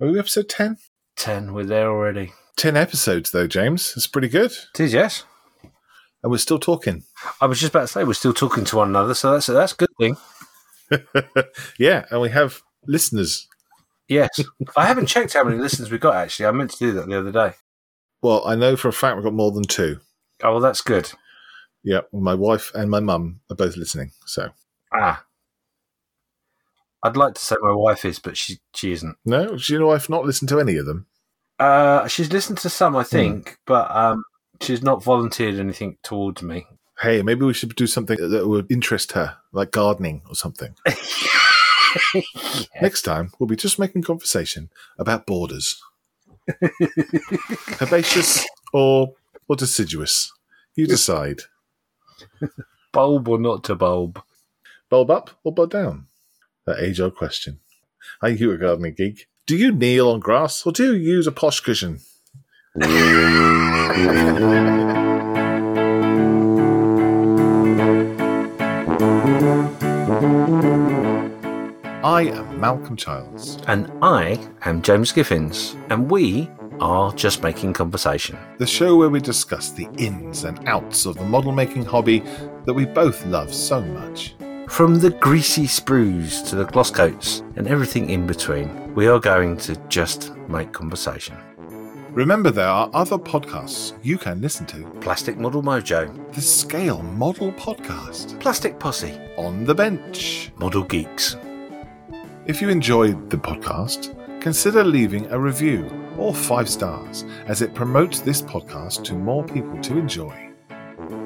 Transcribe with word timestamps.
Are 0.00 0.06
we 0.08 0.18
episode 0.18 0.48
10? 0.48 0.78
10, 1.16 1.52
we're 1.52 1.64
there 1.64 1.88
already. 1.90 2.32
10 2.56 2.76
episodes, 2.76 3.30
though, 3.32 3.46
James. 3.48 3.94
It's 3.96 4.06
pretty 4.06 4.28
good. 4.28 4.52
It 4.74 4.80
is, 4.80 4.92
yes. 4.92 5.24
And 6.22 6.30
we're 6.30 6.38
still 6.38 6.58
talking. 6.58 7.04
I 7.40 7.46
was 7.46 7.58
just 7.60 7.70
about 7.72 7.82
to 7.82 7.88
say 7.88 8.04
we're 8.04 8.12
still 8.14 8.32
talking 8.32 8.64
to 8.66 8.76
one 8.76 8.88
another, 8.88 9.14
so 9.14 9.32
that's 9.32 9.46
that's 9.46 9.72
a 9.72 9.76
good 9.76 9.88
thing. 9.98 10.16
yeah, 11.78 12.04
and 12.10 12.20
we 12.20 12.30
have 12.30 12.60
listeners. 12.86 13.46
Yes. 14.08 14.30
I 14.76 14.86
haven't 14.86 15.06
checked 15.06 15.34
how 15.34 15.44
many 15.44 15.58
listeners 15.58 15.90
we 15.90 15.98
got, 15.98 16.16
actually. 16.16 16.46
I 16.46 16.50
meant 16.52 16.70
to 16.72 16.78
do 16.78 16.92
that 16.92 17.08
the 17.08 17.18
other 17.18 17.32
day. 17.32 17.52
Well, 18.22 18.42
I 18.46 18.54
know 18.56 18.76
for 18.76 18.88
a 18.88 18.92
fact 18.92 19.16
we've 19.16 19.24
got 19.24 19.34
more 19.34 19.52
than 19.52 19.64
two. 19.64 19.98
Oh, 20.42 20.52
well, 20.52 20.60
that's 20.60 20.80
good. 20.80 21.10
Yeah, 21.84 22.00
my 22.12 22.34
wife 22.34 22.72
and 22.74 22.90
my 22.90 23.00
mum 23.00 23.40
are 23.50 23.56
both 23.56 23.76
listening. 23.76 24.12
So, 24.26 24.50
Ah. 24.92 25.24
I'd 27.02 27.16
like 27.16 27.34
to 27.34 27.44
say 27.44 27.56
my 27.60 27.74
wife 27.74 28.04
is, 28.04 28.18
but 28.18 28.36
she 28.36 28.58
she 28.74 28.92
isn't. 28.92 29.16
no, 29.24 29.48
does 29.48 29.70
your 29.70 29.86
wife 29.86 30.08
not 30.08 30.24
listen 30.24 30.48
to 30.48 30.60
any 30.60 30.76
of 30.76 30.86
them? 30.86 31.06
Uh, 31.58 32.06
she's 32.06 32.32
listened 32.32 32.58
to 32.58 32.70
some, 32.70 32.96
I 32.96 33.02
think, 33.02 33.58
but 33.66 33.90
um, 33.94 34.22
she's 34.60 34.82
not 34.82 35.02
volunteered 35.02 35.58
anything 35.58 35.98
towards 36.02 36.42
me. 36.42 36.66
Hey, 37.00 37.22
maybe 37.22 37.44
we 37.44 37.54
should 37.54 37.74
do 37.76 37.86
something 37.86 38.16
that 38.16 38.48
would 38.48 38.70
interest 38.70 39.12
her, 39.12 39.36
like 39.52 39.70
gardening 39.70 40.22
or 40.28 40.34
something. 40.34 40.74
Next 42.82 43.02
time, 43.02 43.30
we'll 43.38 43.46
be 43.46 43.56
just 43.56 43.78
making 43.78 44.02
conversation 44.02 44.70
about 44.98 45.26
borders. 45.26 45.80
Herbaceous 47.80 48.44
or, 48.72 49.14
or 49.48 49.56
deciduous? 49.56 50.32
You 50.74 50.86
decide. 50.86 51.40
bulb 52.92 53.28
or 53.28 53.38
not 53.38 53.64
to 53.64 53.74
bulb? 53.74 54.22
Bulb 54.90 55.10
up 55.10 55.30
or 55.44 55.52
bulb 55.52 55.70
down? 55.70 56.06
That 56.68 56.80
age 56.80 57.00
old 57.00 57.16
question. 57.16 57.60
Are 58.20 58.28
you 58.28 58.52
a 58.52 58.58
gardening 58.58 58.92
geek? 58.94 59.26
Do 59.46 59.56
you 59.56 59.72
kneel 59.72 60.10
on 60.10 60.20
grass 60.20 60.66
or 60.66 60.72
do 60.72 60.94
you 60.94 61.14
use 61.14 61.26
a 61.26 61.32
posh 61.32 61.60
cushion? 61.60 62.00
I 72.04 72.30
am 72.34 72.60
Malcolm 72.60 72.96
Childs. 72.98 73.56
And 73.66 73.90
I 74.02 74.38
am 74.66 74.82
James 74.82 75.10
Giffins, 75.10 75.74
and 75.88 76.10
we 76.10 76.50
are 76.80 77.14
just 77.14 77.42
making 77.42 77.72
conversation. 77.72 78.38
the 78.58 78.66
show 78.66 78.94
where 78.94 79.08
we 79.08 79.20
discuss 79.20 79.70
the 79.70 79.88
ins 79.96 80.44
and 80.44 80.68
outs 80.68 81.06
of 81.06 81.16
the 81.16 81.24
model 81.24 81.50
making 81.50 81.86
hobby 81.86 82.22
that 82.66 82.74
we 82.74 82.84
both 82.84 83.24
love 83.24 83.54
so 83.54 83.80
much. 83.80 84.34
From 84.68 85.00
the 85.00 85.10
greasy 85.10 85.64
sprues 85.64 86.46
to 86.48 86.56
the 86.56 86.64
gloss 86.64 86.90
coats 86.90 87.42
and 87.56 87.66
everything 87.66 88.10
in 88.10 88.26
between, 88.26 88.94
we 88.94 89.08
are 89.08 89.18
going 89.18 89.56
to 89.58 89.74
just 89.88 90.36
make 90.48 90.72
conversation. 90.72 91.36
Remember, 92.12 92.50
there 92.50 92.68
are 92.68 92.90
other 92.94 93.18
podcasts 93.18 93.92
you 94.02 94.18
can 94.18 94.40
listen 94.40 94.66
to. 94.66 94.84
Plastic 95.00 95.36
Model 95.36 95.62
Mojo, 95.62 96.32
The 96.34 96.40
Scale 96.40 97.02
Model 97.02 97.50
Podcast, 97.52 98.38
Plastic 98.40 98.78
Posse, 98.78 99.18
On 99.36 99.64
the 99.64 99.74
Bench. 99.74 100.52
Model 100.58 100.84
Geeks. 100.84 101.36
If 102.46 102.62
you 102.62 102.68
enjoyed 102.68 103.30
the 103.30 103.36
podcast, 103.36 104.14
consider 104.40 104.84
leaving 104.84 105.26
a 105.30 105.38
review 105.38 105.90
or 106.16 106.34
five 106.34 106.68
stars 106.68 107.24
as 107.46 107.62
it 107.62 107.74
promotes 107.74 108.20
this 108.20 108.42
podcast 108.42 109.02
to 109.04 109.14
more 109.14 109.44
people 109.44 109.78
to 109.80 109.98
enjoy. 109.98 110.47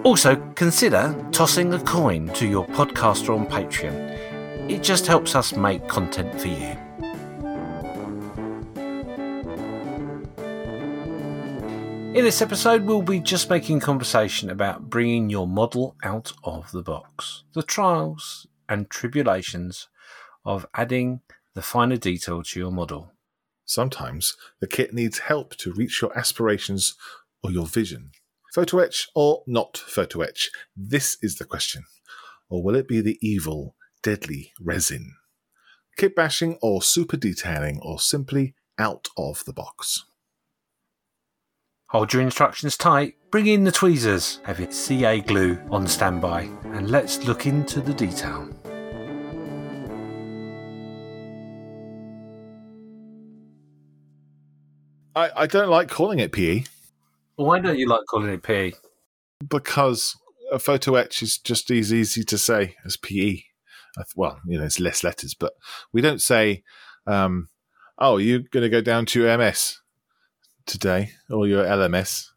Also, 0.04 0.36
consider 0.54 1.14
tossing 1.32 1.74
a 1.74 1.80
coin 1.80 2.28
to 2.34 2.46
your 2.46 2.66
podcaster 2.68 3.36
on 3.36 3.46
Patreon. 3.46 4.70
It 4.70 4.82
just 4.82 5.06
helps 5.06 5.34
us 5.34 5.56
make 5.56 5.88
content 5.88 6.40
for 6.40 6.48
you. 6.48 6.76
In 12.14 12.24
this 12.24 12.42
episode, 12.42 12.84
we'll 12.84 13.02
be 13.02 13.20
just 13.20 13.48
making 13.48 13.80
conversation 13.80 14.50
about 14.50 14.90
bringing 14.90 15.30
your 15.30 15.48
model 15.48 15.96
out 16.04 16.32
of 16.44 16.70
the 16.70 16.82
box, 16.82 17.44
the 17.54 17.62
trials 17.62 18.46
and 18.68 18.90
tribulations 18.90 19.88
of 20.44 20.66
adding 20.74 21.22
the 21.54 21.62
finer 21.62 21.96
detail 21.96 22.42
to 22.42 22.60
your 22.60 22.70
model. 22.70 23.12
Sometimes 23.64 24.36
the 24.60 24.66
kit 24.66 24.92
needs 24.92 25.20
help 25.20 25.56
to 25.56 25.72
reach 25.72 26.02
your 26.02 26.16
aspirations 26.16 26.94
or 27.42 27.50
your 27.50 27.66
vision. 27.66 28.10
Photo 28.52 28.80
etch 28.80 29.08
or 29.14 29.42
not 29.46 29.78
photo 29.78 30.20
etch? 30.20 30.50
This 30.76 31.16
is 31.22 31.36
the 31.36 31.46
question. 31.46 31.84
Or 32.50 32.62
will 32.62 32.74
it 32.74 32.86
be 32.86 33.00
the 33.00 33.18
evil, 33.22 33.76
deadly 34.02 34.52
resin? 34.60 35.14
Kit 35.96 36.14
bashing 36.14 36.58
or 36.60 36.82
super 36.82 37.16
detailing 37.16 37.80
or 37.82 37.98
simply 37.98 38.54
out 38.78 39.08
of 39.16 39.42
the 39.46 39.54
box? 39.54 40.04
Hold 41.88 42.12
your 42.12 42.20
instructions 42.20 42.76
tight, 42.76 43.14
bring 43.30 43.46
in 43.46 43.64
the 43.64 43.72
tweezers, 43.72 44.40
have 44.44 44.60
your 44.60 44.70
CA 44.70 45.22
glue 45.22 45.58
on 45.70 45.86
standby, 45.86 46.50
and 46.74 46.90
let's 46.90 47.24
look 47.24 47.46
into 47.46 47.80
the 47.80 47.94
detail. 47.94 48.50
I, 55.16 55.30
I 55.36 55.46
don't 55.46 55.70
like 55.70 55.88
calling 55.88 56.18
it 56.18 56.32
PE 56.32 56.64
Why 57.36 57.58
don't 57.60 57.78
you 57.78 57.88
like 57.88 58.02
calling 58.08 58.30
it 58.30 58.42
P? 58.42 58.74
because 59.48 60.16
a 60.50 60.58
photo 60.58 60.94
etch 60.94 61.22
is 61.22 61.38
just 61.38 61.70
as 61.70 61.92
easy 61.92 62.24
to 62.24 62.38
say 62.38 62.76
as 62.84 62.96
PE. 62.96 63.42
Well, 64.16 64.40
you 64.46 64.58
know, 64.58 64.64
it's 64.64 64.80
less 64.80 65.04
letters, 65.04 65.34
but 65.34 65.52
we 65.92 66.00
don't 66.00 66.20
say, 66.20 66.62
um, 67.06 67.48
oh, 67.98 68.16
you're 68.16 68.40
going 68.40 68.62
to 68.62 68.70
go 68.70 68.80
down 68.80 69.06
to 69.06 69.36
MS 69.36 69.80
today 70.66 71.10
or 71.30 71.46
your 71.46 71.64
LMS. 71.64 72.28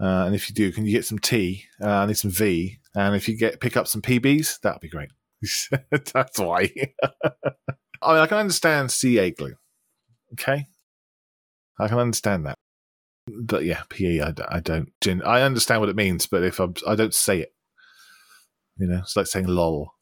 Uh, 0.00 0.24
and 0.26 0.34
if 0.34 0.48
you 0.48 0.54
do, 0.54 0.72
can 0.72 0.86
you 0.86 0.92
get 0.92 1.04
some 1.04 1.18
T? 1.18 1.64
Uh, 1.82 1.88
I 1.88 2.06
need 2.06 2.16
some 2.16 2.30
V. 2.30 2.78
And 2.94 3.14
if 3.14 3.28
you 3.28 3.36
get 3.36 3.60
pick 3.60 3.76
up 3.76 3.86
some 3.86 4.02
PBs, 4.02 4.60
that'd 4.60 4.80
be 4.80 4.88
great. 4.88 5.10
That's 6.12 6.38
why. 6.38 6.70
I 8.02 8.12
mean, 8.14 8.22
I 8.22 8.26
can 8.26 8.38
understand 8.38 8.90
CA 8.90 9.30
glue. 9.30 9.54
Okay. 10.32 10.66
I 11.78 11.88
can 11.88 11.98
understand 11.98 12.46
that. 12.46 12.59
But 13.38 13.64
yeah, 13.64 13.82
PE, 13.88 14.20
I, 14.20 14.32
I 14.48 14.60
don't. 14.60 14.92
I 15.24 15.42
understand 15.42 15.80
what 15.80 15.90
it 15.90 15.96
means, 15.96 16.26
but 16.26 16.42
if 16.42 16.60
I'm, 16.60 16.74
I 16.86 16.94
don't 16.94 17.14
say 17.14 17.40
it, 17.40 17.54
you 18.76 18.86
know, 18.86 18.98
it's 18.98 19.16
like 19.16 19.26
saying 19.26 19.46
lol 19.46 19.94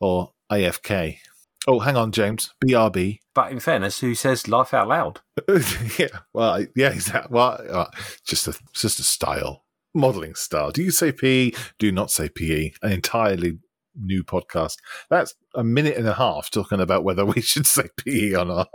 or 0.00 0.32
AFK. 0.50 1.18
Oh, 1.66 1.80
hang 1.80 1.96
on, 1.96 2.12
James. 2.12 2.52
BRB. 2.64 3.20
But 3.34 3.50
in 3.50 3.58
fairness, 3.58 4.00
who 4.00 4.14
says 4.14 4.48
life 4.48 4.74
out 4.74 4.88
loud? 4.88 5.20
yeah, 5.98 6.18
well, 6.32 6.64
yeah, 6.76 6.90
exactly. 6.90 7.34
Well, 7.34 7.60
uh, 7.70 7.86
just 8.24 8.46
a 8.46 8.54
just 8.72 9.00
a 9.00 9.02
style, 9.02 9.64
modeling 9.94 10.34
style. 10.34 10.70
Do 10.70 10.82
you 10.82 10.90
say 10.90 11.10
PE? 11.10 11.52
Do 11.78 11.90
not 11.90 12.10
say 12.10 12.28
PE? 12.28 12.72
An 12.82 12.92
entirely 12.92 13.58
new 14.00 14.24
podcast. 14.24 14.76
That's 15.10 15.34
a 15.54 15.64
minute 15.64 15.96
and 15.96 16.08
a 16.08 16.14
half 16.14 16.50
talking 16.50 16.80
about 16.80 17.04
whether 17.04 17.24
we 17.24 17.40
should 17.40 17.66
say 17.66 17.88
PE 17.96 18.34
or 18.34 18.44
not. 18.44 18.68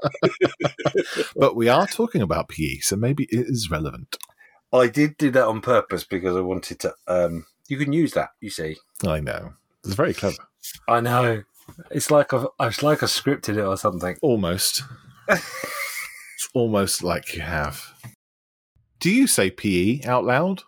but 1.35 1.55
we 1.55 1.67
are 1.67 1.87
talking 1.87 2.21
about 2.21 2.49
PE, 2.49 2.79
so 2.79 2.95
maybe 2.95 3.25
it 3.25 3.47
is 3.47 3.69
relevant. 3.69 4.17
I 4.71 4.87
did 4.87 5.17
do 5.17 5.31
that 5.31 5.45
on 5.45 5.61
purpose 5.61 6.03
because 6.03 6.35
I 6.35 6.41
wanted 6.41 6.79
to. 6.81 6.93
Um, 7.07 7.45
you 7.67 7.77
can 7.77 7.93
use 7.93 8.13
that, 8.13 8.29
you 8.39 8.49
see. 8.49 8.77
I 9.05 9.19
know. 9.19 9.53
It's 9.83 9.95
very 9.95 10.13
clever. 10.13 10.37
I 10.87 10.99
know. 11.01 11.43
It's 11.91 12.11
like 12.11 12.33
I've, 12.33 12.47
it's 12.59 12.83
like 12.83 13.03
I 13.03 13.05
scripted 13.05 13.57
it 13.57 13.65
or 13.65 13.77
something. 13.77 14.17
Almost. 14.21 14.83
it's 15.27 16.49
almost 16.53 17.03
like 17.03 17.35
you 17.35 17.41
have. 17.41 17.93
Do 18.99 19.09
you 19.09 19.27
say 19.27 19.49
PE 19.49 20.01
out 20.05 20.25
loud? 20.25 20.63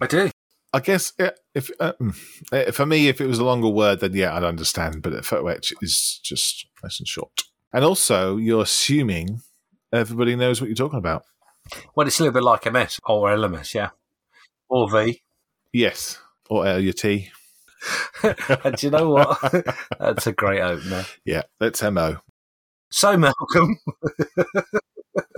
I 0.00 0.06
do. 0.06 0.30
I 0.72 0.80
guess 0.80 1.12
if 1.54 1.70
uh, 1.80 1.92
mm, 2.00 2.16
uh, 2.52 2.72
for 2.72 2.84
me, 2.84 3.08
if 3.08 3.20
it 3.20 3.26
was 3.26 3.38
a 3.38 3.44
longer 3.44 3.68
word, 3.68 4.00
then 4.00 4.14
yeah, 4.14 4.36
I'd 4.36 4.44
understand. 4.44 5.02
But 5.02 5.24
photo 5.24 5.48
etch 5.48 5.72
is 5.80 6.20
just 6.22 6.66
nice 6.82 6.98
and 6.98 7.08
short. 7.08 7.44
And 7.72 7.84
also, 7.84 8.36
you're 8.36 8.62
assuming 8.62 9.40
everybody 9.92 10.36
knows 10.36 10.60
what 10.60 10.68
you're 10.68 10.76
talking 10.76 10.98
about. 10.98 11.24
Well, 11.94 12.06
it's 12.06 12.18
a 12.18 12.22
little 12.22 12.34
bit 12.34 12.42
like 12.42 12.70
MS 12.70 13.00
or 13.06 13.28
LMS, 13.28 13.74
yeah. 13.74 13.90
Or 14.68 14.90
V. 14.90 15.22
Yes, 15.72 16.18
or 16.48 16.66
L 16.66 16.80
your 16.80 16.92
T. 16.92 17.30
and 18.22 18.76
do 18.76 18.86
you 18.86 18.90
know 18.90 19.10
what? 19.10 19.38
That's 19.98 20.26
a 20.26 20.32
great 20.32 20.60
opener. 20.60 21.04
Yeah, 21.24 21.42
that's 21.60 21.82
mo. 21.82 22.18
So, 22.90 23.16
Malcolm, 23.16 23.78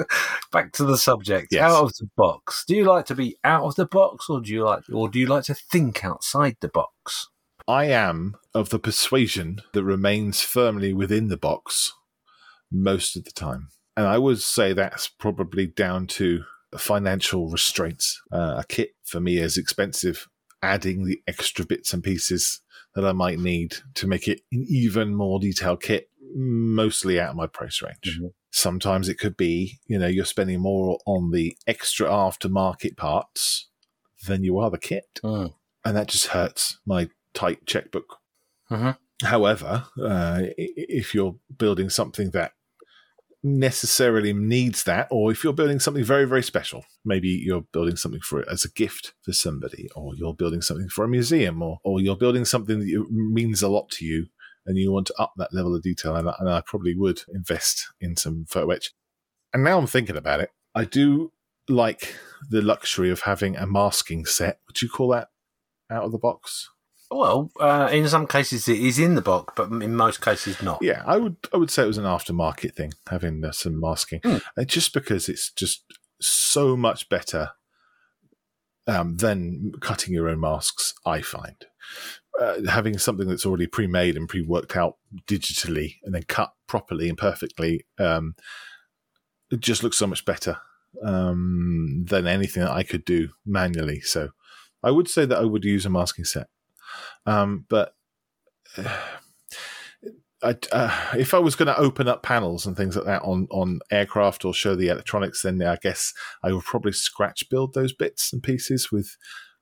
back 0.52 0.72
to 0.72 0.84
the 0.84 0.98
subject. 0.98 1.48
Yes. 1.50 1.62
Out 1.62 1.84
of 1.84 1.92
the 1.98 2.08
box. 2.16 2.64
Do 2.66 2.74
you 2.74 2.84
like 2.84 3.06
to 3.06 3.14
be 3.14 3.36
out 3.44 3.64
of 3.64 3.74
the 3.76 3.86
box, 3.86 4.28
or 4.28 4.40
do 4.40 4.52
you 4.52 4.64
like, 4.64 4.82
or 4.92 5.08
do 5.08 5.18
you 5.18 5.26
like 5.26 5.44
to 5.44 5.54
think 5.54 6.04
outside 6.04 6.56
the 6.60 6.68
box? 6.68 7.28
I 7.68 7.84
am 7.86 8.36
of 8.54 8.70
the 8.70 8.78
persuasion 8.78 9.60
that 9.72 9.84
remains 9.84 10.40
firmly 10.42 10.92
within 10.92 11.28
the 11.28 11.36
box 11.36 11.92
most 12.72 13.16
of 13.16 13.24
the 13.24 13.30
time. 13.30 13.68
And 13.96 14.06
I 14.06 14.18
would 14.18 14.40
say 14.40 14.72
that's 14.72 15.08
probably 15.08 15.66
down 15.66 16.06
to 16.08 16.44
financial 16.76 17.48
restraints. 17.48 18.20
Uh, 18.32 18.56
a 18.58 18.64
kit 18.68 18.90
for 19.04 19.20
me 19.20 19.38
is 19.38 19.56
expensive. 19.56 20.26
Adding 20.62 21.04
the 21.04 21.20
extra 21.26 21.64
bits 21.64 21.92
and 21.92 22.02
pieces 22.02 22.60
that 22.94 23.04
I 23.04 23.12
might 23.12 23.38
need 23.38 23.76
to 23.94 24.06
make 24.06 24.28
it 24.28 24.40
an 24.52 24.66
even 24.68 25.14
more 25.14 25.38
detailed 25.40 25.82
kit 25.82 26.08
mostly 26.34 27.18
out 27.20 27.30
of 27.30 27.36
my 27.36 27.46
price 27.46 27.82
range. 27.82 28.18
Mhm. 28.20 28.30
Sometimes 28.50 29.08
it 29.08 29.18
could 29.18 29.36
be, 29.36 29.78
you 29.86 29.98
know, 29.98 30.06
you're 30.08 30.24
spending 30.24 30.60
more 30.60 30.98
on 31.06 31.30
the 31.30 31.56
extra 31.66 32.08
aftermarket 32.08 32.96
parts 32.96 33.68
than 34.26 34.42
you 34.42 34.58
are 34.58 34.70
the 34.70 34.78
kit. 34.78 35.20
Mm. 35.22 35.54
And 35.84 35.96
that 35.96 36.08
just 36.08 36.28
hurts 36.28 36.78
my 36.84 37.08
tight 37.32 37.64
checkbook. 37.66 38.18
Mhm. 38.70 38.96
However, 39.22 39.84
uh, 40.02 40.42
if 40.56 41.14
you're 41.14 41.36
building 41.56 41.90
something 41.90 42.30
that 42.30 42.52
necessarily 43.42 44.32
needs 44.32 44.84
that, 44.84 45.08
or 45.10 45.30
if 45.30 45.42
you're 45.42 45.52
building 45.52 45.78
something 45.78 46.04
very, 46.04 46.26
very 46.26 46.42
special, 46.42 46.84
maybe 47.04 47.28
you're 47.28 47.64
building 47.72 47.96
something 47.96 48.20
for 48.20 48.40
it 48.40 48.48
as 48.48 48.64
a 48.64 48.70
gift 48.70 49.14
for 49.22 49.32
somebody, 49.32 49.88
or 49.94 50.14
you're 50.14 50.34
building 50.34 50.60
something 50.60 50.88
for 50.88 51.04
a 51.04 51.08
museum, 51.08 51.62
or, 51.62 51.78
or 51.84 52.00
you're 52.00 52.16
building 52.16 52.44
something 52.44 52.80
that 52.80 53.06
means 53.10 53.62
a 53.62 53.68
lot 53.68 53.90
to 53.90 54.04
you, 54.04 54.26
and 54.70 54.78
you 54.78 54.92
want 54.92 55.08
to 55.08 55.14
up 55.18 55.32
that 55.36 55.52
level 55.52 55.74
of 55.74 55.82
detail, 55.82 56.14
and, 56.16 56.28
I- 56.28 56.36
and 56.38 56.48
I 56.48 56.60
probably 56.62 56.94
would 56.94 57.22
invest 57.34 57.88
in 58.00 58.16
some 58.16 58.46
photo 58.48 58.70
etch. 58.70 58.92
And 59.52 59.64
now 59.64 59.78
I'm 59.78 59.86
thinking 59.86 60.16
about 60.16 60.40
it, 60.40 60.50
I 60.74 60.84
do 60.84 61.32
like 61.68 62.14
the 62.48 62.62
luxury 62.62 63.10
of 63.10 63.20
having 63.22 63.56
a 63.56 63.66
masking 63.66 64.24
set. 64.24 64.60
Would 64.68 64.80
you 64.80 64.88
call 64.88 65.08
that 65.08 65.28
out 65.90 66.04
of 66.04 66.12
the 66.12 66.18
box? 66.18 66.68
Well, 67.10 67.50
uh, 67.58 67.88
in 67.92 68.06
some 68.08 68.28
cases 68.28 68.68
it 68.68 68.78
is 68.78 69.00
in 69.00 69.16
the 69.16 69.20
box, 69.22 69.52
but 69.56 69.70
in 69.82 69.96
most 69.96 70.20
cases 70.22 70.62
not. 70.62 70.78
Yeah, 70.80 71.02
I 71.04 71.16
would 71.16 71.36
I 71.52 71.56
would 71.56 71.70
say 71.72 71.82
it 71.82 71.86
was 71.88 71.98
an 71.98 72.04
aftermarket 72.04 72.76
thing 72.76 72.92
having 73.08 73.44
uh, 73.44 73.50
some 73.50 73.80
masking, 73.80 74.20
uh, 74.24 74.38
just 74.64 74.94
because 74.94 75.28
it's 75.28 75.50
just 75.50 75.82
so 76.20 76.76
much 76.76 77.08
better 77.08 77.50
um, 78.86 79.16
than 79.16 79.72
cutting 79.80 80.14
your 80.14 80.28
own 80.28 80.38
masks. 80.40 80.94
I 81.04 81.20
find 81.20 81.56
uh, 82.40 82.56
having 82.68 82.98
something 82.98 83.28
that's 83.28 83.44
already 83.44 83.66
pre-made 83.66 84.16
and 84.16 84.28
pre-worked 84.28 84.76
out 84.76 84.96
digitally 85.26 85.96
and 86.02 86.14
then 86.14 86.22
cut 86.22 86.52
properly 86.66 87.08
and 87.08 87.18
perfectly, 87.18 87.84
um, 87.98 88.34
it 89.50 89.60
just 89.60 89.82
looks 89.82 89.98
so 89.98 90.06
much 90.06 90.24
better 90.24 90.56
um, 91.04 92.04
than 92.08 92.26
anything 92.26 92.62
that 92.62 92.72
I 92.72 92.82
could 92.82 93.04
do 93.04 93.28
manually. 93.44 94.00
So 94.00 94.30
I 94.82 94.90
would 94.90 95.08
say 95.08 95.26
that 95.26 95.38
I 95.38 95.44
would 95.44 95.64
use 95.64 95.84
a 95.86 95.90
masking 95.90 96.24
set, 96.24 96.48
um, 97.26 97.66
but. 97.68 97.94
I, 100.42 100.56
uh, 100.72 101.16
if 101.18 101.34
I 101.34 101.38
was 101.38 101.54
going 101.54 101.66
to 101.66 101.78
open 101.78 102.08
up 102.08 102.22
panels 102.22 102.64
and 102.64 102.74
things 102.74 102.96
like 102.96 103.04
that 103.04 103.20
on, 103.22 103.46
on 103.50 103.80
aircraft 103.90 104.46
or 104.46 104.54
show 104.54 104.74
the 104.74 104.88
electronics, 104.88 105.42
then 105.42 105.60
I 105.62 105.76
guess 105.76 106.14
I 106.42 106.52
would 106.52 106.64
probably 106.64 106.92
scratch 106.92 107.50
build 107.50 107.74
those 107.74 107.92
bits 107.92 108.32
and 108.32 108.42
pieces 108.42 108.90
with 108.90 109.18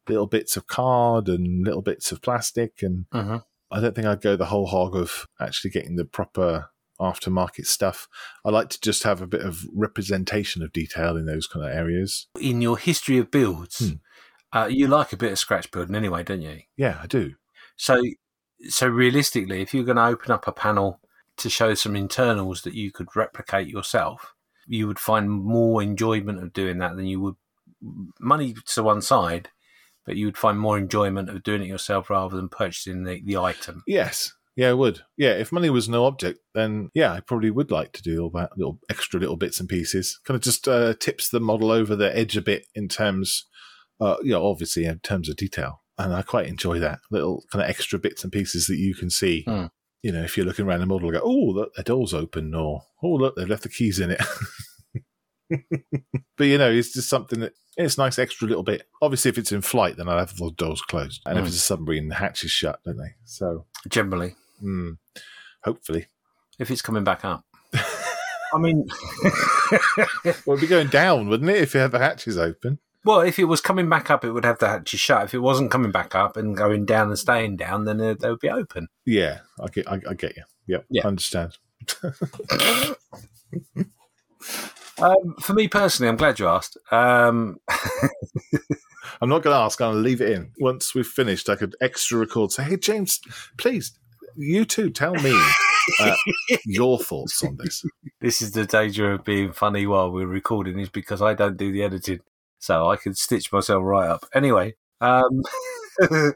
little 0.08 0.26
bits 0.26 0.56
of 0.56 0.66
card 0.66 1.28
and 1.28 1.64
little 1.64 1.82
bits 1.82 2.12
of 2.12 2.22
plastic. 2.22 2.82
And 2.82 3.06
Mhm. 3.12 3.44
I 3.70 3.80
don't 3.80 3.94
think 3.94 4.06
I'd 4.06 4.20
go 4.20 4.36
the 4.36 4.46
whole 4.46 4.66
hog 4.66 4.96
of 4.96 5.26
actually 5.40 5.70
getting 5.70 5.96
the 5.96 6.04
proper 6.04 6.70
aftermarket 7.00 7.66
stuff. 7.66 8.08
I 8.44 8.50
like 8.50 8.70
to 8.70 8.80
just 8.80 9.04
have 9.04 9.20
a 9.22 9.26
bit 9.26 9.42
of 9.42 9.64
representation 9.72 10.62
of 10.62 10.72
detail 10.72 11.16
in 11.16 11.26
those 11.26 11.46
kind 11.46 11.64
of 11.64 11.72
areas. 11.72 12.26
In 12.40 12.60
your 12.60 12.76
history 12.76 13.18
of 13.18 13.30
builds, 13.30 13.78
Hmm. 13.78 13.94
uh, 14.52 14.66
you 14.66 14.88
like 14.88 15.12
a 15.12 15.16
bit 15.16 15.32
of 15.32 15.38
scratch 15.38 15.70
building 15.70 15.94
anyway, 15.94 16.24
don't 16.24 16.42
you? 16.42 16.62
Yeah, 16.76 16.98
I 17.00 17.06
do. 17.06 17.34
So, 17.76 18.02
so 18.68 18.88
realistically, 18.88 19.62
if 19.62 19.72
you're 19.72 19.84
going 19.84 19.96
to 19.96 20.06
open 20.06 20.32
up 20.32 20.48
a 20.48 20.52
panel 20.52 21.00
to 21.36 21.48
show 21.48 21.74
some 21.74 21.94
internals 21.94 22.62
that 22.62 22.74
you 22.74 22.90
could 22.90 23.14
replicate 23.14 23.68
yourself, 23.68 24.34
you 24.66 24.88
would 24.88 24.98
find 24.98 25.30
more 25.30 25.80
enjoyment 25.80 26.42
of 26.42 26.52
doing 26.52 26.78
that 26.78 26.96
than 26.96 27.06
you 27.06 27.20
would 27.20 27.36
money 28.18 28.54
to 28.66 28.82
one 28.82 29.00
side, 29.00 29.50
but 30.08 30.16
you 30.16 30.24
would 30.24 30.38
find 30.38 30.58
more 30.58 30.78
enjoyment 30.78 31.28
of 31.28 31.42
doing 31.42 31.60
it 31.60 31.68
yourself 31.68 32.08
rather 32.08 32.34
than 32.34 32.48
purchasing 32.48 33.04
the, 33.04 33.20
the 33.26 33.36
item. 33.36 33.84
Yes. 33.86 34.32
Yeah, 34.56 34.70
I 34.70 34.72
would. 34.72 35.02
Yeah, 35.18 35.32
if 35.32 35.52
money 35.52 35.68
was 35.68 35.86
no 35.86 36.06
object, 36.06 36.40
then 36.54 36.88
yeah, 36.94 37.12
I 37.12 37.20
probably 37.20 37.50
would 37.50 37.70
like 37.70 37.92
to 37.92 38.02
do 38.02 38.22
all 38.22 38.30
that 38.30 38.56
little 38.56 38.80
extra 38.88 39.20
little 39.20 39.36
bits 39.36 39.60
and 39.60 39.68
pieces. 39.68 40.18
Kind 40.24 40.36
of 40.36 40.42
just 40.42 40.66
uh, 40.66 40.94
tips 40.94 41.28
the 41.28 41.40
model 41.40 41.70
over 41.70 41.94
the 41.94 42.16
edge 42.16 42.38
a 42.38 42.40
bit 42.40 42.64
in 42.74 42.88
terms, 42.88 43.44
uh, 44.00 44.16
you 44.22 44.32
know, 44.32 44.46
obviously 44.46 44.86
in 44.86 44.98
terms 45.00 45.28
of 45.28 45.36
detail. 45.36 45.82
And 45.98 46.14
I 46.14 46.22
quite 46.22 46.46
enjoy 46.46 46.78
that 46.78 47.00
little 47.10 47.44
kind 47.52 47.62
of 47.62 47.68
extra 47.68 47.98
bits 47.98 48.24
and 48.24 48.32
pieces 48.32 48.66
that 48.68 48.78
you 48.78 48.94
can 48.94 49.10
see. 49.10 49.44
Hmm. 49.46 49.66
You 50.02 50.12
know, 50.12 50.22
if 50.22 50.38
you're 50.38 50.46
looking 50.46 50.64
around 50.64 50.80
the 50.80 50.86
model, 50.86 51.10
go, 51.10 51.20
oh, 51.22 51.52
look, 51.52 51.74
the 51.74 51.82
door's 51.82 52.14
open, 52.14 52.54
or 52.54 52.82
oh, 53.02 53.08
look, 53.08 53.36
they've 53.36 53.46
left 53.46 53.64
the 53.64 53.68
keys 53.68 54.00
in 54.00 54.12
it. 54.12 54.22
but 56.36 56.44
you 56.44 56.58
know, 56.58 56.70
it's 56.70 56.92
just 56.92 57.08
something 57.08 57.40
that 57.40 57.52
it's 57.76 57.96
nice 57.98 58.18
extra 58.18 58.48
little 58.48 58.62
bit. 58.62 58.86
Obviously, 59.00 59.28
if 59.30 59.38
it's 59.38 59.52
in 59.52 59.62
flight, 59.62 59.96
then 59.96 60.08
I'll 60.08 60.18
have 60.18 60.36
the 60.36 60.50
doors 60.50 60.82
closed, 60.82 61.22
and 61.26 61.38
if 61.38 61.44
Hmm. 61.44 61.48
it's 61.48 61.56
a 61.56 61.60
submarine, 61.60 62.08
the 62.08 62.16
hatch 62.16 62.44
is 62.44 62.50
shut, 62.50 62.80
don't 62.84 62.96
they? 62.98 63.14
So. 63.24 63.66
Generally, 63.88 64.34
Mm, 64.64 64.98
hopefully. 65.62 66.06
if 66.58 66.70
it's 66.70 66.82
coming 66.82 67.04
back 67.04 67.24
up. 67.24 67.44
I 67.72 68.58
mean, 68.58 68.88
Well, 70.46 70.56
it'd 70.56 70.60
be 70.60 70.66
going 70.66 70.88
down, 70.88 71.28
wouldn't 71.28 71.50
it, 71.50 71.58
if 71.62 71.74
you 71.74 71.80
had 71.80 71.92
the 71.92 71.98
hatches 71.98 72.36
open? 72.38 72.78
well, 73.04 73.20
if 73.20 73.38
it 73.38 73.44
was 73.44 73.60
coming 73.60 73.88
back 73.88 74.10
up, 74.10 74.24
it 74.24 74.32
would 74.32 74.44
have 74.44 74.58
the 74.58 74.68
hatches 74.68 74.98
shut. 75.00 75.24
If 75.24 75.32
it 75.34 75.38
wasn't 75.38 75.70
coming 75.70 75.92
back 75.92 76.14
up 76.14 76.36
and 76.36 76.56
going 76.56 76.84
down 76.84 77.08
and 77.08 77.18
staying 77.18 77.56
down, 77.56 77.84
then 77.84 77.98
they, 77.98 78.14
they 78.14 78.28
would 78.30 78.40
be 78.40 78.50
open. 78.50 78.88
Yeah, 79.06 79.40
I 79.60 79.68
get, 79.68 79.88
I, 79.90 80.00
I 80.08 80.14
get 80.14 80.36
you. 80.36 80.42
Yep, 80.66 80.84
Yeah. 80.90 81.02
I 81.04 81.08
understand. 81.08 81.56
Um, 85.00 85.34
for 85.40 85.54
me 85.54 85.68
personally, 85.68 86.08
I'm 86.08 86.16
glad 86.16 86.38
you 86.38 86.48
asked. 86.48 86.76
Um, 86.90 87.58
I'm 89.20 89.28
not 89.28 89.42
going 89.42 89.54
to 89.54 89.60
ask. 89.60 89.80
I'm 89.80 89.92
going 89.92 90.02
to 90.02 90.08
leave 90.08 90.20
it 90.20 90.30
in. 90.30 90.52
Once 90.58 90.94
we've 90.94 91.06
finished, 91.06 91.48
I 91.48 91.56
could 91.56 91.74
extra 91.80 92.18
record. 92.18 92.52
Say, 92.52 92.64
hey, 92.64 92.76
James, 92.76 93.20
please, 93.56 93.98
you 94.36 94.64
too, 94.64 94.90
tell 94.90 95.14
me 95.14 95.36
uh, 96.00 96.14
your 96.64 96.98
thoughts 96.98 97.42
on 97.44 97.56
this. 97.56 97.84
this 98.20 98.42
is 98.42 98.52
the 98.52 98.66
danger 98.66 99.12
of 99.12 99.24
being 99.24 99.52
funny 99.52 99.86
while 99.86 100.10
we're 100.10 100.26
recording, 100.26 100.78
is 100.78 100.88
because 100.88 101.22
I 101.22 101.34
don't 101.34 101.56
do 101.56 101.72
the 101.72 101.82
editing, 101.82 102.20
so 102.58 102.88
I 102.88 102.96
can 102.96 103.14
stitch 103.14 103.52
myself 103.52 103.82
right 103.84 104.08
up. 104.08 104.26
Anyway, 104.34 104.74
um, 105.00 105.42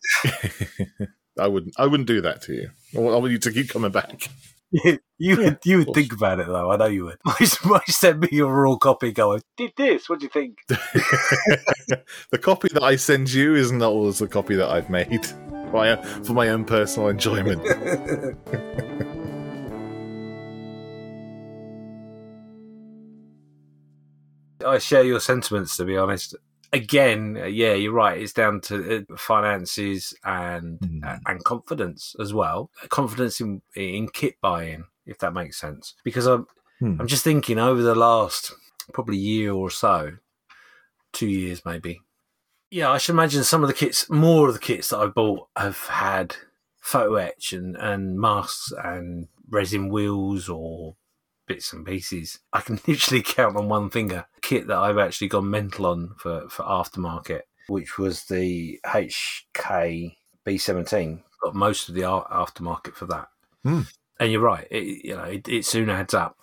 I 1.39 1.49
wouldn't. 1.49 1.75
I 1.79 1.87
wouldn't 1.87 2.09
do 2.09 2.21
that 2.23 2.43
to 2.43 2.55
you. 2.55 2.71
I 2.97 3.01
want 3.01 3.15
I 3.15 3.19
want 3.19 3.33
you 3.33 3.39
to 3.39 3.53
keep 3.53 3.69
coming 3.69 3.93
back. 3.93 4.29
You 5.19 5.37
would 5.37 5.59
you 5.65 5.79
would 5.79 5.95
think 5.95 6.13
about 6.13 6.41
it 6.41 6.47
though. 6.47 6.71
I 6.73 6.77
know 6.77 6.87
you 6.87 7.05
would. 7.05 7.19
Might 7.65 7.89
send 7.89 8.21
me 8.21 8.29
your 8.33 8.53
raw 8.53 8.77
copy. 8.77 9.13
Going, 9.13 9.43
did 9.57 9.73
this? 9.77 10.09
What 10.09 10.21
do 10.21 10.25
you 10.25 10.31
think? 10.31 10.59
the 10.69 12.39
copy 12.41 12.69
that 12.73 12.83
I 12.83 12.97
send 12.97 13.33
you 13.33 13.55
is 13.55 13.71
not 13.71 13.91
always 13.91 14.19
the 14.19 14.29
copy 14.29 14.55
that 14.57 14.71
I've 14.71 14.89
made 14.89 15.27
for 15.27 15.73
my, 15.73 15.97
for 15.97 16.33
my 16.33 16.49
own 16.49 16.65
personal 16.65 17.09
enjoyment. 17.09 17.61
I 24.65 24.79
share 24.79 25.03
your 25.03 25.21
sentiments, 25.21 25.77
to 25.77 25.85
be 25.85 25.97
honest. 25.97 26.37
Again, 26.73 27.37
uh, 27.41 27.45
yeah, 27.47 27.75
you're 27.75 27.93
right. 27.93 28.21
It's 28.21 28.33
down 28.33 28.61
to 28.63 29.05
uh, 29.11 29.17
finances 29.17 30.15
and 30.25 30.81
Mm. 30.81 31.05
uh, 31.07 31.19
and 31.27 31.45
confidence 31.45 32.17
as 32.19 32.33
well. 32.33 32.71
Confidence 32.89 33.41
in 33.41 33.61
in 33.77 34.09
kit 34.09 34.37
buying, 34.41 34.85
if 35.07 35.19
that 35.19 35.35
makes 35.35 35.59
sense. 35.61 35.95
Because 36.05 36.27
I'm 36.27 36.47
Hmm. 36.79 36.97
I'm 37.01 37.07
just 37.07 37.25
thinking 37.25 37.59
over 37.59 37.83
the 37.83 37.95
last 37.95 38.53
probably 38.93 39.17
year 39.19 39.53
or 39.53 39.71
so, 39.71 40.17
two 41.13 41.29
years 41.29 41.63
maybe. 41.65 42.01
Yeah, 42.71 42.91
I 42.91 42.99
should 42.99 43.13
imagine 43.13 43.45
some 43.45 43.63
of 43.63 43.69
the 43.69 43.75
kits, 43.75 44.09
more 44.09 44.49
of 44.49 44.55
the 44.55 44.61
kits 44.61 44.89
that 44.89 44.99
I've 44.99 45.15
bought 45.15 45.49
have 45.57 45.79
had 45.87 46.37
photo 46.81 47.17
etch 47.17 47.53
and, 47.53 47.77
and 47.77 48.19
masks 48.19 48.73
and 48.83 49.29
resin 49.51 49.91
wheels 49.91 50.49
or 50.49 50.97
bits 51.53 51.73
and 51.73 51.85
pieces. 51.85 52.39
I 52.53 52.61
can 52.61 52.81
literally 52.87 53.23
count 53.23 53.57
on 53.57 53.69
one 53.69 53.91
finger 53.91 54.27
kit 54.41 54.67
that 54.69 54.79
I've 54.79 54.99
actually 54.99 55.29
gone 55.29 55.51
mental 55.51 55.87
on 55.87 56.15
for, 56.19 56.49
for 56.49 56.63
aftermarket, 56.65 57.43
which 57.69 57.99
was 57.99 58.25
the 58.25 58.81
HK 58.87 60.17
B17. 60.47 61.23
Got 61.43 61.55
most 61.55 61.89
of 61.89 61.95
the 61.95 62.03
aftermarket 62.03 62.95
for 62.95 63.07
that. 63.07 63.29
Hmm. 63.65 63.83
And 64.19 64.31
you're 64.31 64.41
right, 64.41 64.67
it, 64.71 65.05
you 65.05 65.17
know, 65.17 65.25
it, 65.25 65.49
it 65.49 65.65
soon 65.65 65.91
adds 65.91 66.15
up 66.15 66.39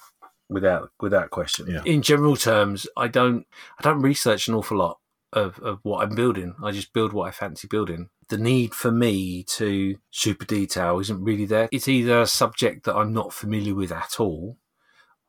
without 0.50 0.92
without 1.00 1.30
question. 1.30 1.68
Yeah. 1.68 1.82
In 1.86 2.02
general 2.02 2.36
terms, 2.36 2.88
I 2.98 3.08
don't 3.08 3.46
I 3.78 3.84
don't 3.84 4.02
research 4.02 4.48
an 4.48 4.56
awful 4.56 4.78
lot 4.78 5.00
of, 5.32 5.60
of 5.60 5.80
what 5.84 6.04
I'm 6.04 6.16
building. 6.16 6.56
I 6.64 6.72
just 6.72 6.94
build 6.94 7.14
what 7.14 7.28
I 7.28 7.32
fancy 7.32 7.68
building. 7.68 8.10
The 8.28 8.38
need 8.38 8.74
for 8.74 8.92
me 8.92 9.44
to 9.44 9.96
super 10.12 10.46
detail 10.46 11.00
isn't 11.00 11.24
really 11.24 11.46
there. 11.46 11.70
It's 11.72 11.88
either 11.88 12.22
a 12.22 12.28
subject 12.28 12.86
that 12.86 12.96
I'm 12.96 13.14
not 13.14 13.34
familiar 13.34 13.76
with 13.76 13.92
at 13.92 14.20
all, 14.20 14.58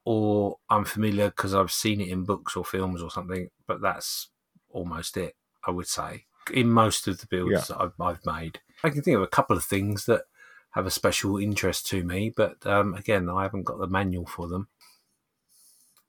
or 0.05 0.57
I'm 0.69 0.85
familiar 0.85 1.29
because 1.29 1.55
I've 1.55 1.71
seen 1.73 2.01
it 2.01 2.09
in 2.09 2.25
books 2.25 2.57
or 2.57 2.65
films 2.65 3.03
or 3.03 3.11
something. 3.11 3.49
But 3.67 3.81
that's 3.81 4.29
almost 4.71 5.17
it, 5.17 5.35
I 5.67 5.71
would 5.71 5.87
say. 5.89 6.25
In 6.53 6.69
most 6.71 7.07
of 7.07 7.21
the 7.21 7.27
builds 7.27 7.53
Yeah. 7.53 7.61
that 7.69 7.81
I've, 7.81 8.01
I've 8.01 8.27
made, 8.27 8.61
I 8.83 8.91
can 8.91 9.03
think 9.03 9.17
of 9.17 9.23
a 9.23 9.27
couple 9.29 9.57
of 9.57 9.65
things 9.65 10.07
that 10.07 10.23
have 10.73 10.87
a 10.87 10.91
special 10.91 11.37
interest 11.37 11.87
to 11.89 12.03
me, 12.05 12.33
but 12.35 12.65
um, 12.67 12.95
again, 12.95 13.29
I 13.29 13.43
haven't 13.43 13.65
got 13.65 13.79
the 13.79 13.89
manual 13.89 14.27
for 14.27 14.49
them. 14.49 14.69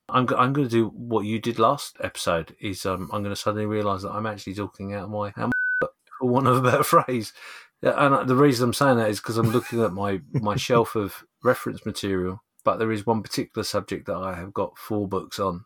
I'm, 0.09 0.27
I'm 0.37 0.53
going 0.53 0.67
to 0.67 0.69
do 0.69 0.87
what 0.89 1.25
you 1.25 1.39
did 1.39 1.57
last 1.57 1.97
episode. 2.01 2.55
Is 2.61 2.85
um, 2.85 3.09
I'm 3.13 3.23
going 3.23 3.33
to 3.33 3.39
suddenly 3.41 3.65
realise 3.65 4.01
that 4.03 4.11
I'm 4.11 4.25
actually 4.25 4.53
talking 4.55 4.93
out 4.93 5.05
of 5.05 5.09
my, 5.09 5.27
out 5.29 5.51
my 5.81 5.87
for 6.19 6.29
want 6.29 6.47
of 6.47 6.57
a 6.57 6.61
better 6.61 6.83
phrase. 7.05 7.33
And 7.81 8.13
uh, 8.13 8.23
the 8.23 8.35
reason 8.35 8.65
I'm 8.65 8.73
saying 8.73 8.97
that 8.97 9.09
is 9.09 9.19
because 9.19 9.37
I'm 9.37 9.51
looking 9.51 9.81
at 9.81 9.93
my, 9.93 10.21
my 10.33 10.55
shelf 10.55 10.95
of 10.95 11.23
reference 11.43 11.85
material, 11.85 12.43
but 12.63 12.77
there 12.77 12.91
is 12.91 13.05
one 13.05 13.21
particular 13.23 13.63
subject 13.63 14.07
that 14.07 14.15
I 14.17 14.35
have 14.35 14.53
got 14.53 14.77
four 14.77 15.07
books 15.07 15.39
on, 15.39 15.65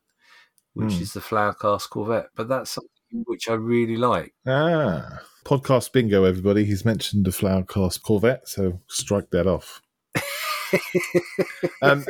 which 0.73 0.93
Hmm. 0.95 1.01
is 1.01 1.13
the 1.13 1.21
Flower 1.21 1.53
Class 1.53 1.87
Corvette. 1.87 2.29
But 2.35 2.47
that's 2.47 2.71
something 2.71 2.89
which 3.25 3.49
I 3.49 3.53
really 3.53 3.97
like. 3.97 4.33
Ah, 4.47 5.19
podcast 5.45 5.91
bingo, 5.91 6.23
everybody. 6.23 6.65
He's 6.65 6.83
mentioned 6.85 7.25
the 7.25 7.31
Flower 7.31 7.63
Class 7.63 7.97
Corvette, 7.97 8.47
so 8.47 8.81
strike 8.89 9.29
that 9.31 9.47
off. 9.47 9.81
um, 11.81 12.05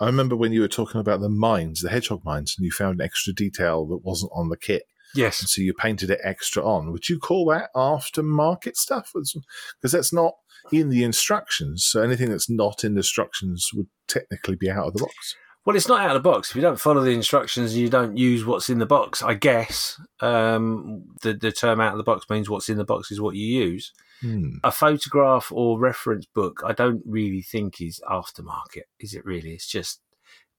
I 0.00 0.06
remember 0.06 0.36
when 0.36 0.52
you 0.52 0.60
were 0.60 0.68
talking 0.68 1.00
about 1.00 1.20
the 1.20 1.28
mines, 1.28 1.82
the 1.82 1.90
hedgehog 1.90 2.24
mines, 2.24 2.54
and 2.56 2.64
you 2.64 2.70
found 2.70 3.00
an 3.00 3.04
extra 3.04 3.32
detail 3.32 3.86
that 3.86 4.04
wasn't 4.04 4.32
on 4.34 4.48
the 4.48 4.56
kit, 4.56 4.84
Yes. 5.14 5.40
and 5.40 5.48
so 5.48 5.60
you 5.62 5.74
painted 5.74 6.10
it 6.10 6.20
extra 6.22 6.64
on. 6.64 6.92
Would 6.92 7.08
you 7.08 7.18
call 7.18 7.46
that 7.50 7.70
aftermarket 7.74 8.76
stuff? 8.76 9.12
Because 9.14 9.92
that's 9.92 10.12
not 10.12 10.34
in 10.72 10.88
the 10.88 11.04
instructions. 11.04 11.84
So 11.84 12.02
anything 12.02 12.30
that's 12.30 12.50
not 12.50 12.84
in 12.84 12.94
the 12.94 13.00
instructions 13.00 13.70
would 13.74 13.88
technically 14.06 14.56
be 14.56 14.70
out 14.70 14.86
of 14.86 14.92
the 14.94 15.00
box. 15.00 15.36
Well, 15.64 15.76
it's 15.76 15.88
not 15.88 16.00
out 16.00 16.16
of 16.16 16.22
the 16.22 16.30
box. 16.30 16.48
If 16.48 16.56
you 16.56 16.62
don't 16.62 16.80
follow 16.80 17.02
the 17.02 17.10
instructions, 17.10 17.72
and 17.72 17.82
you 17.82 17.90
don't 17.90 18.16
use 18.16 18.42
what's 18.44 18.70
in 18.70 18.78
the 18.78 18.86
box. 18.86 19.22
I 19.22 19.34
guess 19.34 20.00
um, 20.20 21.04
the 21.20 21.34
the 21.34 21.52
term 21.52 21.78
"out 21.78 21.92
of 21.92 21.98
the 21.98 22.04
box" 22.04 22.24
means 22.30 22.48
what's 22.48 22.70
in 22.70 22.78
the 22.78 22.86
box 22.86 23.10
is 23.10 23.20
what 23.20 23.34
you 23.34 23.46
use. 23.46 23.92
Hmm. 24.22 24.56
A 24.64 24.72
photograph 24.72 25.52
or 25.52 25.78
reference 25.78 26.24
book, 26.24 26.62
I 26.64 26.72
don't 26.72 27.02
really 27.04 27.42
think 27.42 27.82
is 27.82 28.00
aftermarket. 28.10 28.84
Is 28.98 29.12
it 29.12 29.26
really? 29.26 29.52
It's 29.52 29.68
just 29.68 30.00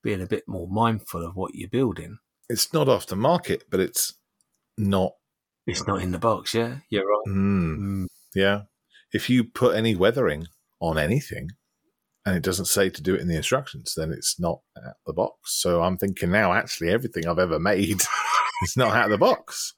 being 0.03 0.21
a 0.21 0.27
bit 0.27 0.43
more 0.47 0.67
mindful 0.67 1.25
of 1.25 1.35
what 1.35 1.55
you're 1.55 1.69
building. 1.69 2.19
It's 2.47 2.71
not 2.71 2.85
aftermarket, 2.85 3.63
but 3.69 3.79
it's 3.79 4.13
not. 4.77 5.13
It's 5.65 5.87
not 5.87 6.03
in 6.03 6.11
the 6.11 6.19
box. 6.19 6.53
Yeah, 6.53 6.77
you're 6.89 7.07
right. 7.07 7.23
Hmm. 7.25 8.03
Mm. 8.03 8.07
Yeah. 8.35 8.61
If 9.11 9.29
you 9.29 9.43
put 9.43 9.75
any 9.75 9.95
weathering 9.95 10.47
on 10.79 10.97
anything 10.97 11.49
and 12.25 12.35
it 12.35 12.43
doesn't 12.43 12.65
say 12.65 12.89
to 12.89 13.01
do 13.01 13.15
it 13.15 13.21
in 13.21 13.27
the 13.27 13.35
instructions, 13.35 13.93
then 13.95 14.11
it's 14.11 14.39
not 14.39 14.61
out 14.77 14.83
of 14.85 14.93
the 15.05 15.13
box. 15.13 15.59
So 15.59 15.81
I'm 15.81 15.97
thinking 15.97 16.31
now, 16.31 16.53
actually, 16.53 16.89
everything 16.89 17.27
I've 17.27 17.39
ever 17.39 17.59
made 17.59 18.01
is 18.63 18.77
not 18.77 18.95
out 18.95 19.05
of 19.05 19.11
the 19.11 19.17
box. 19.17 19.73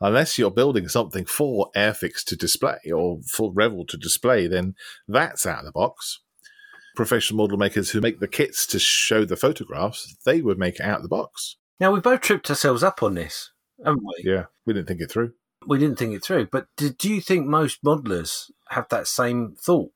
Unless 0.00 0.36
you're 0.36 0.50
building 0.50 0.88
something 0.88 1.24
for 1.24 1.70
Airfix 1.76 2.24
to 2.24 2.36
display 2.36 2.78
or 2.92 3.20
for 3.28 3.52
Revell 3.54 3.84
to 3.86 3.96
display, 3.96 4.48
then 4.48 4.74
that's 5.06 5.46
out 5.46 5.60
of 5.60 5.64
the 5.64 5.72
box. 5.72 6.20
Professional 6.96 7.38
model 7.38 7.56
makers 7.56 7.90
who 7.90 8.00
make 8.00 8.18
the 8.18 8.28
kits 8.28 8.66
to 8.66 8.78
show 8.78 9.24
the 9.24 9.36
photographs, 9.36 10.16
they 10.24 10.42
would 10.42 10.58
make 10.58 10.80
it 10.80 10.84
out 10.84 10.96
of 10.96 11.02
the 11.02 11.08
box. 11.08 11.56
Now 11.78 11.92
we 11.92 12.00
both 12.00 12.20
tripped 12.20 12.50
ourselves 12.50 12.82
up 12.82 13.02
on 13.02 13.14
this, 13.14 13.50
haven't 13.84 14.02
we? 14.04 14.30
Yeah, 14.30 14.46
we 14.66 14.72
didn't 14.72 14.88
think 14.88 15.00
it 15.00 15.10
through. 15.10 15.34
We 15.66 15.78
didn't 15.78 15.98
think 15.98 16.14
it 16.14 16.24
through. 16.24 16.48
But 16.50 16.66
do, 16.76 16.90
do 16.90 17.12
you 17.12 17.20
think 17.20 17.46
most 17.46 17.82
modelers 17.82 18.50
have 18.70 18.88
that 18.90 19.06
same 19.06 19.54
thought 19.58 19.92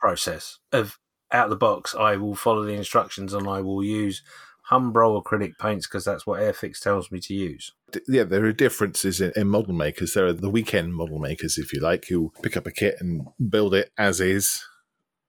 process 0.00 0.58
of 0.72 0.98
out 1.32 1.44
of 1.44 1.50
the 1.50 1.56
box? 1.56 1.94
I 1.94 2.16
will 2.16 2.34
follow 2.34 2.62
the 2.64 2.72
instructions 2.72 3.32
and 3.32 3.48
I 3.48 3.60
will 3.60 3.82
use 3.82 4.22
Humbrol 4.70 5.22
acrylic 5.22 5.58
paints 5.58 5.86
because 5.86 6.04
that's 6.04 6.26
what 6.26 6.40
Airfix 6.40 6.80
tells 6.80 7.10
me 7.10 7.20
to 7.20 7.34
use. 7.34 7.72
Yeah, 8.08 8.24
there 8.24 8.44
are 8.44 8.52
differences 8.52 9.20
in, 9.20 9.32
in 9.36 9.48
model 9.48 9.74
makers. 9.74 10.14
There 10.14 10.26
are 10.26 10.32
the 10.32 10.50
weekend 10.50 10.94
model 10.94 11.18
makers, 11.18 11.58
if 11.58 11.72
you 11.72 11.80
like, 11.80 12.06
who 12.08 12.32
pick 12.42 12.56
up 12.56 12.66
a 12.66 12.72
kit 12.72 12.96
and 12.98 13.26
build 13.50 13.74
it 13.74 13.90
as 13.98 14.20
is, 14.20 14.64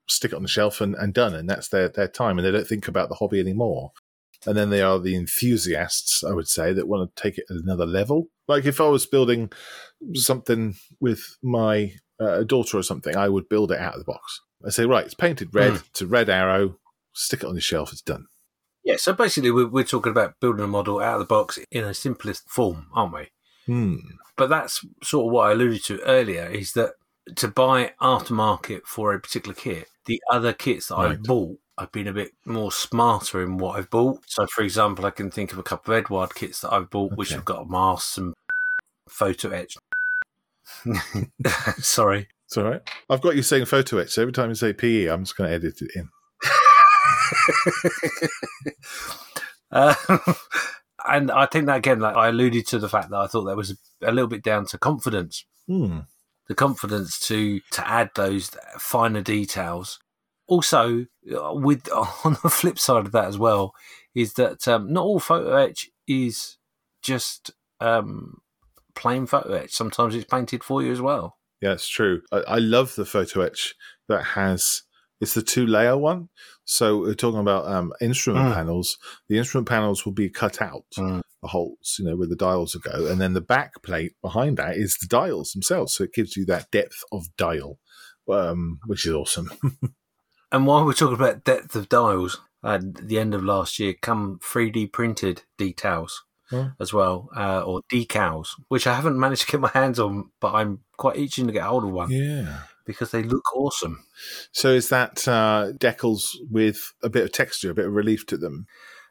stick 0.07 0.31
it 0.31 0.35
on 0.35 0.43
the 0.43 0.47
shelf, 0.47 0.79
and, 0.79 0.95
and 0.95 1.13
done. 1.13 1.35
And 1.35 1.49
that's 1.49 1.67
their, 1.67 1.89
their 1.89 2.07
time. 2.07 2.37
And 2.37 2.47
they 2.47 2.51
don't 2.51 2.67
think 2.67 2.87
about 2.87 3.09
the 3.09 3.15
hobby 3.15 3.39
anymore. 3.39 3.91
And 4.45 4.57
then 4.57 4.69
they 4.69 4.81
are 4.81 4.99
the 4.99 5.15
enthusiasts, 5.15 6.23
I 6.23 6.33
would 6.33 6.47
say, 6.47 6.73
that 6.73 6.87
want 6.87 7.15
to 7.15 7.21
take 7.21 7.37
it 7.37 7.45
at 7.49 7.57
another 7.57 7.85
level. 7.85 8.27
Like 8.47 8.65
if 8.65 8.79
I 8.79 8.87
was 8.87 9.05
building 9.05 9.51
something 10.13 10.75
with 10.99 11.37
my 11.41 11.93
uh, 12.19 12.43
daughter 12.43 12.77
or 12.77 12.83
something, 12.83 13.15
I 13.15 13.29
would 13.29 13.49
build 13.49 13.71
it 13.71 13.79
out 13.79 13.93
of 13.93 13.99
the 13.99 14.05
box. 14.05 14.41
I 14.65 14.69
say, 14.69 14.85
right, 14.85 15.05
it's 15.05 15.13
painted 15.13 15.53
red, 15.53 15.73
Mm. 15.73 15.85
it's 15.87 16.01
a 16.01 16.07
red 16.07 16.29
arrow, 16.29 16.77
stick 17.13 17.43
it 17.43 17.47
on 17.47 17.55
the 17.55 17.61
shelf, 17.61 17.91
it's 17.91 18.01
done. 18.01 18.27
Yeah, 18.83 18.97
so 18.97 19.13
basically 19.13 19.51
we're, 19.51 19.67
we're 19.67 19.83
talking 19.83 20.11
about 20.11 20.39
building 20.39 20.63
a 20.63 20.67
model 20.67 20.99
out 20.99 21.15
of 21.15 21.19
the 21.19 21.25
box 21.25 21.59
in 21.71 21.83
a 21.83 21.93
simplest 21.93 22.47
form, 22.49 22.87
aren't 22.93 23.13
we? 23.13 23.27
Hmm. 23.65 23.95
But 24.37 24.49
that's 24.49 24.85
sort 25.03 25.27
of 25.27 25.31
what 25.31 25.47
I 25.47 25.51
alluded 25.53 25.83
to 25.85 26.01
earlier 26.01 26.45
is 26.47 26.73
that 26.73 26.91
to 27.35 27.47
buy 27.47 27.93
aftermarket 28.01 28.81
for 28.85 29.13
a 29.13 29.19
particular 29.19 29.55
kit, 29.55 29.87
the 30.05 30.21
other 30.31 30.53
kits 30.53 30.87
that 30.87 30.97
I've 30.97 31.23
bought, 31.23 31.57
I've 31.77 31.91
been 31.91 32.07
a 32.07 32.13
bit 32.13 32.31
more 32.45 32.71
smarter 32.71 33.43
in 33.43 33.57
what 33.57 33.77
I've 33.77 33.89
bought. 33.89 34.21
So, 34.27 34.47
for 34.47 34.63
example, 34.63 35.05
I 35.05 35.09
can 35.11 35.29
think 35.29 35.51
of 35.51 35.57
a 35.59 35.63
couple 35.63 35.93
of 35.93 35.99
Eduard 36.05 36.33
kits 36.33 36.61
that 36.61 36.71
I've 36.73 36.89
bought, 36.89 37.13
which 37.17 37.29
Okay. 37.29 37.35
have 37.35 37.45
got 37.45 37.69
masks 37.69 38.17
and 38.17 38.33
photo 39.09 39.49
etch. 39.49 39.75
Sorry. 41.77 42.27
It's 42.45 42.57
all 42.57 42.63
right. 42.63 42.81
I've 43.09 43.21
got 43.21 43.35
you 43.35 43.41
saying 43.43 43.65
photo 43.65 43.97
etch. 43.97 44.11
So 44.11 44.21
every 44.21 44.31
time 44.31 44.49
you 44.49 44.55
say 44.55 44.71
PE, 44.71 45.07
I'm 45.07 45.23
just 45.25 45.35
going 45.35 45.49
to 45.49 45.55
edit 45.55 45.81
it 45.81 45.91
in. 45.95 46.09
Uh, 49.71 49.95
and 51.07 51.31
I 51.31 51.45
think 51.47 51.65
that 51.65 51.77
again, 51.77 51.99
like 51.99 52.15
I 52.15 52.27
alluded 52.29 52.67
to 52.67 52.79
the 52.79 52.87
fact 52.89 53.09
that 53.09 53.17
I 53.17 53.27
thought 53.27 53.43
that 53.45 53.57
was 53.57 53.71
a, 53.71 54.09
a 54.09 54.11
little 54.11 54.27
bit 54.29 54.43
down 54.43 54.65
to 54.67 54.77
confidence. 54.77 55.43
Hmm. 55.67 56.01
the 56.47 56.53
confidence 56.53 57.19
to 57.27 57.59
to 57.71 57.87
add 57.87 58.11
those 58.15 58.51
finer 58.77 59.21
details. 59.21 59.99
Also, 60.47 61.05
uh, 61.33 61.53
with 61.53 61.89
on 62.23 62.37
the 62.43 62.49
flip 62.49 62.77
side 62.79 63.05
of 63.05 63.11
that 63.11 63.25
as 63.25 63.37
well, 63.37 63.73
is 64.13 64.33
that 64.33 64.67
um, 64.67 64.91
not 64.91 65.03
all 65.03 65.19
photo 65.19 65.55
etch 65.55 65.89
is 66.07 66.57
just 67.01 67.51
um, 67.79 68.37
plain 68.95 69.25
photo 69.25 69.53
etch. 69.53 69.71
Sometimes 69.71 70.15
it's 70.15 70.25
painted 70.25 70.63
for 70.63 70.81
you 70.83 70.91
as 70.91 71.01
well. 71.01 71.37
Yeah, 71.61 71.73
it's 71.73 71.87
true. 71.87 72.21
I, 72.31 72.37
I 72.47 72.57
love 72.59 72.95
the 72.95 73.05
photo 73.05 73.41
etch 73.41 73.73
that 74.07 74.23
has 74.23 74.83
it's 75.21 75.33
the 75.33 75.41
two 75.41 75.65
layer 75.65 75.97
one. 75.97 76.27
So 76.65 76.99
we're 76.99 77.13
talking 77.13 77.39
about 77.39 77.65
um, 77.67 77.93
instrument 78.01 78.47
Mm. 78.49 78.53
panels. 78.53 78.97
The 79.29 79.37
instrument 79.37 79.67
panels 79.67 80.05
will 80.05 80.11
be 80.13 80.29
cut 80.29 80.61
out, 80.61 80.85
Mm. 80.97 81.21
the 81.41 81.47
holes, 81.47 81.95
you 81.97 82.05
know, 82.05 82.15
where 82.17 82.27
the 82.27 82.35
dials 82.35 82.75
will 82.75 82.81
go, 82.81 83.07
and 83.07 83.19
then 83.21 83.33
the 83.33 83.41
back 83.41 83.81
plate 83.81 84.13
behind 84.21 84.57
that 84.57 84.75
is 84.75 84.97
the 84.99 85.07
dials 85.07 85.51
themselves. 85.51 85.93
So 85.93 86.03
it 86.03 86.13
gives 86.13 86.35
you 86.35 86.45
that 86.47 86.69
depth 86.69 87.01
of 87.13 87.25
dial, 87.37 87.79
um, 88.29 88.79
which 88.87 89.05
is 89.05 89.13
awesome. 89.13 89.49
And 90.55 90.65
while 90.65 90.85
we're 90.85 90.93
talking 90.93 91.15
about 91.15 91.43
depth 91.43 91.75
of 91.75 91.89
dials, 91.89 92.39
at 92.63 93.09
the 93.09 93.19
end 93.19 93.33
of 93.33 93.43
last 93.43 93.77
year, 93.77 93.93
come 94.01 94.39
3D 94.41 94.89
printed 94.89 95.41
details 95.57 96.23
Hmm. 96.49 96.67
as 96.79 96.93
well, 96.93 97.27
uh, 97.35 97.61
or 97.61 97.81
decals, 97.91 98.49
which 98.69 98.87
I 98.87 98.93
haven't 98.93 99.19
managed 99.19 99.41
to 99.41 99.51
get 99.51 99.59
my 99.59 99.67
hands 99.67 99.99
on, 99.99 100.31
but 100.39 100.53
I'm 100.53 100.79
quite 100.95 101.17
itching 101.17 101.47
to 101.47 101.51
get 101.51 101.63
hold 101.63 101.83
of 101.83 101.89
one 101.89 102.09
yeah. 102.09 102.59
because 102.85 103.11
they 103.11 103.21
look 103.21 103.43
awesome. 103.53 104.05
So 104.53 104.69
is 104.69 104.87
that 104.87 105.27
uh, 105.27 105.73
decals 105.77 106.37
with 106.49 106.93
a 107.03 107.09
bit 107.09 107.25
of 107.25 107.33
texture, 107.33 107.71
a 107.71 107.75
bit 107.75 107.87
of 107.87 107.93
relief 107.93 108.25
to 108.27 108.37
them? 108.37 108.65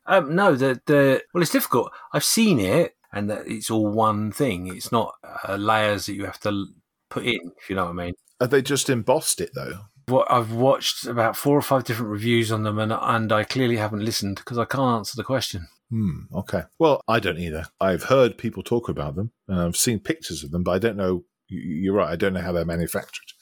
Um, 0.06 0.34
no, 0.34 0.54
the 0.54 0.80
the 0.86 1.24
well, 1.34 1.42
it's 1.42 1.52
difficult. 1.52 1.92
I've 2.14 2.24
seen 2.24 2.58
it, 2.58 2.96
and 3.12 3.28
that 3.28 3.46
it's 3.46 3.70
all 3.70 3.88
one 3.88 4.32
thing. 4.32 4.74
It's 4.74 4.90
not 4.90 5.14
uh, 5.46 5.56
layers 5.56 6.06
that 6.06 6.14
you 6.14 6.24
have 6.24 6.40
to 6.40 6.68
put 7.10 7.26
in. 7.26 7.52
If 7.60 7.68
you 7.68 7.76
know 7.76 7.84
what 7.84 8.00
I 8.00 8.04
mean. 8.06 8.14
Have 8.40 8.48
they 8.48 8.62
just 8.62 8.88
embossed 8.88 9.42
it 9.42 9.50
though? 9.54 9.80
What 10.06 10.30
I've 10.30 10.52
watched 10.52 11.06
about 11.06 11.37
four 11.37 11.56
or 11.56 11.62
five 11.62 11.84
different 11.84 12.11
reviews 12.12 12.52
on 12.52 12.62
them, 12.62 12.78
and 12.78 12.92
and 12.92 13.32
I 13.32 13.44
clearly 13.44 13.76
haven't 13.76 14.04
listened 14.04 14.37
because 14.37 14.58
I 14.58 14.64
can't 14.64 14.99
answer 14.99 15.16
the 15.16 15.25
question. 15.25 15.68
Hmm. 15.90 16.23
Okay. 16.34 16.62
Well, 16.78 17.00
I 17.06 17.20
don't 17.20 17.38
either. 17.38 17.66
I've 17.80 18.04
heard 18.04 18.38
people 18.38 18.62
talk 18.62 18.88
about 18.88 19.14
them, 19.16 19.32
and 19.49 19.61
I've 19.61 19.76
seen 19.76 20.00
pictures 20.00 20.42
of 20.42 20.50
them, 20.50 20.62
but 20.62 20.73
I 20.73 20.78
don't 20.78 20.96
know. 20.96 21.25
You're 21.49 21.94
right. 21.94 22.11
I 22.11 22.16
don't 22.16 22.32
know 22.34 22.40
how 22.40 22.52
they're 22.52 22.64
manufactured. 22.64 23.32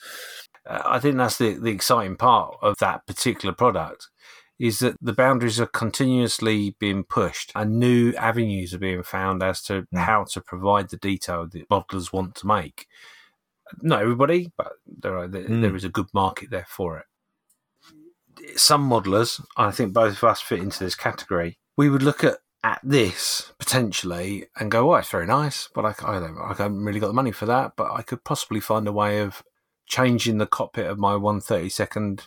Uh, 0.69 0.83
I 0.85 0.99
think 0.99 1.17
that's 1.17 1.39
the 1.39 1.55
the 1.55 1.71
exciting 1.71 2.17
part 2.17 2.57
of 2.63 2.77
that 2.79 3.07
particular 3.07 3.55
product. 3.55 4.09
Is 4.59 4.79
that 4.79 4.97
the 5.01 5.13
boundaries 5.13 5.59
are 5.61 5.67
continuously 5.67 6.77
being 6.79 7.03
pushed 7.03 7.51
and 7.57 7.81
new 7.81 8.13
avenues 8.15 8.73
are 8.73 8.79
being 8.79 9.03
found 9.03 9.43
as 9.43 9.61
to 9.63 9.87
Mm. 9.93 9.99
how 10.05 10.25
to 10.25 10.41
provide 10.41 10.91
the 10.91 10.97
detail 10.99 11.49
that 11.51 11.69
modelers 11.69 12.13
want 12.13 12.35
to 12.37 12.47
make. 12.47 12.87
Not 13.81 14.03
everybody, 14.03 14.53
but 14.57 14.73
there 14.87 15.17
are 15.17 15.29
there, 15.29 15.45
Mm. 15.45 15.63
there 15.63 15.77
is 15.77 15.85
a 15.85 15.89
good 15.89 16.09
market 16.13 16.51
there 16.51 16.67
for 16.69 16.99
it. 16.99 17.07
Some 18.57 18.89
modelers, 18.89 19.45
I 19.57 19.71
think 19.71 19.93
both 19.93 20.17
of 20.17 20.25
us 20.25 20.41
fit 20.41 20.61
into 20.61 20.83
this 20.83 20.95
category. 20.95 21.59
We 21.77 21.89
would 21.89 22.03
look 22.03 22.25
at 22.25 22.39
at 22.65 22.81
this 22.85 23.53
potentially 23.59 24.47
and 24.57 24.71
go, 24.71 24.93
"Oh, 24.93 24.97
it's 24.97 25.11
very 25.11 25.27
nice," 25.27 25.69
but 25.75 25.85
I, 25.85 25.95
I 26.07 26.21
don't, 26.21 26.39
I 26.39 26.49
haven't 26.55 26.85
really 26.85 27.01
got 27.01 27.09
the 27.09 27.13
money 27.13 27.33
for 27.33 27.47
that. 27.47 27.73
But 27.77 27.91
I 27.93 28.03
could 28.03 28.23
possibly 28.25 28.61
find 28.61 28.87
a 28.87 28.93
way 28.93 29.19
of 29.21 29.43
changing 29.87 30.39
the 30.39 30.47
cockpit 30.47 30.87
of 30.87 30.97
my 30.99 31.15
132nd 31.15 32.25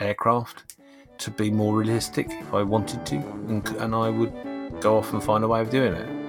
aircraft 0.00 0.74
to 1.18 1.30
be 1.30 1.50
more 1.50 1.76
realistic 1.76 2.26
if 2.28 2.52
I 2.52 2.62
wanted 2.62 3.06
to, 3.06 3.16
and, 3.48 3.66
and 3.78 3.94
I 3.94 4.08
would 4.10 4.32
go 4.80 4.98
off 4.98 5.12
and 5.12 5.22
find 5.22 5.44
a 5.44 5.48
way 5.48 5.60
of 5.60 5.70
doing 5.70 5.92
it. 5.94 6.27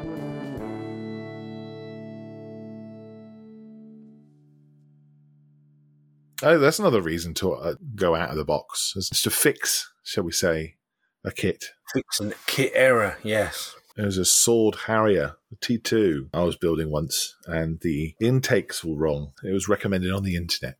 Oh, 6.41 6.57
that's 6.57 6.79
another 6.79 7.01
reason 7.01 7.33
to 7.35 7.53
uh, 7.53 7.73
go 7.95 8.15
out 8.15 8.29
of 8.29 8.37
the 8.37 8.45
box, 8.45 8.93
is 8.95 9.09
to 9.09 9.29
fix, 9.29 9.91
shall 10.03 10.23
we 10.23 10.31
say, 10.31 10.75
a 11.25 11.31
kit. 11.31 11.65
Fix 11.93 12.21
a 12.21 12.31
kit 12.47 12.71
error, 12.73 13.17
yes. 13.23 13.75
There 13.95 14.05
was 14.05 14.17
a 14.17 14.23
Sword 14.23 14.75
Harrier, 14.87 15.35
a 15.51 15.55
T2, 15.57 16.29
I 16.33 16.43
was 16.43 16.55
building 16.55 16.89
once, 16.89 17.35
and 17.45 17.81
the 17.81 18.15
intakes 18.21 18.83
were 18.85 18.95
wrong. 18.95 19.33
It 19.43 19.51
was 19.51 19.67
recommended 19.67 20.13
on 20.13 20.23
the 20.23 20.37
internet. 20.37 20.77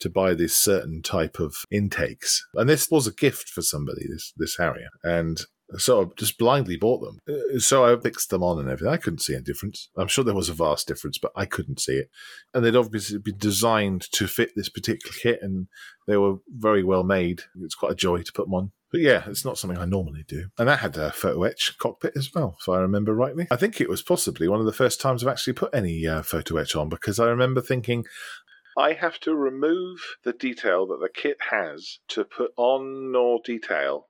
to 0.00 0.10
buy 0.10 0.34
this 0.34 0.54
certain 0.54 1.02
type 1.02 1.38
of 1.38 1.54
intakes. 1.70 2.46
And 2.54 2.68
this 2.68 2.90
was 2.90 3.06
a 3.06 3.12
gift 3.12 3.48
for 3.48 3.62
somebody, 3.62 4.06
this, 4.08 4.32
this 4.36 4.56
Harrier. 4.56 4.88
And 5.02 5.40
so 5.78 6.02
I 6.02 6.04
just 6.16 6.38
blindly 6.38 6.76
bought 6.76 7.00
them. 7.00 7.18
Uh, 7.28 7.58
So 7.58 7.84
I 7.84 7.98
fixed 8.00 8.30
them 8.30 8.42
on 8.42 8.58
and 8.58 8.68
everything. 8.68 8.92
I 8.92 8.96
couldn't 8.96 9.20
see 9.20 9.34
any 9.34 9.42
difference. 9.42 9.88
I'm 9.96 10.08
sure 10.08 10.24
there 10.24 10.34
was 10.34 10.48
a 10.48 10.54
vast 10.54 10.88
difference, 10.88 11.18
but 11.18 11.32
I 11.36 11.46
couldn't 11.46 11.80
see 11.80 11.94
it. 11.94 12.10
And 12.54 12.64
they'd 12.64 12.76
obviously 12.76 13.18
been 13.18 13.38
designed 13.38 14.02
to 14.12 14.26
fit 14.26 14.52
this 14.56 14.68
particular 14.68 15.14
kit, 15.20 15.40
and 15.42 15.68
they 16.06 16.16
were 16.16 16.36
very 16.48 16.82
well 16.82 17.04
made. 17.04 17.42
It's 17.60 17.74
quite 17.74 17.92
a 17.92 17.96
joy 17.96 18.22
to 18.22 18.32
put 18.32 18.46
them 18.46 18.54
on. 18.54 18.72
But 18.90 19.02
yeah, 19.02 19.22
it's 19.28 19.44
not 19.44 19.56
something 19.56 19.78
I 19.78 19.84
normally 19.84 20.24
do. 20.26 20.48
And 20.58 20.68
that 20.68 20.80
had 20.80 20.96
a 20.96 21.12
photo 21.12 21.44
etch 21.44 21.78
cockpit 21.78 22.14
as 22.16 22.30
well, 22.34 22.56
if 22.60 22.68
I 22.68 22.78
remember 22.78 23.14
rightly. 23.14 23.46
I 23.50 23.56
think 23.56 23.80
it 23.80 23.88
was 23.88 24.02
possibly 24.02 24.48
one 24.48 24.58
of 24.58 24.66
the 24.66 24.72
first 24.72 25.00
times 25.00 25.22
I've 25.22 25.30
actually 25.30 25.52
put 25.52 25.72
any 25.72 26.06
uh, 26.06 26.22
photo 26.22 26.56
etch 26.56 26.74
on 26.74 26.88
because 26.88 27.20
I 27.20 27.28
remember 27.28 27.60
thinking, 27.60 28.04
I 28.76 28.94
have 28.94 29.20
to 29.20 29.34
remove 29.34 30.16
the 30.24 30.32
detail 30.32 30.86
that 30.88 31.00
the 31.00 31.08
kit 31.08 31.36
has 31.50 31.98
to 32.08 32.24
put 32.24 32.52
on 32.56 33.12
more 33.12 33.40
detail 33.44 34.08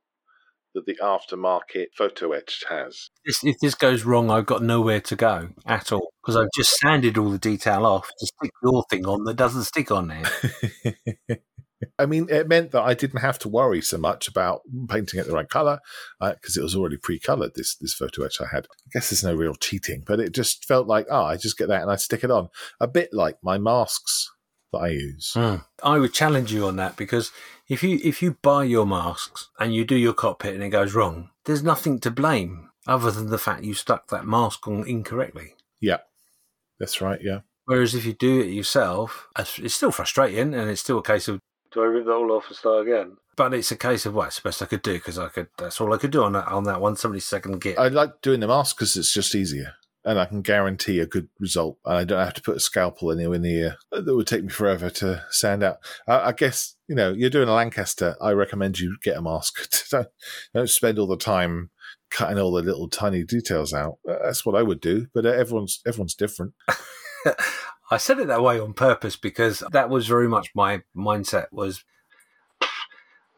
that 0.75 0.87
the 0.87 0.97
aftermarket 1.03 1.87
photo 1.97 2.33
etch 2.33 2.65
has. 2.69 3.11
If 3.25 3.57
this 3.61 3.75
goes 3.75 4.05
wrong, 4.05 4.31
I've 4.31 4.47
got 4.47 4.63
nowhere 4.63 5.01
to 5.03 5.17
go 5.17 5.51
at 5.67 5.93
all 5.93 6.13
because 6.23 6.37
I've 6.37 6.49
just 6.55 6.77
sanded 6.79 7.19
all 7.19 7.31
the 7.31 7.39
detail 7.39 7.87
off 7.87 8.09
to 8.19 8.27
stick 8.27 8.51
your 8.63 8.85
thing 8.91 9.07
on 9.07 9.25
that 9.25 9.35
doesn't 9.35 9.65
stick 9.65 9.91
on 9.91 10.09
there. 10.09 11.39
I 11.99 12.07
mean, 12.07 12.27
it 12.29 12.49
meant 12.49 12.73
that 12.73 12.83
I 12.83 12.95
didn't 12.95 13.21
have 13.21 13.39
to 13.41 13.49
worry 13.49 13.81
so 13.81 13.97
much 13.97 14.29
about 14.29 14.61
painting 14.89 15.19
it 15.19 15.27
the 15.27 15.33
right 15.33 15.49
color 15.49 15.81
uh, 16.21 16.33
because 16.33 16.57
it 16.57 16.63
was 16.63 16.77
already 16.77 16.99
pre-colored. 16.99 17.53
This 17.55 17.75
this 17.77 17.95
photo 17.95 18.25
etch 18.25 18.41
I 18.41 18.47
had. 18.55 18.67
I 18.67 18.91
guess 18.93 19.11
there's 19.11 19.25
no 19.25 19.35
real 19.35 19.55
cheating, 19.55 20.05
but 20.07 20.21
it 20.21 20.33
just 20.33 20.67
felt 20.67 20.87
like, 20.87 21.07
oh, 21.11 21.25
I 21.25 21.37
just 21.37 21.57
get 21.57 21.69
that 21.69 21.83
and 21.83 21.91
I 21.91 21.97
stick 21.97 22.23
it 22.23 22.31
on. 22.31 22.49
A 22.81 22.87
bit 22.87 23.11
like 23.13 23.37
my 23.43 23.57
masks 23.57 24.31
that 24.73 24.79
I 24.79 24.89
use. 24.89 25.33
Hmm. 25.35 25.57
I 25.83 25.99
would 25.99 26.13
challenge 26.13 26.53
you 26.53 26.67
on 26.67 26.77
that 26.77 26.97
because 26.97 27.33
if 27.69 27.83
you 27.83 28.01
if 28.03 28.23
you 28.23 28.37
buy 28.43 28.65
your 28.65 28.87
masks 28.87 29.49
and 29.59 29.75
you 29.75 29.85
do 29.85 29.97
your 29.97 30.15
cockpit 30.15 30.55
and 30.55 30.63
it 30.63 30.71
goes 30.71 30.95
wrong, 30.95 31.31
there's 31.45 31.63
nothing 31.63 32.01
to 32.01 32.11
blame 32.11 32.71
other 32.87 33.11
than 33.11 33.31
the 33.31 33.39
fact 33.39 33.65
you 33.65 33.75
stuck 33.75 34.09
that 34.09 34.27
mask 34.27 34.67
on 34.67 34.87
incorrectly. 34.87 35.55
Yeah, 35.81 35.99
that's 36.79 37.01
right. 37.01 37.21
Yeah. 37.23 37.41
Whereas 37.67 37.95
if 37.95 38.05
you 38.05 38.13
do 38.13 38.41
it 38.41 38.49
yourself, 38.49 39.29
it's 39.39 39.75
still 39.75 39.93
frustrating 39.93 40.55
and 40.55 40.69
it's 40.71 40.81
still 40.81 40.99
a 40.99 41.03
case 41.03 41.29
of 41.29 41.41
do 41.73 41.83
I 41.83 41.87
rip 41.87 42.07
that 42.07 42.13
all 42.13 42.33
off 42.33 42.49
and 42.49 42.57
start 42.57 42.87
again? 42.87 43.17
But 43.37 43.55
it's 43.55 43.71
a 43.71 43.77
case 43.77 44.05
of 44.07 44.15
well, 44.15 44.27
it's 44.27 44.37
the 44.37 44.49
best 44.49 44.61
I 44.61 44.67
could 44.67 44.83
do 44.83 44.95
because 44.95 45.19
I 45.19 45.29
could. 45.29 45.49
That's 45.57 45.81
all 45.81 45.95
I 45.95 45.99
could 45.99 46.11
do 46.11 46.25
on 46.25 46.33
that 46.33 46.49
on 46.49 46.65
that 46.65 46.81
one 46.81 46.97
seventy 46.97 47.21
second 47.21 47.61
kit. 47.61 47.79
I 47.79 47.89
like 47.89 48.21
doing 48.23 48.41
the 48.41 48.49
mask 48.49 48.77
because 48.77 48.97
it's 48.97 49.13
just 49.13 49.35
easier. 49.35 49.75
And 50.05 50.19
I 50.19 50.25
can 50.25 50.41
guarantee 50.41 50.99
a 50.99 51.07
good 51.07 51.29
result. 51.39 51.79
And 51.85 51.97
I 51.97 52.05
don't 52.05 52.25
have 52.25 52.35
to 52.35 52.43
put 52.43 52.57
a 52.57 52.61
scalpel 52.61 53.13
anywhere 53.13 53.37
in 53.37 53.43
the 53.43 53.55
ear. 53.55 53.77
That 53.93 54.15
would 54.15 54.27
take 54.27 54.43
me 54.43 54.49
forever 54.49 54.89
to 54.91 55.25
sand 55.31 55.63
out. 55.63 55.79
I, 56.09 56.29
I 56.29 56.33
guess, 56.33 56.77
you 56.89 56.95
know, 56.95 57.13
you're 57.13 57.31
doing 57.31 57.49
a 57.49 57.53
Lancaster. 57.53 58.17
I 58.21 58.33
recommend 58.33 58.79
you 58.79 58.97
get 59.03 59.17
a 59.17 59.23
mask. 59.23 59.89
don't, 59.91 60.09
don't 60.55 60.71
spend 60.71 60.99
all 60.99 61.07
the 61.07 61.17
time 61.17 61.71
cutting 62.11 62.39
all 62.39 62.53
the 62.53 62.63
little 62.63 62.89
tiny 62.89 63.25
details 63.25 63.73
out. 63.73 63.99
Uh, 64.09 64.17
that's 64.25 64.45
what 64.45 64.57
I 64.57 64.63
would 64.63 64.81
do. 64.81 65.07
But 65.15 65.27
uh, 65.27 65.31
everyone's 65.31 65.81
everyone's 65.87 66.15
different. 66.15 66.55
I 67.91 67.97
said 67.97 68.21
it 68.21 68.29
that 68.29 68.43
way 68.43 68.61
on 68.61 68.73
purpose 68.73 69.17
because 69.17 69.63
that 69.73 69.91
was 69.91 70.07
very 70.07 70.29
much 70.29 70.51
my 70.55 70.83
mindset 70.97 71.47
was 71.51 71.85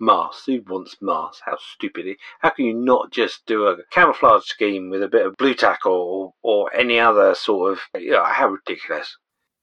Mars. 0.02 0.42
Who 0.46 0.60
wants 0.66 0.96
Mars? 1.00 1.40
How 1.44 1.56
stupid! 1.74 2.06
It, 2.06 2.16
how 2.40 2.50
can 2.50 2.64
you 2.66 2.74
not 2.74 3.12
just 3.12 3.46
do 3.46 3.68
a 3.68 3.76
camouflage 3.90 4.44
scheme 4.44 4.90
with 4.90 5.00
a 5.00 5.08
bit 5.08 5.24
of 5.24 5.36
blue 5.36 5.54
tack 5.54 5.86
or 5.86 6.34
or 6.42 6.74
any 6.74 6.98
other 6.98 7.36
sort 7.36 7.72
of? 7.72 7.78
You 7.94 8.10
know, 8.10 8.24
how 8.24 8.48
ridiculous! 8.48 9.16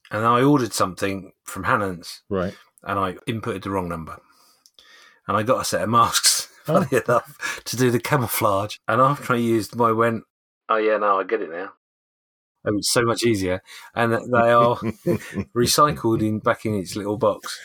And 0.09 0.25
I 0.25 0.41
ordered 0.41 0.73
something 0.73 1.33
from 1.43 1.65
Hannants, 1.65 2.21
Right. 2.29 2.55
and 2.83 2.97
I 2.97 3.13
inputted 3.27 3.63
the 3.63 3.69
wrong 3.69 3.89
number, 3.89 4.17
and 5.27 5.35
I 5.35 5.43
got 5.43 5.61
a 5.61 5.65
set 5.65 5.83
of 5.83 5.89
masks. 5.89 6.47
Funny 6.63 6.87
oh. 6.93 6.97
enough, 6.97 7.61
to 7.65 7.75
do 7.75 7.89
the 7.91 7.99
camouflage. 7.99 8.77
And 8.87 9.01
after 9.01 9.33
I 9.33 9.37
used 9.37 9.73
them, 9.73 9.81
I 9.81 9.91
went, 9.91 10.23
"Oh 10.69 10.77
yeah, 10.77 10.97
no, 10.97 11.19
I 11.19 11.23
get 11.25 11.41
it 11.41 11.49
now." 11.49 11.73
Oh, 12.65 12.69
it 12.69 12.75
was 12.75 12.91
so 12.91 13.03
much 13.03 13.23
easier, 13.23 13.61
and 13.93 14.13
they 14.13 14.51
are 14.51 14.75
recycled 15.55 16.21
in 16.21 16.39
back 16.39 16.65
in 16.65 16.75
its 16.75 16.95
little 16.95 17.17
box. 17.17 17.59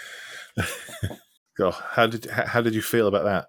God, 1.57 1.75
how 1.93 2.07
did 2.07 2.27
how 2.27 2.61
did 2.61 2.75
you 2.75 2.83
feel 2.83 3.07
about 3.07 3.25
that? 3.25 3.47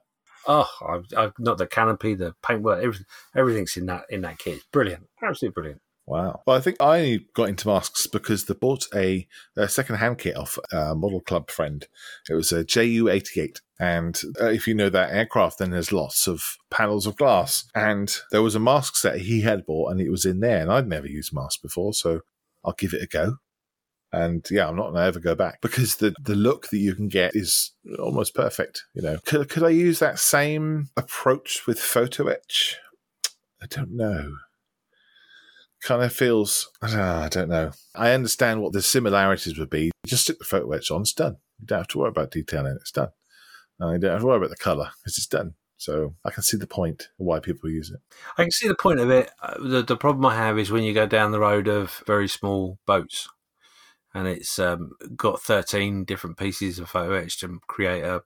Oh, 0.48 0.70
I've, 0.88 1.06
I've 1.18 1.34
not 1.40 1.58
the 1.58 1.66
canopy, 1.66 2.14
the 2.14 2.36
paintwork, 2.46 2.84
everything, 2.84 3.06
everything's 3.36 3.78
in 3.78 3.88
that 3.88 4.06
in 4.10 4.22
that 4.22 4.38
kit. 4.38 4.62
Brilliant, 4.72 5.08
absolutely 5.24 5.54
brilliant. 5.54 5.82
Wow. 6.08 6.42
Well, 6.46 6.56
I 6.56 6.60
think 6.60 6.78
I 6.80 7.00
only 7.00 7.28
got 7.34 7.50
into 7.50 7.68
masks 7.68 8.06
because 8.06 8.46
they 8.46 8.54
bought 8.54 8.86
a, 8.94 9.28
a 9.58 9.68
second-hand 9.68 10.20
kit 10.20 10.38
off 10.38 10.60
a 10.72 10.94
model 10.94 11.20
club 11.20 11.50
friend. 11.50 11.88
It 12.30 12.36
was 12.36 12.52
a 12.52 12.64
JU-88. 12.64 13.62
And 13.80 14.22
uh, 14.40 14.50
if 14.50 14.68
you 14.68 14.76
know 14.76 14.90
that 14.90 15.12
aircraft, 15.12 15.58
then 15.58 15.72
there's 15.72 15.92
lots 15.92 16.28
of 16.28 16.58
panels 16.70 17.08
of 17.08 17.18
glass. 17.18 17.66
And 17.74 18.16
there 18.32 18.44
was 18.44 18.54
a 18.54 18.60
mask 18.60 18.98
set 18.98 19.18
he 19.18 19.42
had 19.42 19.66
bought 19.66 19.92
and 19.92 20.00
it 20.00 20.12
was 20.12 20.26
in 20.26 20.42
there. 20.42 20.62
And 20.62 20.72
I'd 20.72 20.88
never 20.88 21.08
used 21.08 21.34
masks 21.34 21.62
before, 21.62 21.94
so 21.94 22.22
I'll 22.64 22.76
give 22.78 22.94
it 22.94 23.02
a 23.02 23.08
go. 23.08 23.38
And 24.12 24.46
yeah, 24.50 24.68
I'm 24.68 24.76
not 24.76 24.92
going 24.92 24.96
to 24.96 25.02
ever 25.02 25.20
go 25.20 25.36
back 25.36 25.60
because 25.62 25.98
the, 25.98 26.14
the 26.22 26.36
look 26.36 26.70
that 26.70 26.78
you 26.78 26.96
can 26.96 27.10
get 27.10 27.36
is 27.36 27.72
almost 28.00 28.34
perfect. 28.34 28.84
You 28.94 29.02
know, 29.02 29.18
could, 29.26 29.50
could 29.50 29.64
I 29.64 29.70
use 29.70 30.00
that 30.00 30.20
same 30.20 30.90
approach 30.96 31.68
with 31.68 31.80
photo 31.80 32.28
etch? 32.28 32.78
I 33.62 33.66
don't 33.68 33.92
know 33.92 34.36
kind 35.86 36.02
of 36.02 36.12
feels 36.12 36.72
I 36.82 37.30
don't 37.30 37.50
know. 37.50 37.72
I 37.94 38.12
understand 38.12 38.62
what 38.62 38.74
the 38.74 38.82
similarities 38.82 39.58
would 39.58 39.70
be. 39.70 39.92
Just 40.06 40.24
stick 40.24 40.40
the 40.40 40.46
photo 40.46 40.72
etch 40.72 40.92
on, 40.92 41.02
it's 41.02 41.14
done. 41.14 41.38
You 41.60 41.68
don't 41.68 41.80
have 41.80 41.88
to 41.90 42.00
worry 42.00 42.10
about 42.10 42.32
detailing, 42.32 42.78
it's 42.82 42.92
done. 42.92 43.10
And 43.80 43.94
you 43.94 44.00
don't 44.00 44.12
have 44.12 44.22
to 44.22 44.26
worry 44.26 44.38
about 44.38 44.50
the 44.50 44.56
colour, 44.56 44.92
because 45.02 45.18
it's 45.18 45.28
done. 45.28 45.54
So 45.78 46.16
I 46.24 46.32
can 46.32 46.42
see 46.42 46.58
the 46.58 46.68
point 46.68 47.10
of 47.20 47.26
why 47.26 47.40
people 47.40 47.70
use 47.70 47.92
it. 47.92 48.00
I 48.38 48.44
can 48.44 48.52
see 48.52 48.68
the 48.68 48.76
point 48.76 49.00
of 49.00 49.10
it. 49.10 49.30
Uh, 49.42 49.56
The, 49.60 49.84
the 49.84 49.98
problem 49.98 50.26
I 50.26 50.36
have 50.36 50.58
is 50.58 50.72
when 50.72 50.84
you 50.84 50.94
go 50.94 51.06
down 51.06 51.32
the 51.32 51.40
road 51.40 51.68
of 51.68 52.04
very 52.08 52.28
small 52.28 52.80
boats, 52.86 53.28
and 54.16 54.28
it's 54.28 54.58
um, 54.58 54.92
got 55.16 55.42
thirteen 55.42 56.04
different 56.06 56.38
pieces 56.38 56.80
of 56.80 56.90
photo 56.90 57.14
etch 57.14 57.40
to 57.42 57.60
create 57.68 58.04
a 58.04 58.24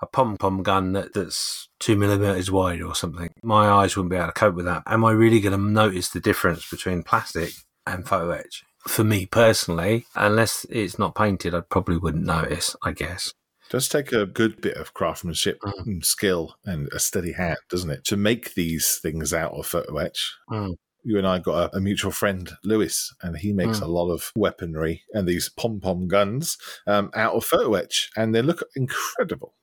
a 0.00 0.06
pom 0.06 0.36
pom 0.36 0.62
gun 0.62 0.92
that, 0.94 1.12
that's 1.12 1.68
two 1.78 1.96
millimeters 1.96 2.50
wide 2.50 2.80
or 2.80 2.94
something. 2.94 3.30
My 3.42 3.68
eyes 3.68 3.96
wouldn't 3.96 4.10
be 4.10 4.16
able 4.16 4.28
to 4.28 4.32
cope 4.32 4.54
with 4.54 4.64
that. 4.64 4.82
Am 4.86 5.04
I 5.04 5.12
really 5.12 5.40
going 5.40 5.52
to 5.56 5.62
notice 5.62 6.08
the 6.08 6.18
difference 6.20 6.68
between 6.68 7.02
plastic 7.04 7.52
and 7.86 8.08
photo 8.08 8.30
etch? 8.30 8.64
For 8.88 9.04
me 9.04 9.26
personally, 9.26 10.06
unless 10.16 10.66
it's 10.70 10.98
not 10.98 11.14
painted, 11.14 11.54
I 11.54 11.60
probably 11.60 11.98
wouldn't 11.98 12.24
notice. 12.24 12.74
I 12.82 12.92
guess. 12.92 13.32
Does 13.70 13.88
take 13.88 14.12
a 14.12 14.26
good 14.26 14.60
bit 14.60 14.76
of 14.76 14.92
craftsmanship 14.92 15.60
Mm. 15.62 15.86
and 15.86 16.04
skill 16.04 16.56
and 16.64 16.88
a 16.92 16.98
steady 16.98 17.32
hand, 17.32 17.58
doesn't 17.70 17.90
it, 17.90 18.04
to 18.06 18.16
make 18.16 18.54
these 18.54 18.98
things 18.98 19.32
out 19.32 19.52
of 19.52 19.66
photo 19.66 19.96
etch. 19.98 20.34
Mm. 20.50 20.74
You 21.04 21.18
and 21.18 21.26
I 21.26 21.38
got 21.40 21.72
a, 21.74 21.76
a 21.78 21.80
mutual 21.80 22.12
friend, 22.12 22.50
Lewis, 22.62 23.12
and 23.22 23.36
he 23.36 23.52
makes 23.52 23.80
Mm. 23.80 23.82
a 23.82 23.86
lot 23.88 24.10
of 24.12 24.30
weaponry 24.36 25.02
and 25.12 25.26
these 25.26 25.48
pom 25.48 25.80
pom 25.80 26.06
guns 26.08 26.56
um, 26.86 27.10
out 27.14 27.34
of 27.34 27.44
photo 27.44 27.74
etch, 27.74 28.10
and 28.16 28.34
they 28.34 28.42
look 28.42 28.62
incredible. 28.76 29.54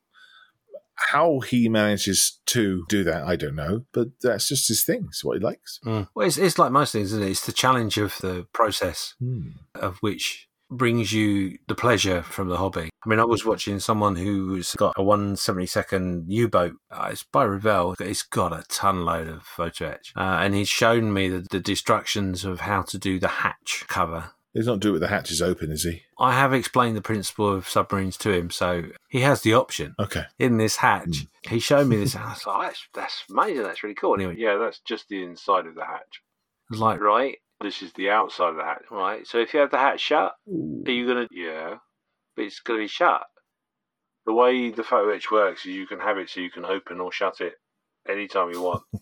How 1.12 1.39
he 1.39 1.69
manages 1.69 2.41
to 2.47 2.84
do 2.89 3.06
that, 3.06 3.23
I 3.23 3.38
don't 3.38 3.56
know, 3.56 3.86
but 3.93 4.10
that's 4.21 4.49
just 4.49 4.67
his 4.67 4.84
thing. 4.84 5.06
It's 5.08 5.23
what 5.23 5.38
he 5.38 5.43
likes. 5.43 5.80
Mm. 5.86 6.10
Well, 6.13 6.28
it's, 6.28 6.38
it's 6.38 6.60
like 6.60 6.73
most 6.73 6.91
things, 6.91 7.13
isn't 7.13 7.23
it? 7.25 7.32
It's 7.32 7.45
the 7.45 7.54
challenge 7.54 7.97
of 7.97 8.17
the 8.19 8.47
process. 8.52 9.15
of 9.75 9.97
which 10.02 10.48
brings 10.69 11.12
you 11.12 11.58
the 11.67 11.75
pleasure 11.75 12.21
from 12.21 12.47
the 12.49 12.58
hobby. 12.58 12.89
I 13.05 13.10
mean, 13.10 13.19
I 13.19 13.25
was 13.25 13.45
watching 13.45 13.79
someone 13.79 14.15
who's 14.15 14.73
got 14.75 14.93
a 14.97 15.01
172nd 15.01 16.25
U-boat. 16.27 16.73
Uh, 16.91 17.10
it's 17.12 17.23
by 17.23 17.43
Revell. 17.43 17.95
It's 17.99 18.23
got 18.23 18.53
a 18.53 18.63
ton 18.67 19.05
load 19.05 19.27
of 19.27 19.43
photo 19.43 19.89
etch. 19.89 20.13
Uh, 20.15 20.39
and 20.41 20.53
he's 20.53 20.69
shown 20.69 21.13
me 21.13 21.29
the, 21.29 21.39
the 21.60 21.71
instructions 21.71 22.45
of 22.45 22.62
how 22.62 22.82
to 22.84 22.97
do 22.97 23.19
the 23.19 23.27
hatch 23.27 23.86
cover. 23.88 24.32
He's 24.53 24.65
not 24.65 24.79
doing 24.79 24.91
it 24.91 24.93
with 24.93 25.01
the 25.03 25.08
hatches 25.10 25.41
open, 25.41 25.71
is 25.71 25.84
he? 25.84 26.01
I 26.19 26.34
have 26.34 26.53
explained 26.53 26.97
the 26.97 27.01
principle 27.01 27.51
of 27.53 27.69
submarines 27.69 28.17
to 28.17 28.32
him, 28.32 28.49
so 28.49 28.84
he 29.08 29.21
has 29.21 29.41
the 29.41 29.53
option 29.53 29.95
Okay. 29.99 30.23
in 30.39 30.58
this 30.58 30.77
hatch. 30.77 31.27
He 31.47 31.60
showed 31.60 31.88
me 31.88 31.97
this. 31.97 32.15
and 32.15 32.23
I 32.23 32.29
was 32.32 32.45
like, 32.47 32.55
"Oh, 32.58 32.62
that's, 32.63 32.88
that's 32.93 33.23
amazing. 33.29 33.63
That's 33.63 33.84
really 33.84 33.95
cool. 33.95 34.15
Anyway, 34.15 34.36
Yeah, 34.38 34.58
that's 34.58 34.79
just 34.79 35.08
the 35.08 35.23
inside 35.23 35.67
of 35.67 35.75
the 35.75 35.86
hatch. 35.86 36.21
I 36.71 36.73
was 36.73 36.79
like, 36.79 36.99
Right? 36.99 37.38
This 37.61 37.81
is 37.81 37.91
the 37.93 38.09
outside 38.09 38.49
of 38.51 38.55
the 38.55 38.63
hatch. 38.63 38.83
right. 38.89 39.27
So 39.27 39.37
if 39.39 39.53
you 39.53 39.59
have 39.59 39.71
the 39.71 39.77
hatch 39.77 39.99
shut, 39.99 40.33
Are 40.47 40.91
you 40.91 41.05
going 41.05 41.27
to. 41.27 41.35
yeah, 41.35 41.75
but 42.35 42.45
it's 42.45 42.59
going 42.61 42.79
to 42.79 42.83
be 42.83 42.87
shut. 42.87 43.21
The 44.25 44.33
way 44.33 44.69
the 44.71 44.83
photo 44.83 45.09
etch 45.13 45.31
works 45.31 45.61
is 45.65 45.73
you 45.75 45.87
can 45.87 45.99
have 45.99 46.17
it 46.17 46.29
so 46.29 46.39
you 46.39 46.51
can 46.51 46.63
open 46.65 46.99
or 46.99 47.11
shut 47.11 47.41
it 47.41 47.53
anytime 48.07 48.51
you 48.51 48.61
want. 48.61 48.83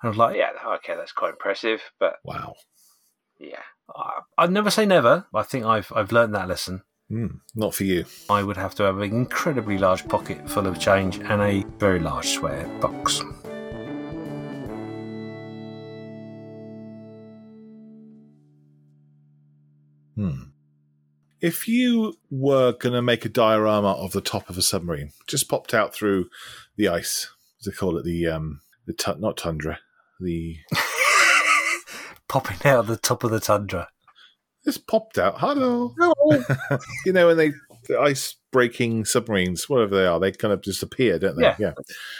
And 0.00 0.06
I 0.06 0.08
was 0.10 0.16
like, 0.16 0.36
yeah, 0.36 0.50
okay, 0.76 0.94
that's 0.94 1.10
quite 1.10 1.30
impressive, 1.32 1.80
but 1.98 2.18
Wow. 2.22 2.54
yeah, 3.40 3.62
I- 3.92 4.20
I'd 4.38 4.52
never 4.52 4.70
say 4.70 4.86
never. 4.86 5.26
I 5.34 5.42
think 5.42 5.64
I've 5.64 5.90
I've 5.92 6.12
learned 6.12 6.36
that 6.36 6.46
lesson. 6.46 6.82
Hmm. 7.08 7.38
Not 7.56 7.74
for 7.74 7.82
you. 7.82 8.04
I 8.30 8.44
would 8.44 8.56
have 8.56 8.76
to 8.76 8.84
have 8.84 8.98
an 8.98 9.10
incredibly 9.10 9.76
large 9.76 10.06
pocket 10.06 10.48
full 10.48 10.68
of 10.68 10.78
change 10.78 11.18
and 11.18 11.42
a 11.42 11.64
very 11.78 11.98
large 11.98 12.28
swear 12.28 12.68
box. 12.80 13.22
Hmm. 20.18 20.50
If 21.40 21.68
you 21.68 22.14
were 22.30 22.72
going 22.72 22.94
to 22.94 23.02
make 23.02 23.24
a 23.24 23.28
diorama 23.28 23.92
of 23.92 24.10
the 24.10 24.20
top 24.20 24.50
of 24.50 24.58
a 24.58 24.62
submarine, 24.62 25.12
just 25.28 25.48
popped 25.48 25.72
out 25.72 25.94
through 25.94 26.28
the 26.76 26.88
ice, 26.88 27.28
as 27.60 27.66
they 27.66 27.72
call 27.76 27.96
it, 27.96 28.04
the 28.04 28.26
um, 28.26 28.60
the 28.86 28.92
tu- 28.92 29.14
not 29.18 29.36
tundra, 29.36 29.78
the 30.18 30.56
Popping 32.28 32.58
out 32.64 32.80
of 32.80 32.86
the 32.88 32.96
top 32.96 33.22
of 33.22 33.30
the 33.30 33.38
tundra. 33.38 33.88
just 34.64 34.86
popped 34.88 35.16
out. 35.16 35.36
Hello, 35.38 35.94
you 37.06 37.12
know, 37.12 37.28
when 37.28 37.36
they 37.36 37.52
the 37.86 37.98
ice 38.00 38.34
breaking 38.50 39.04
submarines, 39.04 39.68
whatever 39.68 39.94
they 39.96 40.06
are, 40.06 40.18
they 40.18 40.32
kind 40.32 40.52
of 40.52 40.60
just 40.62 40.82
appear, 40.82 41.18
don't 41.20 41.36
they? 41.36 41.44
Yeah. 41.44 41.56
yeah. 41.60 41.72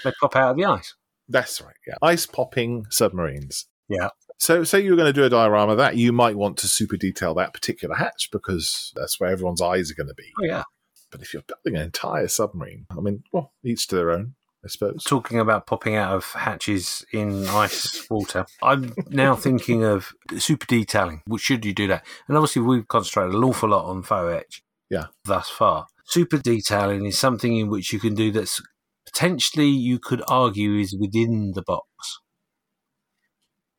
They 0.05 0.13
pop 0.21 0.37
out 0.37 0.53
of 0.53 0.57
the 0.57 0.65
ice. 0.65 0.95
That's 1.29 1.61
right. 1.61 1.75
Yeah, 1.87 1.97
ice 2.03 2.25
popping 2.25 2.87
submarines. 2.91 3.67
Yeah. 3.89 4.11
So, 4.39 4.63
say 4.63 4.81
you 4.81 4.91
were 4.91 4.97
going 4.97 5.13
to 5.13 5.21
do 5.21 5.25
a 5.25 5.31
diorama 5.31 5.75
that, 5.77 5.97
you 5.97 6.13
might 6.13 6.37
want 6.37 6.57
to 6.59 6.69
super 6.69 6.97
detail 6.97 7.35
that 7.35 7.53
particular 7.53 7.97
hatch 7.97 8.31
because 8.31 8.93
that's 8.95 9.19
where 9.19 9.31
everyone's 9.31 9.61
eyes 9.61 9.91
are 9.91 9.95
going 9.95 10.09
to 10.09 10.15
be. 10.15 10.33
Oh, 10.41 10.45
yeah. 10.45 10.63
But 11.11 11.23
if 11.23 11.33
you're 11.33 11.43
building 11.43 11.79
an 11.79 11.87
entire 11.87 12.29
submarine, 12.29 12.87
I 12.91 13.01
mean, 13.01 13.25
well, 13.33 13.53
each 13.65 13.89
to 13.89 13.97
their 13.97 14.13
own, 14.13 14.35
I 14.65 14.69
suppose. 14.69 15.03
Talking 15.05 15.41
about 15.41 15.67
popping 15.67 15.97
out 15.97 16.15
of 16.15 16.33
hatches 16.33 17.05
in 17.13 17.49
ice 17.49 18.09
water, 18.09 18.47
I'm 18.63 18.95
now 19.09 19.35
thinking 19.35 19.85
of 19.85 20.13
super 20.37 20.67
detailing. 20.67 21.23
Should 21.37 21.65
you 21.65 21.75
do 21.75 21.89
that? 21.89 22.07
And 22.29 22.37
obviously, 22.37 22.63
we've 22.63 22.87
concentrated 22.87 23.35
an 23.35 23.43
awful 23.43 23.71
lot 23.71 23.87
on 23.87 24.03
faux 24.03 24.33
etch. 24.33 24.63
Yeah. 24.89 25.07
Thus 25.25 25.49
far, 25.49 25.87
super 26.05 26.39
detailing 26.39 27.07
is 27.07 27.19
something 27.19 27.57
in 27.57 27.71
which 27.71 27.93
you 27.93 27.99
can 27.99 28.15
do 28.15 28.31
that's 28.31 28.63
potentially 29.05 29.69
you 29.69 29.99
could 29.99 30.23
argue 30.29 30.79
is 30.79 30.95
within 30.95 31.53
the 31.55 31.63
box. 31.63 32.21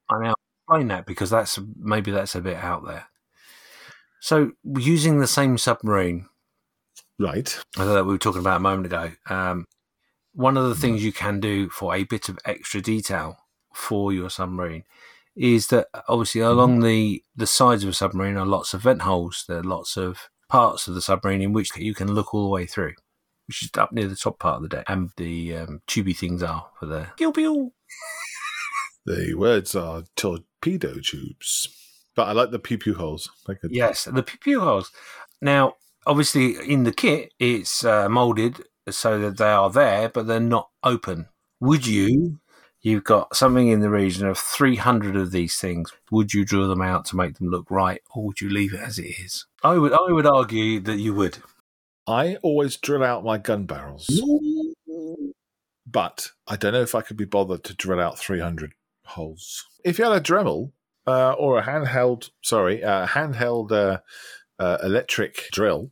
I 0.10 0.24
now 0.24 0.34
explain 0.70 0.88
that 0.90 1.06
because 1.06 1.30
that's 1.30 1.60
maybe 1.78 2.12
that's 2.12 2.36
a 2.36 2.42
bit 2.42 2.58
out 2.58 2.86
there. 2.86 3.08
So, 4.22 4.52
using 4.64 5.20
the 5.20 5.28
same 5.28 5.58
submarine 5.58 6.26
Right. 7.20 7.60
I 7.78 7.84
know 7.84 7.94
that 7.94 8.06
we 8.06 8.14
were 8.14 8.18
talking 8.18 8.40
about 8.40 8.58
a 8.58 8.62
moment 8.62 8.86
ago. 8.86 9.12
Um, 9.30 9.68
one 10.34 10.56
of 10.56 10.70
the 10.70 10.76
things 10.76 11.04
you 11.04 11.12
can 11.12 11.42
do 11.42 11.70
for 11.70 11.94
a 11.94 12.06
bit 12.06 12.30
of 12.30 12.40
extra 12.46 12.80
detail 12.80 13.38
for 13.74 14.14
your 14.14 14.30
submarine 14.30 14.86
is 15.36 15.68
that 15.68 15.88
obviously 16.08 16.42
along 16.42 16.80
the, 16.80 17.22
the 17.36 17.46
sides 17.46 17.84
of 17.84 17.90
a 17.90 17.94
submarine 17.94 18.38
are 18.38 18.46
lots 18.46 18.74
of 18.74 18.82
vent 18.82 19.02
holes. 19.02 19.44
There 19.48 19.60
are 19.60 19.64
lots 19.64 19.98
of 19.98 20.30
parts 20.48 20.88
of 20.88 20.96
the 20.96 21.02
submarine 21.02 21.42
in 21.42 21.52
which 21.52 21.76
you 21.76 21.94
can 21.94 22.14
look 22.14 22.34
all 22.34 22.44
the 22.44 22.50
way 22.50 22.66
through, 22.66 22.94
which 23.48 23.64
is 23.64 23.70
up 23.78 23.92
near 23.92 24.08
the 24.08 24.16
top 24.16 24.40
part 24.40 24.58
of 24.58 24.62
the 24.64 24.70
deck. 24.70 24.86
And 24.88 25.10
the 25.18 25.58
um, 25.58 25.82
tubey 25.88 26.16
things 26.16 26.42
are 26.42 26.68
for 26.80 26.86
the 26.86 27.10
pew 27.18 27.34
pew. 27.34 27.74
The 29.06 29.34
words 29.34 29.76
are 29.76 30.04
torpedo 30.16 30.96
tubes. 31.00 31.68
But 32.16 32.28
I 32.28 32.32
like 32.34 32.52
the 32.52 32.60
pew 32.60 32.78
pew 32.78 32.96
holes. 32.96 33.30
Like 33.48 33.60
a, 33.64 33.68
Yes, 33.72 34.04
the 34.06 34.24
pew 34.24 34.40
pew 34.40 34.60
holes. 34.60 34.92
Now, 35.42 35.76
obviously, 36.06 36.56
in 36.72 36.84
the 36.84 36.92
kit, 36.92 37.34
it's 37.40 37.86
uh, 37.86 38.10
molded 38.10 38.64
so 38.90 39.20
that 39.20 39.38
they 39.38 39.50
are 39.50 39.70
there, 39.70 40.10
but 40.10 40.28
they're 40.28 40.40
not 40.40 40.70
open. 40.84 41.28
Would 41.60 41.88
you? 41.88 42.40
You've 42.82 43.04
got 43.04 43.36
something 43.36 43.68
in 43.68 43.82
the 43.82 43.90
region 43.90 44.26
of 44.28 44.38
300 44.38 45.16
of 45.18 45.32
these 45.32 45.58
things. 45.58 45.92
Would 46.12 46.34
you 46.34 46.46
draw 46.46 46.68
them 46.68 46.82
out 46.82 47.04
to 47.06 47.18
make 47.18 47.38
them 47.38 47.50
look 47.50 47.70
right, 47.70 48.02
or 48.14 48.28
would 48.28 48.40
you 48.40 48.50
leave 48.50 48.74
it 48.74 48.80
as 48.80 48.98
it 48.98 49.08
is? 49.20 49.46
I 49.64 49.78
would. 49.78 49.92
I 49.94 50.12
would 50.12 50.26
argue 50.26 50.80
that 50.82 50.98
you 50.98 51.14
would. 51.14 51.40
I 52.08 52.38
always 52.38 52.78
drill 52.78 53.04
out 53.04 53.24
my 53.24 53.38
gun 53.38 53.66
barrels, 53.66 54.10
but 55.86 56.32
I 56.48 56.56
don't 56.56 56.74
know 56.74 56.82
if 56.82 56.96
I 56.96 57.02
could 57.02 57.18
be 57.18 57.26
bothered 57.26 57.64
to 57.66 57.76
drill 57.76 58.00
out 58.00 58.18
300 58.18 58.74
holes. 59.10 59.66
If 59.84 60.00
you 60.00 60.06
had 60.06 60.14
a 60.14 60.22
Dremel 60.22 60.72
uh, 61.08 61.34
or 61.34 61.60
a 61.60 61.64
handheld, 61.64 62.30
sorry, 62.42 62.82
a 62.82 63.08
handheld 63.08 63.72
uh, 63.72 64.00
uh, 64.58 64.78
electric 64.84 65.46
drill, 65.52 65.92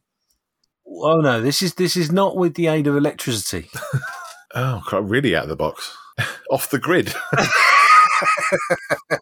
Oh 0.89 1.19
no, 1.19 1.41
this 1.41 1.61
is 1.61 1.73
this 1.75 1.97
is 1.97 2.11
not 2.11 2.37
with 2.37 2.53
the 2.55 2.67
aid 2.67 2.87
of 2.87 2.95
electricity. 2.95 3.69
oh, 4.55 4.81
crap, 4.85 5.03
really 5.05 5.35
out 5.35 5.43
of 5.43 5.49
the 5.49 5.55
box, 5.55 5.95
off 6.49 6.69
the 6.69 6.79
grid. 6.79 7.13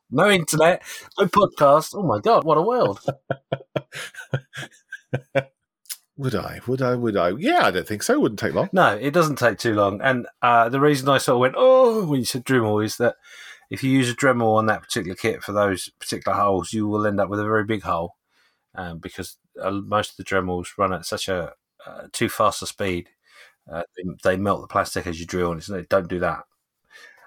No 0.10 0.30
internet, 0.30 0.82
no 1.20 1.26
podcast. 1.26 1.94
Oh 1.94 2.04
my 2.04 2.22
god, 2.22 2.46
what 2.46 2.58
a 2.58 2.62
world! 2.62 3.02
would 6.16 6.36
I? 6.36 6.62
Would 6.66 6.82
I? 6.82 6.96
Would 6.96 7.18
I? 7.18 7.30
Yeah, 7.38 7.66
I 7.66 7.72
don't 7.72 7.86
think 7.86 8.02
so. 8.04 8.14
It 8.14 8.22
wouldn't 8.22 8.40
take 8.40 8.54
long. 8.54 8.70
No, 8.72 8.96
it 8.96 9.12
doesn't 9.12 9.38
take 9.38 9.58
too 9.58 9.74
long. 9.74 10.00
And 10.00 10.28
uh, 10.42 10.70
the 10.70 10.80
reason 10.80 11.10
I 11.10 11.18
sort 11.18 11.36
of 11.36 11.42
went, 11.42 11.56
oh, 11.58 12.06
when 12.06 12.22
you 12.22 12.26
said 12.26 12.46
Dremel 12.46 12.86
is 12.86 12.96
that 12.96 13.16
if 13.70 13.84
you 13.84 13.92
use 13.92 14.10
a 14.10 14.16
Dremel 14.16 14.56
on 14.56 14.66
that 14.68 14.82
particular 14.82 15.16
kit 15.16 15.44
for 15.44 15.52
those 15.52 15.90
particular 16.00 16.38
holes, 16.38 16.74
you 16.74 16.88
will 16.88 17.06
end 17.06 17.20
up 17.20 17.30
with 17.30 17.40
a 17.40 17.44
very 17.44 17.64
big 17.64 17.84
hole 17.84 18.16
um, 18.76 19.00
because 19.00 19.38
uh, 19.62 19.72
most 19.72 20.12
of 20.12 20.18
the 20.18 20.24
Dremels 20.24 20.78
run 20.78 20.94
at 20.94 21.06
such 21.06 21.28
a 21.28 21.54
uh, 21.86 22.08
too 22.12 22.30
fast 22.30 22.62
a 22.62 22.66
speed. 22.66 23.10
Uh, 23.72 23.84
they, 23.96 24.04
they 24.24 24.38
melt 24.38 24.62
the 24.62 24.68
plastic 24.68 25.08
as 25.08 25.20
you 25.20 25.26
drill, 25.26 25.52
and 25.52 25.60
it's, 25.60 25.88
don't 25.88 26.10
do 26.10 26.20
that. 26.20 26.44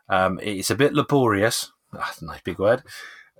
Um, 0.08 0.38
it's 0.42 0.70
a 0.70 0.76
bit 0.76 0.94
laborious, 0.94 1.72
ah, 1.94 2.14
nice 2.22 2.40
big 2.42 2.58
word, 2.58 2.82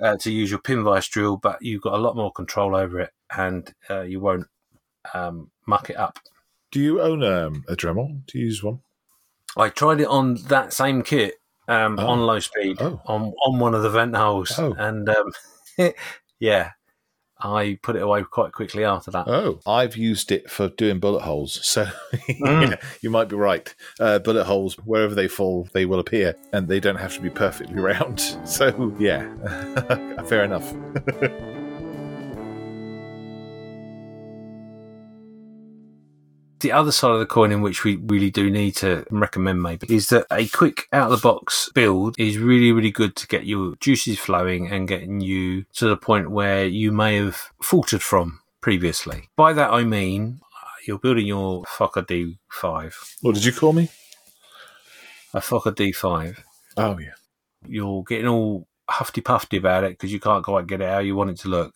uh, 0.01 0.17
to 0.19 0.31
use 0.31 0.51
your 0.51 0.61
pin 0.61 0.85
vise 0.85 1.09
drill, 1.09 1.37
but 1.37 1.63
you've 1.63 1.83
got 1.83 1.95
a 1.95 2.03
lot 2.03 2.17
more 2.17 2.33
control 2.33 2.75
over 2.75 3.01
it, 3.01 3.11
and 3.37 3.73
uh, 3.89 4.03
you 4.03 4.21
won't 4.21 4.47
um, 5.15 5.51
muck 5.67 5.91
it 5.91 5.97
up. 5.97 6.19
Do 6.71 6.81
you 6.81 7.01
own 7.01 7.23
um, 7.25 7.65
a 7.69 7.75
Dremel? 7.75 8.27
Do 8.27 8.39
you 8.39 8.47
use 8.47 8.63
one? 8.63 8.81
I 9.57 9.71
tried 9.71 10.01
it 10.01 10.07
on 10.07 10.35
that 10.49 10.73
same 10.73 11.03
kit 11.03 11.37
um, 11.69 11.99
Oh. 11.99 12.07
on 12.09 12.21
low 12.21 12.39
speed 12.41 12.79
Oh. 12.81 13.01
on 13.07 13.33
on 13.47 13.59
one 13.61 13.75
of 13.75 13.83
the 13.83 13.91
vent 13.91 14.17
holes, 14.17 14.59
Oh. 14.59 14.75
and 14.79 15.09
um, 15.09 15.33
yeah, 16.41 16.71
I 17.41 17.79
put 17.83 17.95
it 17.97 18.03
away 18.03 18.25
quite 18.25 18.53
quickly 18.53 18.85
after 18.85 19.11
that. 19.13 19.29
Oh, 19.29 19.61
I've 19.67 19.97
used 19.97 20.33
it 20.33 20.51
for 20.51 20.69
doing 20.71 20.99
bullet 20.99 21.21
holes. 21.23 21.61
So 21.63 21.87
Mm. 22.41 22.71
yeah, 22.71 22.77
you 23.01 23.11
might 23.11 23.29
be 23.29 23.37
right. 23.37 23.73
Uh, 24.01 24.19
bullet 24.19 24.45
holes, 24.45 24.75
wherever 24.85 25.15
they 25.15 25.29
fall, 25.29 25.69
they 25.73 25.87
will 25.87 26.01
appear, 26.01 26.35
and 26.53 26.67
they 26.69 26.81
don't 26.81 26.97
have 26.97 27.15
to 27.15 27.21
be 27.21 27.31
perfectly 27.31 27.79
round. 27.91 28.21
So 28.45 28.95
yeah, 28.99 29.23
fair 30.25 30.43
enough. 30.45 30.73
The 36.61 36.73
other 36.73 36.91
side 36.91 37.13
of 37.13 37.21
the 37.21 37.27
coin, 37.27 37.53
in 37.53 37.61
which 37.63 37.85
we 37.85 37.97
really 37.97 38.31
do 38.31 38.51
need 38.51 38.75
to 38.77 39.05
recommend, 39.11 39.63
maybe, 39.63 39.87
is 39.95 40.09
that 40.09 40.27
a 40.31 40.49
quick 40.49 40.89
out 40.93 41.11
of 41.13 41.21
the 41.21 41.23
box 41.29 41.71
build 41.73 42.17
is 42.19 42.39
really, 42.39 42.73
really 42.73 42.91
good 42.91 43.15
to 43.17 43.29
get 43.29 43.47
your 43.47 43.77
juices 43.77 44.19
flowing 44.19 44.69
and 44.69 44.89
getting 44.89 45.21
you 45.21 45.65
to 45.75 45.87
the 45.89 45.97
point 45.97 46.31
where 46.33 46.67
you 46.67 46.91
may 46.91 47.17
have 47.17 47.53
faltered 47.63 48.03
from 48.03 48.41
previously. 48.61 49.29
By 49.37 49.53
that, 49.53 49.73
I 49.73 49.85
mean 49.85 50.41
you're 50.87 50.99
building 50.99 51.27
your 51.27 51.63
Fokker 51.65 52.05
D5, 52.07 52.95
What 53.21 53.35
did 53.35 53.45
you 53.45 53.53
call 53.53 53.73
me? 53.73 53.91
a 55.35 55.41
Fokker 55.41 55.73
D5. 55.75 56.39
Oh 56.77 56.99
yeah. 56.99 57.11
you're 57.69 58.03
getting 58.05 58.27
all 58.27 58.67
huffy 58.89 59.21
puffy 59.21 59.59
about 59.59 59.85
it 59.85 59.91
because 59.91 60.11
you 60.13 60.19
can't 60.19 60.43
quite 60.45 60.67
get 60.67 60.81
it 60.81 60.89
how 60.89 60.99
you 61.01 61.15
want 61.15 61.31
it 61.31 61.37
to 61.41 61.49
look. 61.49 61.75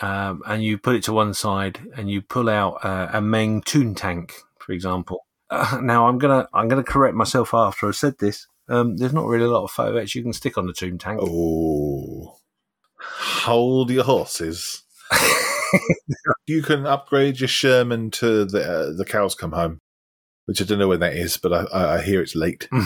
Um, 0.00 0.42
and 0.46 0.62
you 0.62 0.78
put 0.78 0.96
it 0.96 1.02
to 1.04 1.12
one 1.12 1.34
side 1.34 1.80
and 1.96 2.10
you 2.10 2.20
pull 2.20 2.48
out 2.50 2.84
uh, 2.84 3.08
a 3.12 3.20
Meng 3.20 3.62
Toon 3.62 3.94
tank, 3.94 4.34
for 4.58 4.72
example. 4.72 5.26
Uh, 5.50 5.78
now 5.82 6.08
I'm 6.08 6.18
gonna 6.18 6.48
I'm 6.52 6.68
gonna 6.68 6.82
correct 6.82 7.14
myself 7.14 7.54
after 7.54 7.88
I 7.88 7.92
said 7.92 8.18
this. 8.18 8.46
Um, 8.68 8.96
there's 8.96 9.12
not 9.12 9.26
really 9.26 9.44
a 9.44 9.50
lot 9.50 9.64
of 9.64 9.70
photo 9.70 9.96
etch 9.96 10.14
you 10.14 10.22
can 10.22 10.32
stick 10.32 10.58
on 10.58 10.66
the 10.66 10.72
Toon 10.72 10.98
tank. 10.98 11.20
Oh, 11.22 12.38
hold 13.00 13.90
your 13.90 14.04
horses. 14.04 14.82
you 16.46 16.62
can 16.62 16.86
upgrade 16.86 17.40
your 17.40 17.48
Sherman 17.48 18.10
to 18.12 18.44
the 18.44 18.62
uh, 18.62 18.92
the 18.96 19.04
cows 19.04 19.34
come 19.34 19.52
home, 19.52 19.78
which 20.46 20.60
I 20.60 20.64
don't 20.64 20.78
know 20.78 20.88
when 20.88 21.00
that 21.00 21.14
is, 21.14 21.36
but 21.36 21.52
I, 21.52 21.96
I 21.96 22.02
hear 22.02 22.20
it's 22.20 22.34
late. 22.34 22.68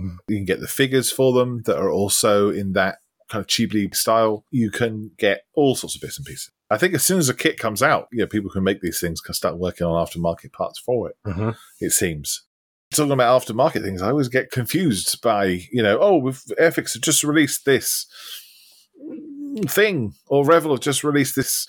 You 0.00 0.36
can 0.36 0.44
get 0.44 0.60
the 0.60 0.68
figures 0.68 1.10
for 1.10 1.32
them 1.32 1.62
that 1.64 1.76
are 1.76 1.90
also 1.90 2.50
in 2.50 2.74
that 2.74 2.98
kind 3.28 3.40
of 3.40 3.46
cheaply 3.48 3.88
style. 3.92 4.44
You 4.50 4.70
can 4.70 5.10
get 5.18 5.42
all 5.54 5.74
sorts 5.74 5.94
of 5.96 6.00
bits 6.02 6.16
and 6.18 6.26
pieces. 6.26 6.50
I 6.70 6.76
think 6.76 6.94
as 6.94 7.02
soon 7.04 7.18
as 7.18 7.28
a 7.28 7.34
kit 7.34 7.58
comes 7.58 7.82
out, 7.82 8.08
yeah, 8.12 8.26
people 8.26 8.50
can 8.50 8.62
make 8.64 8.80
these 8.82 9.00
things, 9.00 9.20
can 9.20 9.34
start 9.34 9.58
working 9.58 9.86
on 9.86 10.06
aftermarket 10.06 10.52
parts 10.52 10.78
for 10.78 11.08
it. 11.08 11.16
Mhm. 11.26 11.56
It 11.80 11.90
seems. 11.90 12.42
Talking 12.94 13.12
about 13.12 13.42
aftermarket 13.42 13.82
things, 13.82 14.02
I 14.02 14.10
always 14.10 14.28
get 14.28 14.50
confused 14.50 15.20
by, 15.22 15.66
you 15.72 15.82
know, 15.82 15.98
oh, 16.00 16.20
Airfix 16.22 16.94
have 16.94 17.02
just 17.02 17.22
released 17.24 17.64
this 17.64 18.06
thing, 19.66 20.14
or 20.26 20.44
Revell 20.44 20.72
have 20.72 20.80
just 20.80 21.04
released 21.04 21.36
this. 21.36 21.66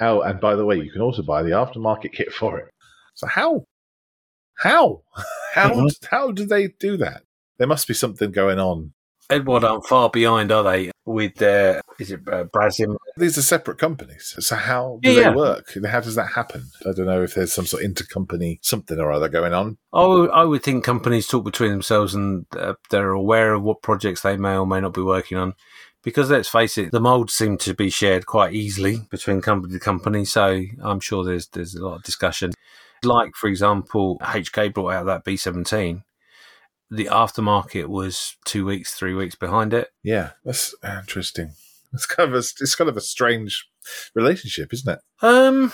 Oh, 0.00 0.20
and 0.20 0.40
by 0.40 0.54
the 0.54 0.64
way, 0.64 0.76
you 0.76 0.90
can 0.90 1.00
also 1.00 1.22
buy 1.22 1.42
the 1.42 1.50
aftermarket 1.50 2.12
kit 2.12 2.32
for 2.32 2.58
it. 2.58 2.72
So 3.14 3.26
how? 3.26 3.64
How? 4.58 5.02
How? 5.54 5.70
Mhm. 5.72 6.06
How 6.10 6.30
do 6.32 6.44
they 6.46 6.68
do 6.68 6.96
that? 6.98 7.22
There 7.58 7.66
must 7.66 7.88
be 7.88 7.94
something 7.94 8.30
going 8.30 8.58
on 8.58 8.92
Eduard 9.30 9.64
aren't 9.64 9.86
far 9.86 10.10
behind, 10.10 10.52
are 10.52 10.62
they? 10.62 10.90
With 11.04 11.36
their 11.36 11.80
is 11.98 12.10
it 12.10 12.20
uh, 12.30 12.44
Brassin? 12.44 12.96
These 13.16 13.38
are 13.38 13.42
separate 13.42 13.78
companies. 13.78 14.34
So 14.38 14.56
how 14.56 14.98
do 15.02 15.10
Yeah, 15.10 15.30
they 15.30 15.36
work? 15.36 15.72
How 15.86 16.00
does 16.00 16.14
that 16.16 16.32
happen? 16.34 16.66
I 16.84 16.92
don't 16.92 17.06
know 17.06 17.22
if 17.22 17.34
there's 17.34 17.52
some 17.52 17.66
sort 17.66 17.84
of 17.84 17.90
intercompany 17.90 18.58
something 18.62 18.98
or 18.98 19.12
other 19.12 19.28
going 19.28 19.54
on. 19.54 19.78
I 19.92 20.04
would, 20.04 20.30
I 20.30 20.44
would 20.44 20.62
think 20.62 20.84
companies 20.84 21.26
talk 21.26 21.44
between 21.44 21.70
themselves 21.70 22.14
and 22.14 22.46
uh, 22.56 22.74
they're 22.90 23.10
aware 23.10 23.54
of 23.54 23.62
what 23.62 23.82
projects 23.82 24.22
they 24.22 24.36
may 24.36 24.56
or 24.56 24.66
may 24.66 24.80
not 24.80 24.94
be 24.94 25.02
working 25.02 25.38
on. 25.38 25.54
Because 26.02 26.30
let's 26.30 26.48
face 26.48 26.78
it, 26.78 26.92
the 26.92 27.00
molds 27.00 27.34
seem 27.34 27.58
to 27.58 27.74
be 27.74 27.90
shared 27.90 28.26
quite 28.26 28.52
easily 28.52 29.00
between 29.10 29.40
company 29.40 29.72
to 29.72 29.80
company. 29.80 30.24
So 30.24 30.62
I'm 30.82 31.00
sure 31.00 31.24
there's 31.24 31.48
there's 31.48 31.74
a 31.74 31.84
lot 31.84 31.96
of 31.96 32.02
discussion. 32.04 32.52
Like 33.02 33.34
for 33.34 33.48
example, 33.48 34.18
HK 34.20 34.72
brought 34.72 34.92
out 34.92 35.06
that 35.06 35.24
B17. 35.24 36.02
The 36.90 37.06
aftermarket 37.06 37.86
was 37.86 38.36
two 38.44 38.64
weeks, 38.64 38.94
three 38.94 39.14
weeks 39.14 39.34
behind 39.34 39.74
it. 39.74 39.90
Yeah, 40.02 40.30
that's 40.44 40.74
interesting. 40.84 41.52
It's 41.92 42.06
kind 42.06 42.28
of 42.28 42.34
a, 42.34 42.38
it's 42.38 42.74
kind 42.74 42.90
of 42.90 42.96
a 42.96 43.00
strange 43.00 43.68
relationship, 44.14 44.72
isn't 44.72 44.92
it? 44.92 45.00
Um, 45.24 45.72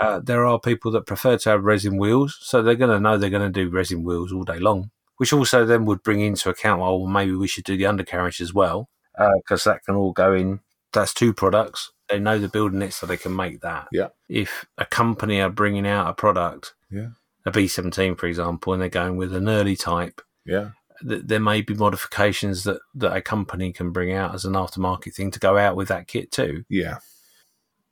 uh, 0.00 0.20
there 0.20 0.46
are 0.46 0.58
people 0.58 0.90
that 0.92 1.06
prefer 1.06 1.36
to 1.36 1.50
have 1.50 1.64
resin 1.64 1.96
wheels, 1.98 2.38
so 2.40 2.62
they're 2.62 2.74
going 2.74 2.90
to 2.90 3.00
know 3.00 3.18
they're 3.18 3.30
going 3.30 3.52
to 3.52 3.64
do 3.64 3.70
resin 3.70 4.04
wheels 4.04 4.32
all 4.32 4.44
day 4.44 4.58
long. 4.58 4.90
Which 5.18 5.32
also 5.32 5.64
then 5.66 5.84
would 5.84 6.02
bring 6.02 6.20
into 6.20 6.48
account, 6.50 6.80
well, 6.80 7.06
maybe 7.06 7.32
we 7.34 7.46
should 7.46 7.64
do 7.64 7.76
the 7.76 7.86
undercarriage 7.86 8.40
as 8.40 8.52
well, 8.54 8.88
because 9.36 9.64
that 9.64 9.84
can 9.84 9.94
all 9.94 10.12
go 10.12 10.32
in. 10.34 10.60
That's 10.92 11.14
two 11.14 11.32
products. 11.32 11.92
They 12.08 12.18
know 12.18 12.38
they're 12.38 12.48
building 12.48 12.82
it, 12.82 12.92
so 12.92 13.06
they 13.06 13.16
can 13.16 13.34
make 13.34 13.60
that. 13.60 13.88
Yeah. 13.92 14.08
If 14.28 14.66
a 14.78 14.84
company 14.84 15.40
are 15.40 15.50
bringing 15.50 15.86
out 15.86 16.08
a 16.08 16.14
product, 16.14 16.74
Yeah. 16.90 17.08
A 17.46 17.50
B17, 17.52 18.18
for 18.18 18.26
example, 18.26 18.72
and 18.72 18.80
they're 18.82 18.88
going 18.88 19.16
with 19.16 19.34
an 19.34 19.48
early 19.48 19.76
type, 19.76 20.20
Yeah. 20.44 20.70
th- 21.06 21.22
there 21.24 21.40
may 21.40 21.60
be 21.62 21.74
modifications 21.74 22.64
that, 22.64 22.80
that 22.94 23.16
a 23.16 23.20
company 23.20 23.72
can 23.72 23.90
bring 23.90 24.12
out 24.12 24.34
as 24.34 24.44
an 24.44 24.52
aftermarket 24.54 25.14
thing 25.14 25.30
to 25.32 25.40
go 25.40 25.58
out 25.58 25.76
with 25.76 25.88
that 25.88 26.06
kit 26.08 26.30
too. 26.30 26.64
Yeah. 26.68 26.98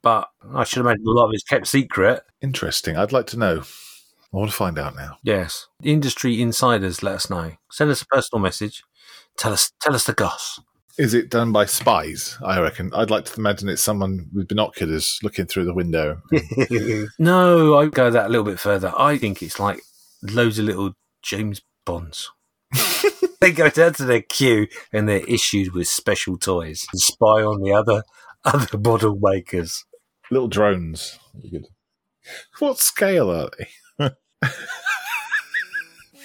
But 0.02 0.28
I 0.54 0.64
should 0.64 0.80
imagine 0.80 1.04
a 1.06 1.10
lot 1.10 1.26
of 1.26 1.34
it's 1.34 1.42
kept 1.44 1.66
secret. 1.66 2.22
Interesting. 2.40 2.96
I'd 2.96 3.12
like 3.12 3.26
to 3.28 3.38
know. 3.38 3.62
I 4.32 4.36
want 4.36 4.50
to 4.50 4.56
find 4.56 4.78
out 4.78 4.94
now. 4.96 5.18
Yes. 5.22 5.66
Industry 5.82 6.40
insiders, 6.40 7.02
let 7.02 7.16
us 7.16 7.28
know. 7.28 7.52
Send 7.70 7.90
us 7.90 8.00
a 8.02 8.06
personal 8.06 8.40
message. 8.40 8.82
Tell 9.36 9.52
us 9.52 9.72
tell 9.80 9.94
us 9.94 10.04
the 10.04 10.12
goss. 10.12 10.60
Is 10.98 11.14
it 11.14 11.30
done 11.30 11.52
by 11.52 11.66
spies? 11.66 12.36
I 12.44 12.60
reckon. 12.60 12.92
I'd 12.94 13.10
like 13.10 13.24
to 13.26 13.38
imagine 13.38 13.68
it's 13.68 13.82
someone 13.82 14.28
with 14.34 14.48
binoculars 14.48 15.18
looking 15.22 15.46
through 15.46 15.64
the 15.64 15.74
window. 15.74 16.20
no, 17.18 17.78
I 17.78 17.86
go 17.86 18.10
that 18.10 18.26
a 18.26 18.28
little 18.28 18.44
bit 18.44 18.60
further. 18.60 18.92
I 18.96 19.16
think 19.16 19.42
it's 19.42 19.58
like 19.58 19.80
loads 20.22 20.58
of 20.58 20.66
little 20.66 20.92
James 21.22 21.62
Bonds. 21.86 22.30
they 23.40 23.52
go 23.52 23.70
down 23.70 23.94
to 23.94 24.04
their 24.04 24.22
Q 24.22 24.68
and 24.92 25.08
they're 25.08 25.24
issued 25.26 25.72
with 25.72 25.88
special 25.88 26.38
toys 26.38 26.86
and 26.92 27.00
spy 27.00 27.42
on 27.42 27.62
the 27.62 27.72
other 27.72 28.02
other 28.44 28.78
model 28.78 29.18
makers. 29.20 29.84
Little 30.30 30.48
drones. 30.48 31.18
Good. 31.50 31.66
What 32.58 32.78
scale 32.78 33.30
are 33.30 33.50
they? 33.58 34.10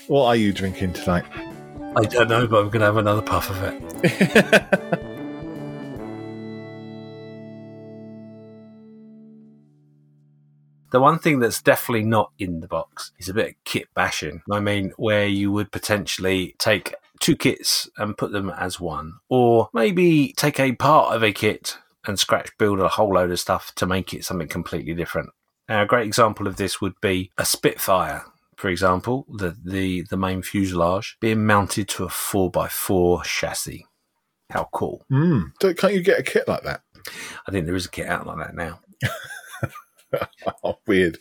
what 0.08 0.26
are 0.26 0.36
you 0.36 0.54
drinking 0.54 0.94
tonight? 0.94 1.26
I 1.98 2.04
don't 2.04 2.28
know, 2.28 2.48
but 2.48 2.60
I'm 2.60 2.70
going 2.70 2.82
to 2.82 2.86
have 2.86 2.98
another 2.98 3.22
puff 3.22 3.50
of 3.50 3.64
it. 3.64 5.12
The 10.96 11.02
one 11.02 11.20
thing 11.20 11.40
that's 11.40 11.62
definitely 11.62 12.06
not 12.06 12.32
in 12.40 12.62
the 12.62 12.70
box 12.70 13.12
is 13.20 13.28
a 13.28 13.34
bit 13.34 13.50
of 13.50 13.56
kit 13.66 13.90
bashing. 13.94 14.44
I 14.50 14.62
mean, 14.62 14.94
where 14.96 15.28
you 15.28 15.52
would 15.52 15.70
potentially 15.70 16.56
take 16.58 16.96
two 17.20 17.36
kits 17.36 17.90
and 17.98 18.18
put 18.18 18.32
them 18.32 18.50
as 18.50 18.80
one, 18.80 19.16
or 19.28 19.68
maybe 19.74 20.34
take 20.38 20.58
a 20.58 20.72
part 20.72 21.14
of 21.14 21.22
a 21.22 21.34
kit 21.34 21.78
and 22.08 22.18
scratch 22.18 22.50
build 22.58 22.80
a 22.80 22.88
whole 22.88 23.14
load 23.14 23.32
of 23.32 23.42
stuff 23.42 23.76
to 23.76 23.86
make 23.86 24.14
it 24.14 24.24
something 24.24 24.48
completely 24.48 24.94
different. 24.94 25.32
Now, 25.68 25.82
a 25.82 25.86
great 25.86 26.08
example 26.08 26.48
of 26.48 26.56
this 26.56 26.80
would 26.80 26.96
be 27.02 27.30
a 27.38 27.44
Spitfire, 27.44 28.24
for 28.56 28.70
example, 28.70 29.26
the, 29.30 29.56
the, 29.64 30.04
the 30.10 30.18
main 30.18 30.42
fuselage 30.42 31.18
being 31.20 31.46
mounted 31.46 31.88
to 31.90 32.06
a 32.06 32.10
4x4 32.10 33.24
chassis. 33.24 33.86
How 34.50 34.70
cool. 34.72 35.06
Mm. 35.12 35.52
Don't, 35.60 35.78
can't 35.78 35.94
you 35.94 36.02
get 36.02 36.20
a 36.20 36.24
kit 36.24 36.48
like 36.48 36.64
that? 36.64 36.82
I 37.48 37.52
think 37.52 37.66
there 37.66 37.76
is 37.76 37.86
a 37.86 37.90
kit 37.90 38.08
out 38.08 38.28
like 38.28 38.38
that 38.38 38.56
now. 38.56 38.80
Oh, 40.64 40.78
weird. 40.88 41.18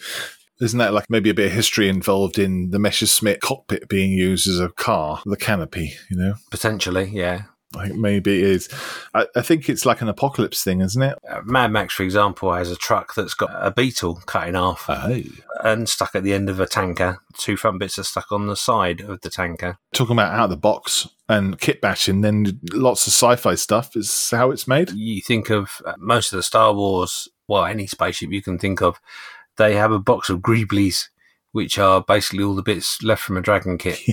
Isn't 0.60 0.78
that 0.78 0.94
like 0.94 1.10
maybe 1.10 1.30
a 1.30 1.34
bit 1.34 1.46
of 1.46 1.52
history 1.52 1.88
involved 1.88 2.38
in 2.38 2.70
the 2.70 2.78
Messerschmitt 2.78 3.40
cockpit 3.40 3.88
being 3.88 4.12
used 4.12 4.46
as 4.48 4.60
a 4.60 4.68
car, 4.68 5.20
the 5.26 5.36
canopy, 5.36 5.94
you 6.10 6.16
know? 6.16 6.34
Potentially, 6.50 7.10
yeah. 7.12 7.42
I 7.76 7.88
think 7.88 7.98
maybe 8.00 8.38
it 8.38 8.44
is. 8.44 8.68
I, 9.14 9.26
I 9.36 9.42
think 9.42 9.68
it's 9.68 9.84
like 9.86 10.00
an 10.00 10.08
apocalypse 10.08 10.62
thing, 10.62 10.80
isn't 10.80 11.02
it? 11.02 11.18
Uh, 11.28 11.40
Mad 11.44 11.72
Max, 11.72 11.94
for 11.94 12.02
example, 12.02 12.52
has 12.52 12.70
a 12.70 12.76
truck 12.76 13.14
that's 13.14 13.34
got 13.34 13.50
a 13.54 13.70
beetle 13.70 14.16
cut 14.26 14.48
in 14.48 14.54
half 14.54 14.84
Oh. 14.88 15.22
and 15.64 15.88
stuck 15.88 16.14
at 16.14 16.22
the 16.22 16.32
end 16.32 16.48
of 16.50 16.60
a 16.60 16.66
tanker. 16.66 17.18
Two 17.36 17.56
front 17.56 17.78
bits 17.78 17.98
are 17.98 18.04
stuck 18.04 18.30
on 18.32 18.46
the 18.46 18.56
side 18.56 19.00
of 19.00 19.20
the 19.22 19.30
tanker. 19.30 19.78
Talking 19.92 20.16
about 20.16 20.32
out 20.34 20.44
of 20.44 20.50
the 20.50 20.56
box 20.56 21.08
and 21.28 21.58
kit 21.58 21.80
bashing, 21.80 22.20
then 22.20 22.60
lots 22.72 23.06
of 23.06 23.12
sci 23.12 23.36
fi 23.36 23.54
stuff 23.54 23.96
is 23.96 24.30
how 24.30 24.50
it's 24.50 24.68
made. 24.68 24.90
You 24.90 25.20
think 25.22 25.50
of 25.50 25.80
uh, 25.86 25.94
most 25.98 26.32
of 26.32 26.36
the 26.36 26.42
Star 26.42 26.72
Wars, 26.74 27.28
well, 27.48 27.64
any 27.64 27.86
spaceship 27.86 28.30
you 28.30 28.42
can 28.42 28.58
think 28.58 28.82
of, 28.82 29.00
they 29.56 29.74
have 29.76 29.92
a 29.92 29.98
box 29.98 30.28
of 30.28 30.40
Greeblies, 30.40 31.08
which 31.52 31.78
are 31.78 32.02
basically 32.02 32.42
all 32.44 32.54
the 32.54 32.62
bits 32.62 33.02
left 33.02 33.22
from 33.22 33.36
a 33.36 33.40
Dragon 33.40 33.78
kit. 33.78 33.98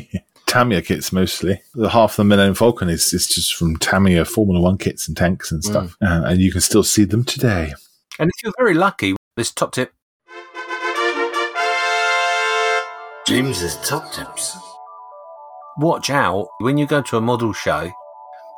Tamiya 0.52 0.82
kits 0.82 1.14
mostly. 1.14 1.62
The 1.76 1.88
half 1.88 2.12
of 2.12 2.18
the 2.18 2.24
Millennium 2.26 2.56
Falcon 2.56 2.90
is, 2.90 3.14
is 3.14 3.26
just 3.26 3.56
from 3.56 3.78
Tamiya 3.78 4.26
Formula 4.26 4.60
One 4.60 4.78
kits 4.78 5.08
and 5.08 5.16
tanks 5.16 5.50
and 5.50 5.64
stuff. 5.64 5.96
Uh, 6.02 6.24
and 6.26 6.42
you 6.42 6.52
can 6.52 6.60
still 6.60 6.84
see 6.84 7.06
them 7.06 7.24
today. 7.24 7.74
and 8.20 8.30
if 8.30 8.44
you're 8.44 8.52
very 8.60 8.74
lucky, 8.74 9.16
this 9.38 9.50
top 9.50 9.72
tip. 9.72 9.94
James's 13.26 13.78
top 13.88 14.12
tips. 14.12 14.58
Watch 15.78 16.10
out 16.10 16.50
when 16.60 16.78
you 16.78 16.86
go 16.86 17.02
to 17.02 17.16
a 17.16 17.22
model 17.22 17.54
show. 17.54 17.90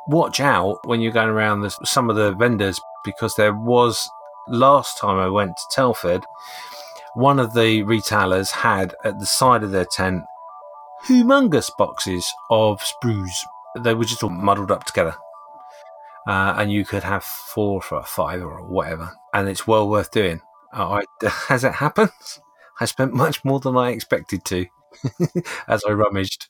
Watch 0.08 0.40
out 0.40 0.80
when 0.88 1.00
you're 1.00 1.12
going 1.12 1.28
around 1.28 1.60
the, 1.60 1.70
some 1.84 2.10
of 2.10 2.16
the 2.16 2.32
vendors 2.32 2.80
because 3.04 3.36
there 3.36 3.54
was 3.54 4.08
last 4.48 4.98
time 4.98 5.20
I 5.20 5.28
went 5.28 5.56
to 5.56 5.62
Telford, 5.70 6.24
one 7.14 7.38
of 7.38 7.54
the 7.54 7.84
retailers 7.84 8.50
had 8.50 8.96
at 9.04 9.20
the 9.20 9.26
side 9.26 9.62
of 9.62 9.70
their 9.70 9.86
tent 9.86 10.24
humongous 11.06 11.70
boxes 11.78 12.26
of 12.50 12.80
sprues. 12.80 13.30
They 13.80 13.94
were 13.94 14.04
just 14.04 14.22
all 14.22 14.30
muddled 14.30 14.70
up 14.70 14.84
together. 14.84 15.16
Uh, 16.26 16.54
and 16.56 16.72
you 16.72 16.84
could 16.84 17.02
have 17.02 17.24
four 17.24 17.82
for 17.82 17.98
a 17.98 18.04
five 18.04 18.42
or 18.42 18.64
whatever. 18.66 19.12
And 19.34 19.48
it's 19.48 19.66
well 19.66 19.88
worth 19.88 20.10
doing. 20.10 20.40
Uh, 20.72 21.02
I, 21.22 21.30
as 21.50 21.64
it 21.64 21.74
happens, 21.74 22.40
I 22.80 22.86
spent 22.86 23.12
much 23.12 23.44
more 23.44 23.60
than 23.60 23.76
I 23.76 23.90
expected 23.90 24.44
to 24.46 24.66
as 25.68 25.84
I 25.86 25.92
rummaged. 25.92 26.48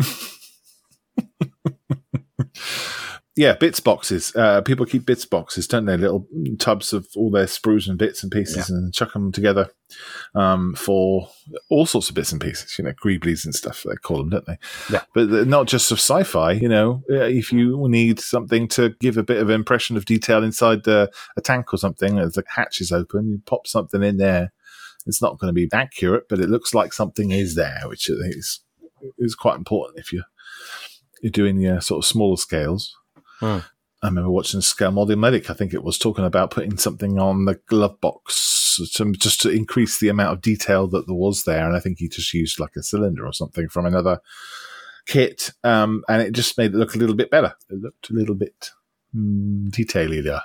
Yeah, 3.34 3.54
bits 3.54 3.80
boxes. 3.80 4.34
Uh, 4.36 4.60
people 4.60 4.84
keep 4.84 5.06
bits 5.06 5.24
boxes, 5.24 5.66
don't 5.66 5.86
they? 5.86 5.96
Little 5.96 6.26
tubs 6.58 6.92
of 6.92 7.08
all 7.16 7.30
their 7.30 7.46
sprues 7.46 7.88
and 7.88 7.98
bits 7.98 8.22
and 8.22 8.30
pieces 8.30 8.68
and 8.68 8.92
chuck 8.92 9.14
them 9.14 9.32
together 9.32 9.70
um, 10.34 10.74
for 10.74 11.30
all 11.70 11.86
sorts 11.86 12.10
of 12.10 12.14
bits 12.14 12.30
and 12.32 12.42
pieces, 12.42 12.76
you 12.78 12.84
know, 12.84 12.92
greeblies 12.92 13.46
and 13.46 13.54
stuff, 13.54 13.84
they 13.84 13.94
call 13.96 14.18
them, 14.18 14.28
don't 14.28 14.44
they? 14.44 14.58
Yeah. 14.90 15.02
But 15.14 15.48
not 15.48 15.66
just 15.66 15.90
of 15.90 15.98
sci 15.98 16.24
fi, 16.24 16.52
you 16.52 16.68
know, 16.68 17.02
uh, 17.10 17.24
if 17.24 17.52
you 17.52 17.88
need 17.88 18.20
something 18.20 18.68
to 18.68 18.90
give 19.00 19.16
a 19.16 19.22
bit 19.22 19.40
of 19.40 19.48
impression 19.48 19.96
of 19.96 20.04
detail 20.04 20.44
inside 20.44 20.84
the, 20.84 21.10
a 21.34 21.40
tank 21.40 21.72
or 21.72 21.78
something, 21.78 22.18
as 22.18 22.34
the 22.34 22.44
hatch 22.46 22.82
is 22.82 22.92
open, 22.92 23.28
you 23.28 23.40
pop 23.46 23.66
something 23.66 24.02
in 24.02 24.18
there. 24.18 24.52
It's 25.06 25.22
not 25.22 25.38
going 25.38 25.48
to 25.48 25.54
be 25.54 25.68
accurate, 25.72 26.24
but 26.28 26.38
it 26.38 26.50
looks 26.50 26.74
like 26.74 26.92
something 26.92 27.30
is 27.30 27.54
there, 27.54 27.80
which 27.86 28.10
is, 28.10 28.60
is 29.18 29.34
quite 29.34 29.56
important 29.56 29.98
if 29.98 30.12
you're, 30.12 30.24
you're 31.22 31.30
doing 31.30 31.58
your 31.58 31.80
sort 31.80 32.04
of 32.04 32.08
smaller 32.08 32.36
scales. 32.36 32.94
Hmm. 33.42 33.58
I 34.02 34.08
remember 34.08 34.30
watching 34.30 34.60
Scale 34.60 34.90
Model 34.90 35.16
Medic. 35.16 35.50
I 35.50 35.54
think 35.54 35.72
it 35.74 35.84
was 35.84 35.98
talking 35.98 36.24
about 36.24 36.50
putting 36.50 36.76
something 36.76 37.18
on 37.20 37.44
the 37.44 37.60
glove 37.66 38.00
box 38.00 38.80
to, 38.94 39.12
just 39.12 39.40
to 39.42 39.50
increase 39.50 39.98
the 39.98 40.08
amount 40.08 40.32
of 40.32 40.40
detail 40.40 40.88
that 40.88 41.06
there 41.06 41.14
was 41.14 41.44
there. 41.44 41.66
And 41.66 41.76
I 41.76 41.80
think 41.80 41.98
he 41.98 42.08
just 42.08 42.32
used 42.34 42.58
like 42.58 42.74
a 42.76 42.82
cylinder 42.82 43.26
or 43.26 43.32
something 43.32 43.68
from 43.68 43.86
another 43.86 44.20
kit, 45.06 45.50
um, 45.64 46.04
and 46.08 46.22
it 46.22 46.32
just 46.32 46.58
made 46.58 46.72
it 46.72 46.76
look 46.76 46.94
a 46.94 46.98
little 46.98 47.14
bit 47.14 47.30
better. 47.30 47.54
It 47.68 47.80
looked 47.80 48.10
a 48.10 48.14
little 48.14 48.34
bit 48.34 48.70
mm, 49.14 49.70
detailier. 49.70 50.40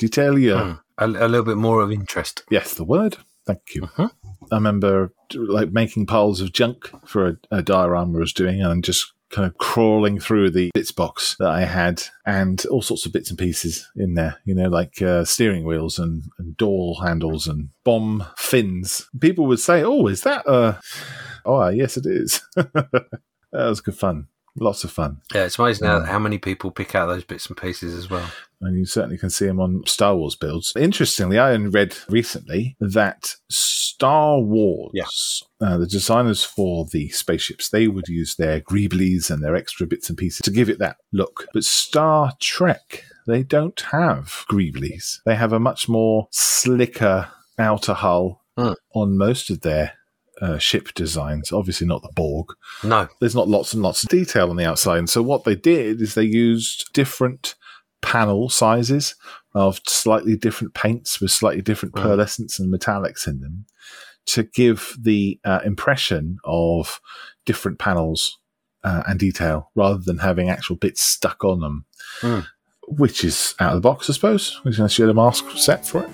Detailier. 0.00 0.62
Hmm. 0.64 0.78
A, 0.98 1.26
a 1.26 1.28
little 1.28 1.44
bit 1.44 1.56
more 1.56 1.80
of 1.80 1.90
interest. 1.90 2.44
Yes, 2.50 2.74
the 2.74 2.84
word. 2.84 3.16
Thank 3.46 3.74
you. 3.74 3.82
Mhm. 3.82 4.10
I 4.52 4.54
remember 4.54 5.12
like 5.34 5.72
making 5.72 6.06
piles 6.06 6.40
of 6.40 6.52
junk 6.52 6.90
for 7.06 7.26
a, 7.26 7.36
a 7.50 7.62
diorama 7.62 8.18
I 8.18 8.20
was 8.20 8.32
doing 8.32 8.62
and 8.62 8.84
just 8.84 9.12
kind 9.32 9.46
of 9.46 9.56
crawling 9.58 10.20
through 10.20 10.50
the 10.50 10.70
bits 10.74 10.92
box 10.92 11.36
that 11.38 11.48
I 11.48 11.64
had 11.64 12.02
and 12.24 12.64
all 12.66 12.82
sorts 12.82 13.06
of 13.06 13.12
bits 13.12 13.30
and 13.30 13.38
pieces 13.38 13.90
in 13.96 14.14
there, 14.14 14.36
you 14.44 14.54
know, 14.54 14.68
like 14.68 15.02
uh, 15.02 15.24
steering 15.24 15.64
wheels 15.64 15.98
and, 15.98 16.24
and 16.38 16.56
door 16.56 16.96
handles 17.02 17.46
and 17.46 17.70
bomb 17.82 18.24
fins. 18.36 19.08
People 19.18 19.46
would 19.46 19.58
say, 19.60 19.82
Oh, 19.82 20.06
is 20.06 20.22
that 20.22 20.46
uh 20.46 20.78
Oh, 21.44 21.68
yes, 21.68 21.96
it 21.96 22.06
is. 22.06 22.40
that 22.54 23.08
was 23.52 23.80
good 23.80 23.96
fun. 23.96 24.28
Lots 24.54 24.84
of 24.84 24.90
fun. 24.90 25.22
Yeah, 25.34 25.44
it's 25.44 25.58
amazing 25.58 25.86
how, 25.88 26.00
Mm. 26.00 26.08
how 26.08 26.18
many 26.18 26.36
people 26.38 26.70
pick 26.70 26.94
out 26.94 27.06
those 27.06 27.24
bits 27.24 27.46
and 27.46 27.56
pieces 27.56 27.94
as 27.94 28.10
well. 28.10 28.30
And 28.60 28.76
you 28.78 28.84
certainly 28.84 29.16
can 29.16 29.30
see 29.30 29.46
them 29.46 29.58
on 29.60 29.82
Star 29.86 30.14
Wars 30.14 30.36
builds. 30.36 30.72
Interestingly, 30.76 31.38
I 31.38 31.54
read 31.54 31.96
recently 32.08 32.76
that 32.78 33.36
Star 33.50 34.40
Wars, 34.40 34.90
Yeah. 34.94 35.06
uh, 35.66 35.78
the 35.78 35.86
designers 35.86 36.44
for 36.44 36.86
the 36.92 37.08
spaceships, 37.08 37.70
they 37.70 37.88
would 37.88 38.08
use 38.08 38.36
their 38.36 38.60
greeblies 38.60 39.30
and 39.30 39.42
their 39.42 39.56
extra 39.56 39.86
bits 39.86 40.08
and 40.10 40.18
pieces 40.18 40.40
to 40.44 40.50
give 40.50 40.68
it 40.68 40.78
that 40.80 40.96
look. 41.12 41.46
But 41.54 41.64
Star 41.64 42.34
Trek, 42.38 43.04
they 43.26 43.42
don't 43.42 43.80
have 43.90 44.44
greeblies. 44.50 45.20
They 45.24 45.36
have 45.36 45.52
a 45.54 45.60
much 45.60 45.88
more 45.88 46.28
slicker 46.30 47.28
outer 47.58 47.94
hull 47.94 48.42
Hmm. 48.58 48.72
on 48.94 49.16
most 49.16 49.48
of 49.48 49.62
their 49.62 49.94
uh, 50.42 50.58
ship 50.58 50.92
designs. 50.94 51.52
Obviously, 51.52 51.86
not 51.86 52.02
the 52.02 52.10
Borg 52.14 52.48
No, 52.84 53.08
there's 53.20 53.34
not 53.34 53.48
lots 53.48 53.72
and 53.72 53.82
lots 53.82 54.02
of 54.02 54.10
detail 54.10 54.50
on 54.50 54.56
the 54.56 54.66
outside. 54.68 54.98
And 54.98 55.08
so 55.08 55.22
what 55.22 55.44
they 55.44 55.54
did 55.54 56.02
is 56.02 56.14
they 56.14 56.24
used 56.24 56.92
different 56.92 57.54
panel 58.02 58.48
sizes 58.50 59.14
of 59.54 59.80
slightly 59.86 60.36
different 60.36 60.74
paints 60.74 61.20
with 61.20 61.30
slightly 61.30 61.62
different 61.62 61.94
Right. 61.94 62.04
pearlescence 62.04 62.58
and 62.58 62.72
metallics 62.74 63.26
in 63.28 63.40
them 63.40 63.66
to 64.26 64.42
give 64.42 64.96
the 65.00 65.38
uh, 65.44 65.60
impression 65.64 66.38
of 66.44 67.00
different 67.46 67.78
panels 67.78 68.38
uh, 68.84 69.02
and 69.06 69.18
detail 69.20 69.70
rather 69.76 69.98
than 70.04 70.18
having 70.18 70.48
actual 70.50 70.74
bits 70.76 71.00
stuck 71.02 71.44
on 71.44 71.60
them. 71.60 71.84
Hmm. 72.20 72.40
Which 72.88 73.22
is 73.24 73.54
out 73.60 73.70
of 73.76 73.76
the 73.76 73.88
box, 73.88 74.10
I 74.10 74.14
suppose. 74.14 74.60
Unless 74.64 74.98
you 74.98 75.04
had 75.06 75.12
a 75.12 75.14
mask 75.14 75.44
set 75.56 75.86
for 75.86 76.04
it. 76.04 76.10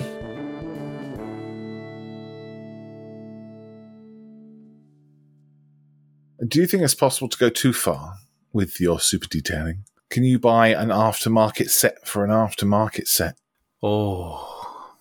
Do 6.46 6.60
you 6.60 6.66
think 6.66 6.82
it's 6.82 6.94
possible 6.94 7.28
to 7.28 7.38
go 7.38 7.48
too 7.48 7.72
far 7.72 8.16
with 8.52 8.80
your 8.80 9.00
super 9.00 9.28
detailing? 9.28 9.84
Can 10.10 10.24
you 10.24 10.38
buy 10.38 10.68
an 10.68 10.88
aftermarket 10.88 11.70
set 11.70 12.06
for 12.06 12.24
an 12.24 12.30
aftermarket 12.30 13.06
set? 13.06 13.36
Oh, 13.82 14.96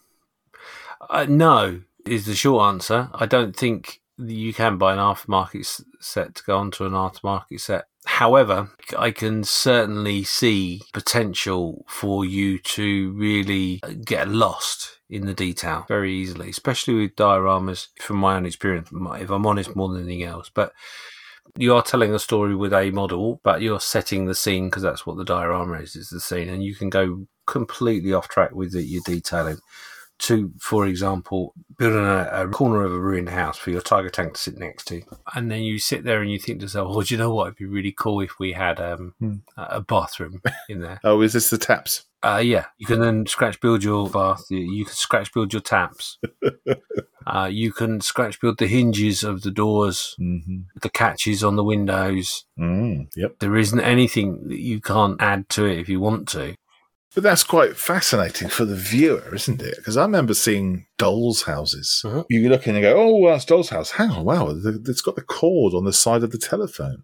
uh, 1.10 1.26
no 1.28 1.82
is 2.06 2.26
the 2.26 2.36
short 2.36 2.68
answer. 2.68 3.10
I 3.14 3.26
don't 3.26 3.56
think 3.56 4.02
you 4.18 4.54
can 4.54 4.78
buy 4.78 4.94
an 4.94 5.00
aftermarket 5.00 5.84
set 6.00 6.36
to 6.36 6.44
go 6.44 6.58
onto 6.58 6.86
an 6.86 6.94
aftermarket 6.94 7.60
set. 7.60 7.86
However, 8.06 8.72
I 8.98 9.12
can 9.12 9.44
certainly 9.44 10.24
see 10.24 10.82
potential 10.94 11.86
for 11.90 12.24
you 12.24 12.60
to 12.60 13.12
really 13.14 13.82
get 14.06 14.30
lost 14.30 15.00
in 15.10 15.26
the 15.26 15.34
detail 15.34 15.86
very 15.88 16.14
easily, 16.14 16.50
especially 16.50 16.96
with 16.96 17.16
dioramas. 17.16 17.88
From 18.00 18.18
my 18.18 18.36
own 18.36 18.46
experience, 18.46 18.90
if 18.92 19.30
I'm 19.30 19.46
honest, 19.46 19.76
more 19.76 19.90
than 19.90 20.04
anything 20.04 20.24
else, 20.24 20.50
but 20.54 20.74
you 21.58 21.74
are 21.76 21.84
telling 21.84 22.14
a 22.14 22.20
story 22.20 22.56
with 22.56 22.74
a 22.74 22.90
model, 22.92 23.40
but 23.44 23.62
you're 23.62 23.80
setting 23.80 24.26
the 24.26 24.36
scene 24.36 24.66
because 24.70 24.84
that's 24.84 25.06
what 25.06 25.18
the 25.18 25.26
diorama 25.26 25.80
is, 25.80 25.96
is 25.96 26.10
the 26.10 26.20
scene. 26.20 26.50
And 26.50 26.64
you 26.64 26.76
can 26.76 26.90
go 26.90 27.26
completely 27.46 28.14
off 28.14 28.28
track 28.28 28.52
with 28.54 28.74
it, 28.76 28.84
your 28.84 29.02
detailing. 29.06 29.58
To, 30.20 30.52
for 30.62 30.86
example, 30.88 31.54
building 31.78 32.06
a, 32.06 32.30
a 32.32 32.48
corner 32.48 32.84
of 32.84 32.94
a 32.94 33.00
ruined 33.00 33.30
house 33.30 33.58
for 33.58 33.72
your 33.72 33.82
tiger 33.82 34.10
tank 34.10 34.36
to 34.36 34.40
sit 34.40 34.58
next 34.58 34.86
to. 34.86 35.02
And 35.36 35.52
then 35.52 35.64
you 35.64 35.80
sit 35.80 36.06
there 36.06 36.22
and 36.22 36.32
you 36.32 36.40
think 36.40 36.60
to 36.60 36.66
yourself, 36.66 36.96
oh, 36.96 37.02
do 37.02 37.14
you 37.14 37.18
know 37.18 37.34
what? 37.34 37.48
It'd 37.48 37.58
be 37.58 37.66
really 37.66 37.92
cool 37.92 38.22
if 38.22 38.40
we 38.40 38.54
had 38.54 38.80
um, 38.80 39.16
Hmm. 39.20 39.34
a 39.58 39.82
bathroom 39.82 40.42
in 40.70 40.80
there. 40.82 41.00
Oh, 41.04 41.20
is 41.22 41.34
this 41.34 41.50
the 41.50 41.58
taps? 41.58 42.06
Uh, 42.22 42.42
yeah, 42.42 42.66
you 42.78 42.86
can 42.86 43.02
then 43.02 43.26
scratch 43.26 43.60
build 43.60 43.84
your 43.84 44.10
bath. 44.10 44.44
You- 44.50 44.60
You 44.60 44.86
can 44.86 44.94
scratch 44.94 45.34
build 45.34 45.52
your 45.52 45.62
taps. 45.62 46.20
uh, 47.28 47.50
you 47.52 47.72
can 47.72 48.02
scratch 48.02 48.40
build 48.42 48.58
the 48.58 48.68
hinges 48.68 49.24
of 49.24 49.42
the 49.42 49.52
doors, 49.52 50.16
Mm-hmm. 50.20 50.62
the 50.82 50.90
catches 50.90 51.44
on 51.44 51.56
the 51.56 51.64
windows. 51.64 52.46
Mm, 52.60 53.08
yep. 53.16 53.40
There 53.40 53.56
isn't 53.56 53.80
anything 53.80 54.48
that 54.48 54.60
you 54.60 54.82
can't 54.82 55.22
add 55.22 55.50
to 55.50 55.66
it 55.66 55.80
if 55.80 55.90
you 55.90 56.00
want 56.00 56.28
to. 56.30 56.56
But 57.16 57.22
that's 57.24 57.44
quite 57.44 57.78
fascinating 57.78 58.50
for 58.50 58.66
the 58.66 58.76
viewer, 58.76 59.36
isn't 59.36 59.62
it? 59.62 59.76
Because 59.78 59.98
I 59.98 60.02
remember 60.02 60.34
seeing 60.34 60.88
dolls' 60.98 61.44
houses. 61.44 62.02
Mhm. 62.04 62.26
You 62.30 62.50
look 62.50 62.66
in 62.68 62.76
and 62.76 62.82
go, 62.82 62.96
"Oh, 63.00 63.18
well, 63.18 63.34
that's 63.34 63.46
doll's 63.46 63.70
house." 63.70 63.92
Hang 63.92 64.10
on, 64.10 64.26
wow, 64.26 64.52
the- 64.54 64.82
it's 64.88 65.02
got 65.02 65.16
the 65.16 65.22
cord 65.22 65.76
on 65.76 65.86
the 65.86 65.94
side 65.94 66.24
of 66.24 66.32
the 66.32 66.40
telephone. 66.40 67.04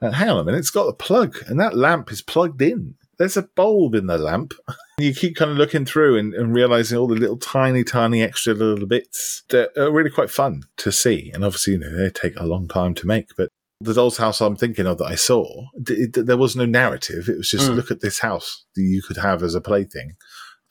And 0.00 0.14
hang 0.14 0.30
on 0.30 0.38
a 0.40 0.44
minute, 0.44 0.58
it's 0.58 0.70
got 0.70 0.86
the 0.86 0.92
plug, 0.94 1.36
and 1.48 1.60
that 1.60 1.76
lamp 1.76 2.10
is 2.12 2.22
plugged 2.22 2.60
in. 2.62 2.94
There's 3.18 3.36
a 3.36 3.42
bulb 3.56 3.94
in 3.94 4.06
the 4.06 4.18
lamp. 4.18 4.54
You 4.96 5.12
keep 5.12 5.34
kind 5.34 5.50
of 5.50 5.56
looking 5.56 5.84
through 5.84 6.16
and, 6.18 6.32
and 6.34 6.54
realizing 6.54 6.96
all 6.96 7.08
the 7.08 7.16
little 7.16 7.36
tiny, 7.36 7.82
tiny 7.82 8.22
extra 8.22 8.54
little 8.54 8.86
bits 8.86 9.42
that 9.48 9.76
are 9.76 9.90
really 9.90 10.08
quite 10.08 10.30
fun 10.30 10.62
to 10.76 10.92
see. 10.92 11.32
And 11.34 11.44
obviously, 11.44 11.72
you 11.72 11.80
know, 11.80 11.90
they 11.96 12.10
take 12.10 12.38
a 12.38 12.46
long 12.46 12.68
time 12.68 12.94
to 12.94 13.06
make, 13.08 13.30
but 13.36 13.48
the 13.80 13.92
doll's 13.92 14.18
house 14.18 14.40
I'm 14.40 14.54
thinking 14.54 14.86
of 14.86 14.98
that 14.98 15.06
I 15.06 15.16
saw, 15.16 15.64
d- 15.82 15.94
it, 16.14 16.26
there 16.26 16.36
was 16.36 16.54
no 16.54 16.64
narrative. 16.64 17.28
It 17.28 17.36
was 17.38 17.50
just 17.50 17.68
Mm. 17.68 17.74
look 17.74 17.90
at 17.90 18.02
this 18.02 18.20
house 18.20 18.64
that 18.76 18.82
you 18.82 19.02
could 19.02 19.16
have 19.16 19.42
as 19.42 19.56
a 19.56 19.60
plaything, 19.60 20.12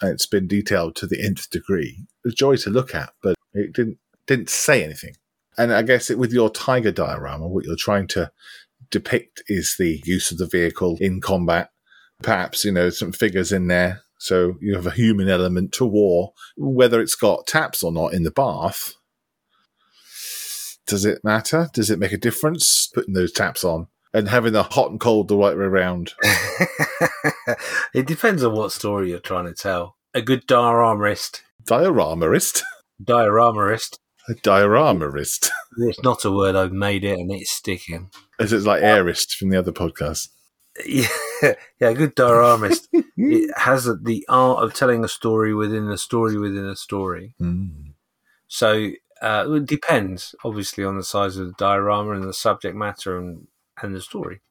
and 0.01 0.12
it's 0.12 0.25
been 0.25 0.47
detailed 0.47 0.95
to 0.95 1.06
the 1.06 1.21
nth 1.21 1.49
degree. 1.49 1.97
It 2.23 2.27
was 2.29 2.34
joy 2.34 2.56
to 2.56 2.69
look 2.69 2.95
at, 2.95 3.12
but 3.21 3.36
it 3.53 3.73
didn't 3.73 3.97
didn't 4.25 4.49
say 4.49 4.86
anything. 4.86 5.15
And 5.58 5.73
I 5.73 5.82
guess 5.82 6.10
it, 6.10 6.17
with 6.17 6.32
your 6.32 6.49
tiger 6.49 6.93
diorama, 6.93 7.45
what 7.49 7.65
you're 7.65 7.75
trying 7.75 8.08
to 8.08 8.32
depict 8.89 9.43
is 9.47 9.75
the 9.77 10.01
use 10.06 10.32
of 10.32 10.38
the 10.38 10.47
vehicle 10.47 10.97
in 11.01 11.19
combat. 11.19 11.71
Perhaps 12.23 12.65
you 12.65 12.71
know 12.71 12.89
some 12.89 13.12
figures 13.12 13.51
in 13.51 13.67
there, 13.67 14.01
so 14.17 14.55
you 14.62 14.75
have 14.75 14.88
a 14.88 14.91
human 14.91 15.29
element 15.29 15.71
to 15.73 15.86
war. 15.86 16.33
Whether 16.57 17.01
it's 17.01 17.15
got 17.15 17.45
taps 17.47 17.83
or 17.83 17.91
not 17.91 18.13
in 18.13 18.23
the 18.23 18.31
bath, 18.31 18.95
does 20.88 21.05
it 21.05 21.23
matter? 21.23 21.69
Does 21.73 21.89
it 21.89 21.99
make 21.99 22.12
a 22.13 22.17
difference 22.17 22.88
putting 22.93 23.13
those 23.13 23.31
taps 23.31 23.63
on 23.63 23.88
and 24.13 24.27
having 24.29 24.53
the 24.53 24.63
hot 24.63 24.91
and 24.91 24.99
cold 24.99 25.27
the 25.27 25.38
right 25.38 25.57
way 25.57 25.63
around? 25.63 26.13
it 27.93 28.05
depends 28.07 28.43
on 28.43 28.53
what 28.53 28.71
story 28.71 29.09
you're 29.09 29.19
trying 29.19 29.45
to 29.45 29.53
tell. 29.53 29.97
A 30.13 30.21
good 30.21 30.45
dioramarist, 30.47 31.41
Dioramarist, 31.63 32.62
dioramarist. 33.03 33.97
a 34.29 34.33
dioramarist. 34.36 35.49
It's 35.77 36.03
not 36.03 36.23
a 36.23 36.31
word. 36.31 36.55
I've 36.55 36.71
made 36.71 37.03
it, 37.03 37.17
and 37.17 37.31
it's 37.31 37.51
sticking. 37.51 38.12
Is 38.39 38.53
it 38.53 38.62
like 38.62 38.83
uh, 38.83 38.86
airist 38.86 39.36
from 39.36 39.49
the 39.49 39.57
other 39.57 39.71
podcast? 39.71 40.29
Yeah, 40.86 41.07
yeah. 41.79 41.89
A 41.89 41.93
good 41.93 42.15
dioramarist. 42.15 42.88
it 43.17 43.57
has 43.57 43.86
the 43.86 44.25
art 44.29 44.63
of 44.63 44.73
telling 44.73 45.03
a 45.03 45.07
story 45.07 45.53
within 45.53 45.89
a 45.89 45.97
story 45.97 46.38
within 46.38 46.65
a 46.65 46.75
story. 46.75 47.36
Mm. 47.39 47.93
So 48.47 48.91
uh, 49.21 49.45
it 49.49 49.65
depends, 49.65 50.36
obviously, 50.43 50.83
on 50.83 50.97
the 50.97 51.03
size 51.03 51.38
of 51.38 51.47
the 51.47 51.53
diorama 51.57 52.12
and 52.12 52.23
the 52.23 52.33
subject 52.33 52.75
matter 52.75 53.17
and, 53.17 53.47
and 53.81 53.95
the 53.95 54.01
story. 54.01 54.41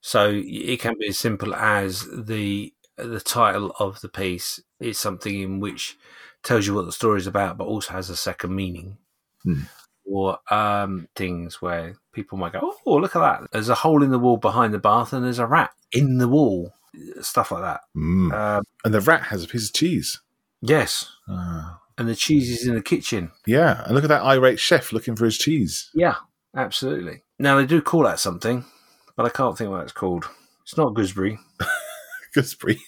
So 0.00 0.32
it 0.34 0.80
can 0.80 0.94
be 0.98 1.08
as 1.08 1.18
simple 1.18 1.54
as 1.54 2.06
the 2.12 2.72
the 2.96 3.20
title 3.20 3.74
of 3.78 4.00
the 4.00 4.08
piece 4.08 4.60
is 4.80 4.98
something 4.98 5.40
in 5.40 5.60
which 5.60 5.98
tells 6.42 6.66
you 6.66 6.74
what 6.74 6.86
the 6.86 6.92
story 6.92 7.18
is 7.18 7.26
about, 7.26 7.58
but 7.58 7.64
also 7.64 7.92
has 7.92 8.08
a 8.08 8.16
second 8.16 8.54
meaning. 8.54 8.98
Hmm. 9.42 9.62
Or 10.04 10.38
um, 10.50 11.08
things 11.16 11.60
where 11.60 11.96
people 12.16 12.36
might 12.38 12.52
go, 12.52 12.74
"Oh, 12.84 12.96
look 12.96 13.14
at 13.14 13.20
that! 13.20 13.50
There's 13.52 13.68
a 13.68 13.76
hole 13.76 14.02
in 14.02 14.10
the 14.10 14.18
wall 14.18 14.38
behind 14.38 14.74
the 14.74 14.78
bath, 14.78 15.12
and 15.12 15.24
there's 15.24 15.38
a 15.38 15.46
rat 15.46 15.70
in 15.92 16.18
the 16.18 16.26
wall." 16.26 16.72
Stuff 17.20 17.52
like 17.52 17.62
that. 17.62 17.82
Mm. 17.96 18.32
Um, 18.32 18.64
And 18.84 18.92
the 18.94 19.00
rat 19.00 19.22
has 19.24 19.44
a 19.44 19.46
piece 19.48 19.68
of 19.68 19.74
cheese. 19.74 20.20
yes, 20.60 21.12
Ah. 21.28 21.78
and 21.98 22.08
the 22.08 22.16
cheese 22.16 22.50
is 22.50 22.66
in 22.66 22.74
the 22.74 22.82
kitchen. 22.82 23.30
Yeah, 23.46 23.84
and 23.84 23.94
look 23.94 24.02
at 24.04 24.08
that 24.08 24.22
irate 24.22 24.58
chef 24.58 24.92
looking 24.92 25.14
for 25.14 25.26
his 25.26 25.38
cheese. 25.38 25.90
Yeah, 25.94 26.16
absolutely. 26.56 27.22
Now 27.38 27.56
they 27.58 27.66
do 27.66 27.80
call 27.82 28.02
that 28.04 28.18
something, 28.18 28.64
but 29.14 29.26
I 29.26 29.28
can't 29.28 29.56
think 29.58 29.70
what 29.70 29.82
it's 29.82 29.92
called. 29.92 30.24
It's 30.62 30.76
not 30.76 30.94
gooseberry. 30.94 31.38
Gooseberry. 32.34 32.80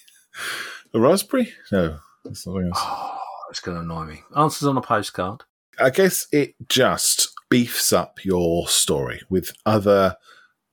a 0.93 0.99
raspberry? 0.99 1.53
No, 1.71 1.99
it's 2.25 2.43
something 2.43 2.65
else. 2.67 2.77
Oh, 2.81 3.17
it's 3.49 3.59
going 3.59 3.77
to 3.77 3.81
annoy 3.83 4.05
me. 4.05 4.23
Answers 4.35 4.67
on 4.67 4.77
a 4.77 4.81
postcard. 4.81 5.43
I 5.79 5.89
guess 5.91 6.27
it 6.31 6.55
just 6.67 7.28
beefs 7.49 7.91
up 7.91 8.23
your 8.23 8.67
story 8.67 9.21
with 9.29 9.53
other 9.65 10.15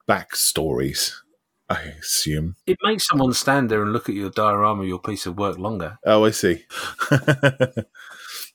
backstories, 0.09 1.13
I 1.69 1.81
assume. 2.01 2.57
It 2.67 2.79
makes 2.83 3.07
someone 3.07 3.33
stand 3.33 3.71
there 3.71 3.83
and 3.83 3.93
look 3.93 4.09
at 4.09 4.15
your 4.15 4.31
diorama, 4.31 4.85
your 4.85 5.01
piece 5.01 5.27
of 5.27 5.39
work 5.39 5.59
longer. 5.59 5.99
Oh, 6.05 6.25
I 6.25 6.31
see. 6.31 6.65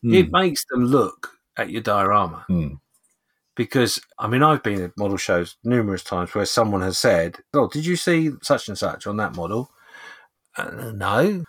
Hmm. 0.03 0.13
It 0.13 0.31
makes 0.31 0.65
them 0.65 0.85
look 0.85 1.37
at 1.57 1.69
your 1.69 1.81
diorama. 1.81 2.43
Hmm. 2.47 2.75
Because, 3.55 4.01
I 4.17 4.27
mean, 4.27 4.41
I've 4.41 4.63
been 4.63 4.81
at 4.81 4.97
model 4.97 5.17
shows 5.17 5.57
numerous 5.63 6.03
times 6.03 6.33
where 6.33 6.45
someone 6.45 6.81
has 6.81 6.97
said, 6.97 7.37
Oh, 7.53 7.67
did 7.67 7.85
you 7.85 7.95
see 7.95 8.31
such 8.41 8.67
and 8.67 8.77
such 8.77 9.05
on 9.05 9.17
that 9.17 9.35
model? 9.35 9.69
Uh, 10.57 10.91
no. 10.95 11.43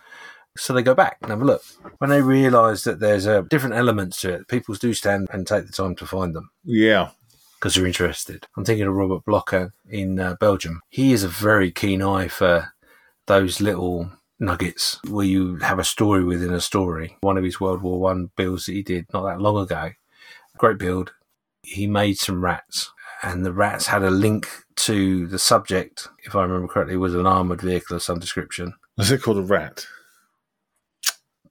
So 0.57 0.73
they 0.73 0.83
go 0.83 0.93
back 0.93 1.17
and 1.21 1.31
have 1.31 1.41
a 1.41 1.45
look. 1.45 1.63
When 1.97 2.09
they 2.09 2.21
realise 2.21 2.83
that 2.83 2.99
there's 2.99 3.25
a 3.25 3.41
different 3.43 3.75
elements 3.75 4.21
to 4.21 4.33
it, 4.33 4.47
people 4.47 4.75
do 4.75 4.93
stand 4.93 5.27
and 5.31 5.47
take 5.47 5.65
the 5.65 5.71
time 5.73 5.95
to 5.95 6.05
find 6.05 6.35
them. 6.35 6.51
Yeah. 6.63 7.09
because 7.59 7.75
they're 7.75 7.87
interested. 7.87 8.45
I'm 8.57 8.65
thinking 8.65 8.85
of 8.85 8.93
Robert 8.93 9.23
Blocker 9.25 9.73
in 9.89 10.19
uh, 10.19 10.35
Belgium. 10.39 10.81
He 10.89 11.11
has 11.11 11.23
a 11.23 11.27
very 11.29 11.71
keen 11.71 12.01
eye 12.01 12.27
for 12.27 12.73
those 13.25 13.61
little 13.61 14.11
nuggets 14.39 14.99
where 15.07 15.25
you 15.25 15.55
have 15.57 15.79
a 15.79 15.83
story 15.83 16.23
within 16.25 16.53
a 16.53 16.59
story. 16.59 17.15
One 17.21 17.37
of 17.37 17.43
his 17.45 17.61
World 17.61 17.81
War 17.81 17.99
One 17.99 18.31
builds 18.35 18.65
that 18.65 18.73
he 18.73 18.83
did 18.83 19.05
not 19.13 19.23
that 19.23 19.39
long 19.41 19.57
ago, 19.57 19.91
great 20.57 20.77
build, 20.77 21.13
he 21.63 21.87
made 21.87 22.17
some 22.17 22.43
rats, 22.43 22.91
and 23.21 23.45
the 23.45 23.53
rats 23.53 23.87
had 23.87 24.03
a 24.03 24.11
link 24.11 24.47
to 24.75 25.25
the 25.27 25.39
subject, 25.39 26.09
if 26.25 26.35
I 26.35 26.43
remember 26.43 26.67
correctly, 26.67 26.97
was 26.97 27.15
an 27.15 27.25
armored 27.25 27.61
vehicle 27.61 27.95
of 27.95 28.03
some 28.03 28.19
description. 28.19 28.73
Was 28.97 29.09
it 29.11 29.21
called 29.21 29.37
a 29.37 29.41
rat? 29.41 29.85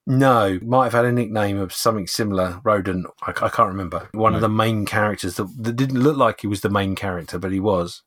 No, 0.06 0.58
might 0.62 0.84
have 0.84 0.92
had 0.94 1.04
a 1.04 1.12
nickname 1.12 1.58
of 1.58 1.72
something 1.72 2.06
similar, 2.06 2.60
rodent. 2.64 3.06
I, 3.22 3.30
I 3.30 3.48
can't 3.48 3.68
remember. 3.68 4.08
One 4.12 4.34
of 4.34 4.40
the 4.40 4.48
main 4.48 4.84
characters 4.84 5.36
that, 5.36 5.48
that 5.62 5.76
didn't 5.76 6.00
look 6.00 6.16
like 6.16 6.40
he 6.40 6.46
was 6.48 6.60
the 6.60 6.70
main 6.70 6.94
character, 6.96 7.38
but 7.38 7.52
he 7.52 7.60
was, 7.60 8.02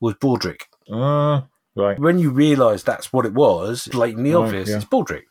was 0.00 0.14
Baldrick. 0.14 0.62
Uh, 0.90 1.42
right. 1.76 1.98
When 1.98 2.18
you 2.18 2.30
realise 2.30 2.82
that's 2.82 3.12
what 3.12 3.24
it 3.24 3.34
was, 3.34 3.86
blatantly 3.86 4.34
Right, 4.34 4.44
obvious, 4.44 4.68
yeah. 4.68 4.76
it's 4.76 4.84
Baldrick. 4.84 5.24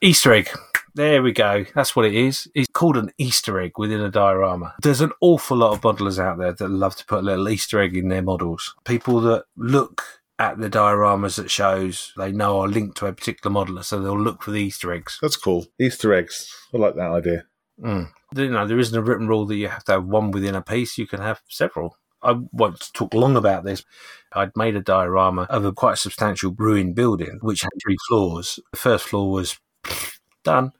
Easter 0.00 0.32
egg. 0.32 0.50
There 0.94 1.22
we 1.22 1.32
go. 1.32 1.64
That's 1.74 1.94
what 1.94 2.06
it 2.06 2.14
is. 2.14 2.48
It's 2.54 2.68
called 2.72 2.96
an 2.96 3.12
Easter 3.18 3.60
egg 3.60 3.78
within 3.78 4.00
a 4.00 4.10
diorama. 4.10 4.74
There's 4.82 5.00
an 5.00 5.12
awful 5.20 5.56
lot 5.58 5.72
of 5.72 5.80
modelers 5.80 6.18
out 6.18 6.38
there 6.38 6.52
that 6.52 6.68
love 6.68 6.96
to 6.96 7.06
put 7.06 7.20
a 7.20 7.22
little 7.22 7.48
Easter 7.48 7.80
egg 7.80 7.96
in 7.96 8.08
their 8.08 8.22
models. 8.22 8.74
People 8.84 9.20
that 9.22 9.44
look 9.56 10.17
at 10.38 10.58
the 10.58 10.70
dioramas 10.70 11.38
at 11.38 11.50
shows, 11.50 12.12
they 12.16 12.32
know 12.32 12.60
are 12.60 12.68
linked 12.68 12.96
to 12.98 13.06
a 13.06 13.12
particular 13.12 13.54
modeler, 13.54 13.84
so 13.84 14.00
they'll 14.00 14.18
look 14.18 14.42
for 14.42 14.52
the 14.52 14.60
Easter 14.60 14.92
eggs. 14.92 15.18
That's 15.20 15.36
cool. 15.36 15.66
Easter 15.80 16.14
eggs. 16.14 16.54
I 16.72 16.78
like 16.78 16.94
that 16.94 17.10
idea. 17.10 17.44
Mm. 17.82 18.10
You 18.34 18.50
know, 18.50 18.66
there 18.66 18.78
isn't 18.78 18.96
a 18.96 19.02
written 19.02 19.26
rule 19.26 19.46
that 19.46 19.56
you 19.56 19.68
have 19.68 19.84
to 19.84 19.92
have 19.92 20.04
one 20.04 20.30
within 20.30 20.54
a 20.54 20.62
piece. 20.62 20.98
You 20.98 21.06
can 21.06 21.20
have 21.20 21.40
several. 21.48 21.96
I 22.22 22.36
won't 22.52 22.92
talk 22.94 23.14
long 23.14 23.36
about 23.36 23.64
this. 23.64 23.84
I'd 24.32 24.56
made 24.56 24.76
a 24.76 24.80
diorama 24.80 25.42
of 25.42 25.64
a 25.64 25.72
quite 25.72 25.98
substantial 25.98 26.54
ruined 26.56 26.94
building, 26.94 27.38
which 27.40 27.62
had 27.62 27.70
three 27.82 27.96
floors. 28.08 28.58
The 28.72 28.76
first 28.76 29.08
floor 29.08 29.30
was 29.30 29.58
done. 30.44 30.72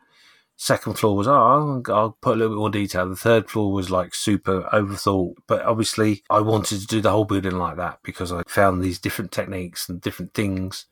Second 0.60 0.98
floor 0.98 1.16
was, 1.16 1.28
oh, 1.28 1.82
I'll, 1.88 2.18
put 2.20 2.34
a 2.34 2.36
little 2.36 2.56
bit 2.56 2.58
more 2.58 2.68
detail. 2.68 3.08
The 3.08 3.14
third 3.14 3.48
floor 3.48 3.72
was 3.72 3.90
like 3.90 4.12
super 4.12 4.62
overthought. 4.72 5.34
But 5.46 5.62
obviously, 5.62 6.24
I 6.28 6.40
wanted 6.40 6.80
to 6.80 6.86
do 6.86 7.00
the 7.00 7.12
whole 7.12 7.24
building 7.24 7.58
like 7.58 7.76
that 7.76 8.00
because 8.02 8.32
I 8.32 8.42
found 8.48 8.82
these 8.82 8.98
different 8.98 9.30
techniques 9.30 9.88
and 9.88 10.00
different 10.00 10.34
things 10.34 10.86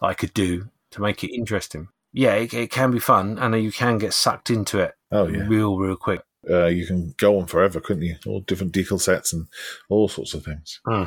that 0.00 0.06
I 0.08 0.14
could 0.14 0.34
do 0.34 0.68
to 0.90 1.00
make 1.00 1.22
it 1.22 1.32
interesting. 1.32 1.88
Yeah, 2.12 2.34
it, 2.34 2.52
it 2.52 2.72
can 2.72 2.90
be 2.90 2.98
fun 2.98 3.38
and 3.38 3.54
you 3.62 3.70
can 3.70 3.98
get 3.98 4.14
sucked 4.14 4.50
into 4.50 4.80
it 4.80 4.94
Oh, 5.12 5.28
yeah. 5.28 5.46
real, 5.46 5.78
real 5.78 5.96
quick. 5.96 6.22
Uh, 6.50 6.66
you 6.66 6.84
can 6.84 7.14
go 7.16 7.38
on 7.38 7.46
forever, 7.46 7.80
couldn't 7.80 8.02
you? 8.02 8.16
All 8.26 8.40
different 8.40 8.72
decal 8.74 9.00
sets 9.00 9.32
and 9.32 9.46
all 9.88 10.08
sorts 10.08 10.34
of 10.34 10.44
things. 10.44 10.80
Hmm. 10.84 11.04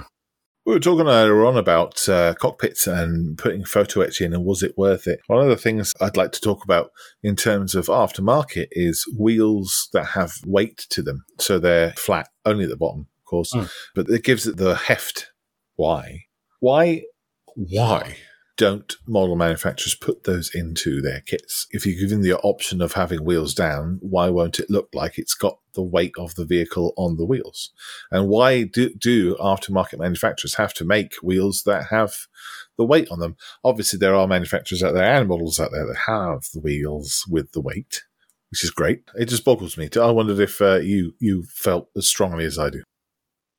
We 0.68 0.74
were 0.74 0.82
talking 0.82 1.08
earlier 1.08 1.46
on 1.46 1.56
about 1.56 2.10
uh, 2.10 2.34
cockpits 2.34 2.88
and 2.88 3.38
putting 3.38 3.64
photo 3.64 4.02
etch 4.02 4.20
in 4.20 4.34
and 4.34 4.44
was 4.44 4.62
it 4.64 4.78
worth 4.78 5.08
it? 5.08 5.22
One 5.28 5.42
of 5.42 5.48
the 5.48 5.56
things 5.56 5.94
I'd 6.02 6.18
like 6.18 6.34
to 6.34 6.42
talk 6.42 6.62
about 6.66 6.92
in 7.24 7.38
terms 7.38 7.74
of 7.74 7.86
aftermarket 7.86 8.68
is 8.72 9.06
wheels 9.18 9.88
that 9.94 10.08
have 10.08 10.34
weight 10.46 10.86
to 10.90 11.02
them. 11.02 11.24
So 11.40 11.58
they're 11.58 11.92
flat, 11.94 12.28
only 12.46 12.66
at 12.66 12.70
the 12.70 12.76
bottom, 12.76 13.08
of 13.22 13.26
course, 13.30 13.54
Hmm. 13.54 13.64
but 13.96 14.10
it 14.10 14.26
gives 14.26 14.46
it 14.46 14.58
the 14.58 14.76
heft. 14.76 15.32
Why? 15.78 16.26
Why? 16.60 17.04
Why? 17.56 18.18
Don't 18.58 18.96
model 19.06 19.36
manufacturers 19.36 19.94
put 19.94 20.24
those 20.24 20.54
into 20.54 21.00
their 21.00 21.22
kits? 21.22 21.68
If 21.70 21.86
you're 21.86 22.00
given 22.00 22.22
the 22.22 22.38
option 22.40 22.82
of 22.82 22.94
having 22.94 23.24
wheels 23.24 23.54
down, 23.54 24.00
why 24.02 24.30
won't 24.30 24.60
it 24.60 24.72
look 24.72 24.90
like 24.94 25.20
it's 25.20 25.36
got 25.36 25.60
the 25.76 25.84
weight 25.84 26.14
of 26.18 26.34
the 26.34 26.46
vehicle 26.46 26.92
on 26.98 27.18
the 27.18 27.26
wheels? 27.26 27.72
And 28.10 28.28
why 28.28 28.64
do, 28.64 28.90
do 28.96 29.36
aftermarket 29.36 30.00
manufacturers 30.00 30.56
have 30.56 30.74
to 30.76 30.86
make 30.86 31.14
wheels 31.22 31.64
that 31.68 31.88
have 31.92 32.16
the 32.78 32.86
weight 32.86 33.10
on 33.12 33.20
them? 33.20 33.38
Obviously, 33.64 34.00
there 34.00 34.16
are 34.16 34.28
manufacturers 34.28 34.82
out 34.82 34.96
there 34.96 35.04
and 35.04 35.30
models 35.30 35.60
out 35.60 35.72
there 35.72 35.86
that 35.86 36.06
have 36.08 36.48
the 36.52 36.60
wheels 36.60 37.26
with 37.30 37.52
the 37.52 37.62
weight, 37.62 38.06
which 38.50 38.64
is 38.64 38.72
great. 38.72 39.04
It 39.14 39.26
just 39.26 39.46
boggles 39.46 39.78
me. 39.78 39.88
I 40.02 40.10
wondered 40.10 40.40
if 40.40 40.60
uh, 40.62 40.78
you 40.78 41.14
you 41.20 41.44
felt 41.44 41.90
as 41.96 42.08
strongly 42.08 42.46
as 42.46 42.58
I 42.58 42.72
do. 42.72 42.82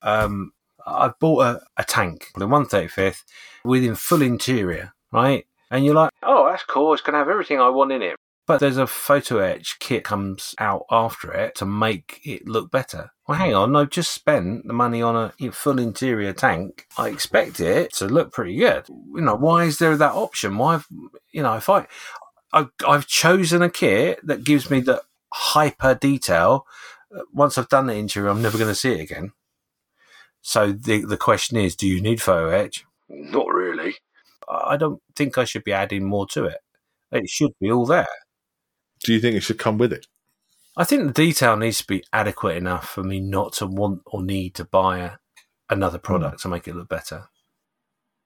Um, 0.03 0.51
I 0.89 1.13
bought 1.21 1.45
a, 1.45 1.61
a 1.77 1.85
tank, 1.85 2.29
the 2.37 2.47
135th, 2.47 3.23
with 3.65 3.85
in 3.85 3.95
full 3.95 4.23
interior, 4.23 4.93
right? 5.13 5.47
And 5.71 5.85
you're 5.85 5.95
like, 5.95 6.11
oh, 6.23 6.47
that's 6.51 6.65
cool. 6.65 6.93
It's 6.95 7.03
going 7.03 7.13
to 7.15 7.19
have 7.19 7.29
everything 7.29 7.61
I 7.61 7.69
want 7.69 7.93
in 7.93 8.03
it. 8.03 8.17
But 8.47 8.61
there's 8.61 8.79
a 8.79 8.87
photo 8.87 9.39
etch 9.41 9.79
kit 9.79 10.05
comes 10.05 10.55
out 10.59 10.87
after 10.91 11.31
it 11.33 11.55
to 11.57 11.67
make 11.67 12.21
it 12.25 12.49
look 12.49 12.71
better. 12.71 13.11
Well, 13.27 13.37
hang 13.37 13.55
on, 13.55 13.77
I've 13.77 13.91
just 13.91 14.11
spent 14.15 14.67
the 14.67 14.73
money 14.73 15.03
on 15.03 15.33
a 15.39 15.51
full 15.53 15.79
interior 15.79 16.33
tank. 16.33 16.87
I 16.97 17.09
expect 17.09 17.61
it 17.61 17.93
to 17.97 18.07
look 18.07 18.33
pretty 18.33 18.57
good. 18.57 18.89
You 18.89 19.21
know, 19.21 19.35
why 19.35 19.65
is 19.65 19.79
there 19.79 19.99
that 19.99 20.13
option? 20.15 20.57
Why, 20.57 20.81
you 21.31 21.43
know, 21.43 21.57
if 21.57 21.69
I, 21.69 21.87
I've, 22.55 22.71
I've 22.87 23.07
chosen 23.07 23.61
a 23.61 23.69
kit 23.69 24.27
that 24.27 24.45
gives 24.45 24.71
me 24.71 24.81
the 24.81 25.03
hyper 25.31 25.95
detail. 25.95 26.67
uh, 27.15 27.21
Once 27.35 27.59
I've 27.59 27.69
done 27.69 27.87
the 27.87 27.97
interior, 27.97 28.31
I'm 28.31 28.41
never 28.41 28.57
going 28.57 28.71
to 28.71 28.75
see 28.75 28.93
it 28.93 29.01
again. 29.03 29.33
So 30.49 30.73
the 30.73 31.05
the 31.05 31.19
question 31.19 31.59
is, 31.59 31.77
do 31.77 31.87
you 31.87 32.01
need 32.01 32.23
photo 32.23 32.49
etch? 32.49 32.87
Not 33.11 33.53
really. 33.53 33.97
I 34.49 34.79
don't 34.79 35.03
think 35.15 35.37
I 35.37 35.45
should 35.45 35.63
be 35.63 35.75
adding 35.75 36.07
more 36.07 36.27
to 36.29 36.47
it. 36.47 36.57
It 37.13 37.29
should 37.29 37.53
be 37.61 37.71
all 37.71 37.85
there. 37.85 38.09
Do 39.05 39.13
you 39.13 39.21
think 39.21 39.37
it 39.37 39.43
should 39.43 39.59
come 39.59 39.77
with 39.77 39.93
it? 39.93 40.07
I 40.75 40.85
think 40.85 41.03
the 41.05 41.13
detail 41.13 41.55
needs 41.59 41.83
to 41.83 41.87
be 41.87 42.03
adequate 42.15 42.57
enough 42.57 42.89
for 42.89 43.05
me 43.05 43.21
not 43.21 43.53
to 43.55 43.67
want 43.67 44.01
or 44.07 44.23
need 44.23 44.55
to 44.55 44.65
buy 44.65 45.01
a, 45.01 45.11
another 45.69 45.99
product 45.99 46.41
hmm. 46.41 46.49
to 46.49 46.49
make 46.49 46.67
it 46.67 46.75
look 46.75 46.89
better. 46.89 47.25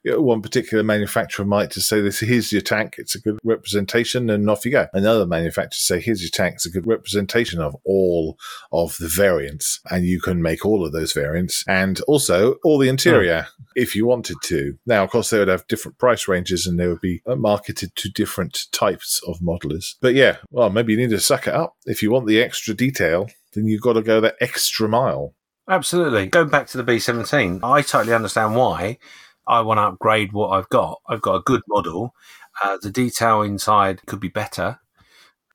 One 0.04 0.42
particular 0.42 0.82
manufacturer 0.82 1.44
might 1.44 1.70
just 1.70 1.88
say 1.88 2.00
this 2.00 2.20
here's 2.20 2.52
your 2.52 2.62
tank 2.62 2.96
it's 2.98 3.14
a 3.14 3.20
good 3.20 3.38
representation 3.44 4.30
and 4.30 4.48
off 4.50 4.64
you 4.64 4.72
go. 4.72 4.86
Another 4.92 5.26
manufacturer 5.26 5.70
say 5.72 6.00
here's 6.00 6.22
your 6.22 6.30
tank 6.30 6.54
it's 6.54 6.66
a 6.66 6.70
good 6.70 6.86
representation 6.86 7.60
of 7.60 7.76
all 7.84 8.38
of 8.72 8.96
the 8.98 9.08
variants 9.08 9.80
and 9.90 10.04
you 10.04 10.20
can 10.20 10.42
make 10.42 10.66
all 10.66 10.84
of 10.84 10.92
those 10.92 11.12
variants 11.12 11.64
and 11.68 12.00
also 12.02 12.54
all 12.64 12.78
the 12.78 12.88
interior 12.88 13.46
if 13.76 13.94
you 13.94 14.06
wanted 14.06 14.36
to. 14.44 14.76
Now 14.86 15.04
of 15.04 15.10
course 15.10 15.30
they 15.30 15.38
would 15.38 15.48
have 15.48 15.66
different 15.68 15.98
price 15.98 16.26
ranges 16.26 16.66
and 16.66 16.78
they 16.78 16.88
would 16.88 17.00
be 17.00 17.22
uh, 17.26 17.36
marketed 17.36 17.94
to 17.96 18.08
different 18.08 18.66
types 18.72 19.20
of 19.26 19.38
modelers. 19.38 19.94
But 20.00 20.14
yeah 20.14 20.38
well 20.50 20.70
maybe 20.70 20.92
you 20.92 20.98
need 20.98 21.10
to 21.10 21.20
suck 21.20 21.46
it 21.46 21.54
up. 21.54 21.76
If 21.86 22.02
you 22.02 22.10
want 22.10 22.26
the 22.26 22.42
extra 22.42 22.74
detail 22.74 23.28
then 23.52 23.66
you've 23.66 23.82
got 23.82 23.94
to 23.94 24.02
go 24.02 24.20
that 24.20 24.36
extra 24.40 24.88
mile. 24.88 25.34
Absolutely. 25.68 26.26
Going 26.26 26.48
back 26.48 26.66
to 26.68 26.82
the 26.82 26.84
B17, 26.84 27.60
I 27.62 27.82
totally 27.82 28.14
understand 28.14 28.56
why 28.56 28.98
I 29.46 29.60
want 29.60 29.78
to 29.78 29.82
upgrade 29.82 30.32
what 30.32 30.48
I've 30.50 30.68
got. 30.68 31.00
I've 31.08 31.22
got 31.22 31.36
a 31.36 31.42
good 31.42 31.62
model. 31.68 32.14
Uh, 32.62 32.78
the 32.80 32.90
detail 32.90 33.42
inside 33.42 34.00
could 34.06 34.20
be 34.20 34.28
better. 34.28 34.78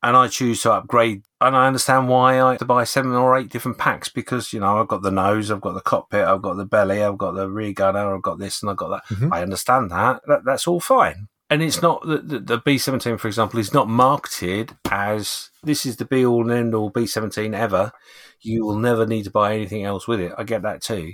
And 0.03 0.15
I 0.15 0.27
choose 0.27 0.61
to 0.61 0.73
upgrade. 0.73 1.23
And 1.41 1.55
I 1.55 1.67
understand 1.67 2.07
why 2.09 2.41
I 2.41 2.51
have 2.51 2.59
to 2.59 2.65
buy 2.65 2.83
seven 2.83 3.11
or 3.13 3.37
eight 3.37 3.49
different 3.49 3.77
packs 3.77 4.09
because, 4.09 4.53
you 4.53 4.59
know, 4.59 4.79
I've 4.79 4.87
got 4.87 5.01
the 5.01 5.11
nose, 5.11 5.51
I've 5.51 5.61
got 5.61 5.73
the 5.73 5.81
cockpit, 5.81 6.25
I've 6.25 6.41
got 6.41 6.55
the 6.55 6.65
belly, 6.65 7.03
I've 7.03 7.17
got 7.17 7.31
the 7.31 7.49
rear 7.49 7.73
gunner, 7.73 8.15
I've 8.15 8.21
got 8.21 8.39
this 8.39 8.61
and 8.61 8.69
I've 8.69 8.77
got 8.77 8.89
that. 8.89 9.15
Mhm. 9.15 9.31
I 9.31 9.41
understand 9.41 9.91
that. 9.91 10.21
that. 10.27 10.45
That's 10.45 10.67
all 10.67 10.79
fine. 10.79 11.27
And 11.49 11.63
it's 11.63 11.81
not 11.81 12.05
the, 12.05 12.17
the, 12.17 12.39
the 12.39 12.59
B17, 12.59 13.19
for 13.19 13.27
example, 13.27 13.59
is 13.59 13.73
not 13.73 13.87
marketed 13.87 14.75
as 14.91 15.49
this 15.63 15.85
is 15.85 15.95
the 15.95 16.05
be 16.05 16.25
all 16.25 16.41
and 16.41 16.51
end 16.51 16.75
all 16.75 16.91
B17 16.91 17.53
ever 17.53 17.93
you 18.41 18.65
will 18.65 18.77
never 18.77 19.05
need 19.05 19.23
to 19.23 19.31
buy 19.31 19.55
anything 19.55 19.83
else 19.83 20.07
with 20.07 20.19
it. 20.19 20.31
I 20.37 20.43
get 20.43 20.61
that 20.63 20.81
too. 20.81 21.13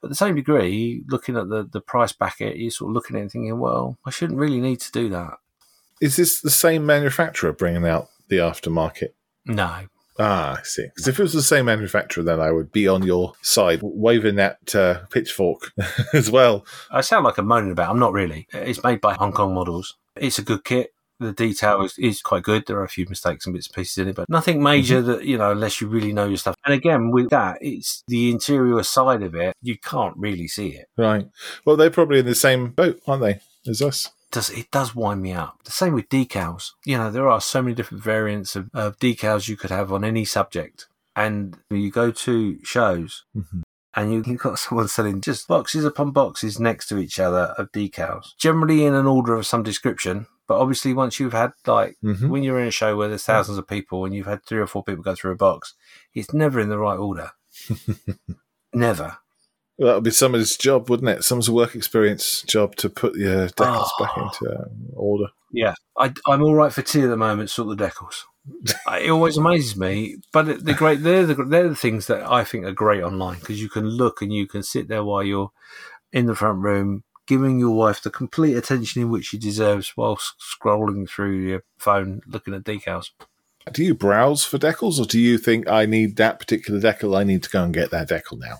But 0.00 0.08
at 0.08 0.10
the 0.10 0.16
same 0.16 0.34
degree, 0.34 1.02
looking 1.08 1.36
at 1.36 1.48
the, 1.48 1.68
the 1.70 1.80
price 1.80 2.12
bracket, 2.12 2.56
you're 2.56 2.70
sort 2.70 2.90
of 2.90 2.94
looking 2.94 3.16
at 3.16 3.20
it 3.20 3.22
and 3.22 3.32
thinking, 3.32 3.58
well, 3.58 3.98
I 4.04 4.10
shouldn't 4.10 4.38
really 4.38 4.60
need 4.60 4.80
to 4.80 4.92
do 4.92 5.08
that. 5.10 5.34
is 6.00 6.16
this 6.16 6.40
the 6.40 6.50
same 6.50 6.84
manufacturer 6.84 7.52
bringing 7.52 7.86
out 7.86 8.08
the 8.28 8.36
aftermarket 8.38 9.10
No. 9.46 9.86
Ah, 10.18 10.58
I 10.58 10.62
see. 10.62 10.86
Because 10.86 11.08
if 11.08 11.18
it 11.18 11.22
was 11.22 11.34
the 11.34 11.42
same 11.42 11.66
manufacturer, 11.66 12.24
then 12.24 12.40
I 12.40 12.50
would 12.50 12.72
be 12.72 12.88
on 12.88 13.02
your 13.02 13.34
side, 13.42 13.80
waving 13.82 14.36
that 14.36 14.74
uh, 14.74 15.04
pitchfork 15.10 15.72
as 16.14 16.30
well. 16.30 16.64
I 16.90 17.02
sound 17.02 17.24
like 17.24 17.36
I'm 17.38 17.46
moaning 17.46 17.70
about 17.72 17.88
it. 17.88 17.90
I'm 17.90 17.98
not 17.98 18.12
really. 18.14 18.48
It's 18.52 18.82
made 18.82 19.00
by 19.02 19.12
Hong 19.14 19.32
Kong 19.32 19.54
models. 19.54 19.96
It's 20.16 20.38
a 20.38 20.42
good 20.42 20.64
kit. 20.64 20.94
The 21.18 21.32
detail 21.32 21.82
is, 21.82 21.96
is 21.98 22.20
quite 22.20 22.42
good. 22.42 22.66
There 22.66 22.78
are 22.78 22.84
a 22.84 22.88
few 22.88 23.06
mistakes 23.08 23.46
and 23.46 23.54
bits 23.54 23.68
and 23.68 23.74
pieces 23.74 23.98
in 23.98 24.08
it, 24.08 24.16
but 24.16 24.28
nothing 24.28 24.62
major 24.62 25.00
that, 25.02 25.24
you 25.24 25.38
know, 25.38 25.52
unless 25.52 25.80
you 25.80 25.88
really 25.88 26.12
know 26.12 26.26
your 26.26 26.36
stuff. 26.36 26.56
And 26.64 26.74
again, 26.74 27.10
with 27.10 27.30
that, 27.30 27.58
it's 27.60 28.02
the 28.08 28.30
interior 28.30 28.82
side 28.82 29.22
of 29.22 29.34
it. 29.34 29.54
You 29.62 29.78
can't 29.78 30.16
really 30.16 30.46
see 30.48 30.68
it. 30.68 30.86
Right. 30.98 31.28
Well, 31.64 31.76
they're 31.76 31.90
probably 31.90 32.18
in 32.18 32.26
the 32.26 32.34
same 32.34 32.68
boat, 32.70 33.00
aren't 33.06 33.22
they, 33.22 33.40
as 33.70 33.80
us? 33.82 34.10
does 34.32 34.50
it 34.50 34.70
does 34.72 34.94
wind 34.94 35.22
me 35.22 35.32
up. 35.32 35.56
The 35.64 35.70
same 35.70 35.94
with 35.94 36.08
decals. 36.08 36.72
You 36.84 36.98
know, 36.98 37.10
there 37.10 37.28
are 37.28 37.40
so 37.40 37.62
many 37.62 37.74
different 37.74 38.02
variants 38.02 38.56
of, 38.56 38.68
of 38.74 38.98
decals 38.98 39.48
you 39.48 39.56
could 39.56 39.70
have 39.70 39.92
on 39.92 40.04
any 40.04 40.24
subject. 40.26 40.86
And 41.14 41.56
you 41.70 41.90
go 41.90 42.10
to 42.10 42.58
shows 42.62 43.24
Mhm. 43.34 43.62
and 43.94 44.12
you've 44.26 44.38
got 44.38 44.58
someone 44.58 44.88
selling 44.88 45.22
just 45.22 45.48
boxes 45.48 45.84
upon 45.86 46.10
boxes 46.10 46.60
next 46.60 46.88
to 46.88 46.98
each 46.98 47.18
other 47.18 47.54
of 47.56 47.72
decals, 47.72 48.36
generally 48.36 48.84
in 48.84 48.92
an 48.94 49.06
order 49.06 49.34
of 49.34 49.46
some 49.46 49.62
description. 49.62 50.26
But 50.48 50.58
obviously, 50.60 50.92
once 50.94 51.18
you've 51.18 51.32
had 51.32 51.52
like 51.66 51.96
Mhm. 52.04 52.28
when 52.28 52.42
you're 52.42 52.60
in 52.60 52.68
a 52.68 52.70
show 52.72 52.96
where 52.96 53.08
there's 53.08 53.24
thousands 53.24 53.58
of 53.58 53.66
people 53.66 54.04
and 54.04 54.14
you've 54.14 54.26
had 54.26 54.44
three 54.44 54.60
or 54.60 54.66
four 54.66 54.84
people 54.84 55.02
go 55.02 55.14
through 55.14 55.32
a 55.32 55.36
box, 55.36 55.74
it's 56.14 56.32
never 56.32 56.60
in 56.60 56.68
the 56.68 56.78
right 56.78 56.96
order. 56.98 57.30
never. 58.72 59.18
Well, 59.78 59.88
that 59.88 59.94
would 59.96 60.04
be 60.04 60.10
somebody's 60.10 60.56
job, 60.56 60.88
wouldn't 60.88 61.08
it? 61.10 61.22
Someone's 61.24 61.50
work 61.50 61.74
experience 61.74 62.42
job 62.42 62.76
to 62.76 62.88
put 62.88 63.12
the 63.14 63.44
uh, 63.44 63.48
decals 63.48 63.88
Oh. 63.98 64.04
back 64.04 64.16
into 64.16 64.50
uh, 64.54 64.64
order. 64.94 65.26
Yeah, 65.52 65.74
I, 65.98 66.12
I'm 66.26 66.42
all 66.42 66.54
right 66.54 66.72
for 66.72 66.82
tea 66.82 67.02
at 67.02 67.08
the 67.08 67.16
moment. 67.16 67.50
Sort 67.50 67.76
the 67.76 67.84
decals. 67.84 68.22
it 69.02 69.10
always 69.10 69.36
amazes 69.36 69.76
me. 69.76 70.16
But 70.32 70.64
they're 70.64 70.74
great. 70.74 71.02
They're 71.02 71.26
the, 71.26 71.34
they're 71.34 71.68
the 71.68 71.76
things 71.76 72.06
that 72.06 72.22
I 72.30 72.42
think 72.44 72.64
are 72.64 72.72
great 72.72 73.02
online 73.02 73.38
because 73.40 73.60
you 73.60 73.68
can 73.68 73.86
look 73.86 74.22
and 74.22 74.32
you 74.32 74.46
can 74.46 74.62
sit 74.62 74.88
there 74.88 75.04
while 75.04 75.22
you're 75.22 75.50
in 76.12 76.26
the 76.26 76.34
front 76.34 76.60
room, 76.62 77.04
giving 77.26 77.58
your 77.58 77.74
wife 77.74 78.02
the 78.02 78.10
complete 78.10 78.54
attention 78.54 79.02
in 79.02 79.10
which 79.10 79.26
she 79.26 79.38
deserves 79.38 79.92
while 79.96 80.16
scrolling 80.16 81.08
through 81.08 81.36
your 81.36 81.62
phone, 81.78 82.20
looking 82.26 82.54
at 82.54 82.64
decals. 82.64 83.10
Do 83.72 83.82
you 83.82 83.94
browse 83.94 84.44
for 84.44 84.58
decals, 84.58 85.00
or 85.00 85.06
do 85.06 85.18
you 85.18 85.38
think 85.38 85.68
I 85.68 85.86
need 85.86 86.16
that 86.16 86.38
particular 86.38 86.80
decal? 86.80 87.18
I 87.18 87.24
need 87.24 87.42
to 87.42 87.50
go 87.50 87.64
and 87.64 87.74
get 87.74 87.90
that 87.90 88.08
decal 88.08 88.38
now. 88.38 88.58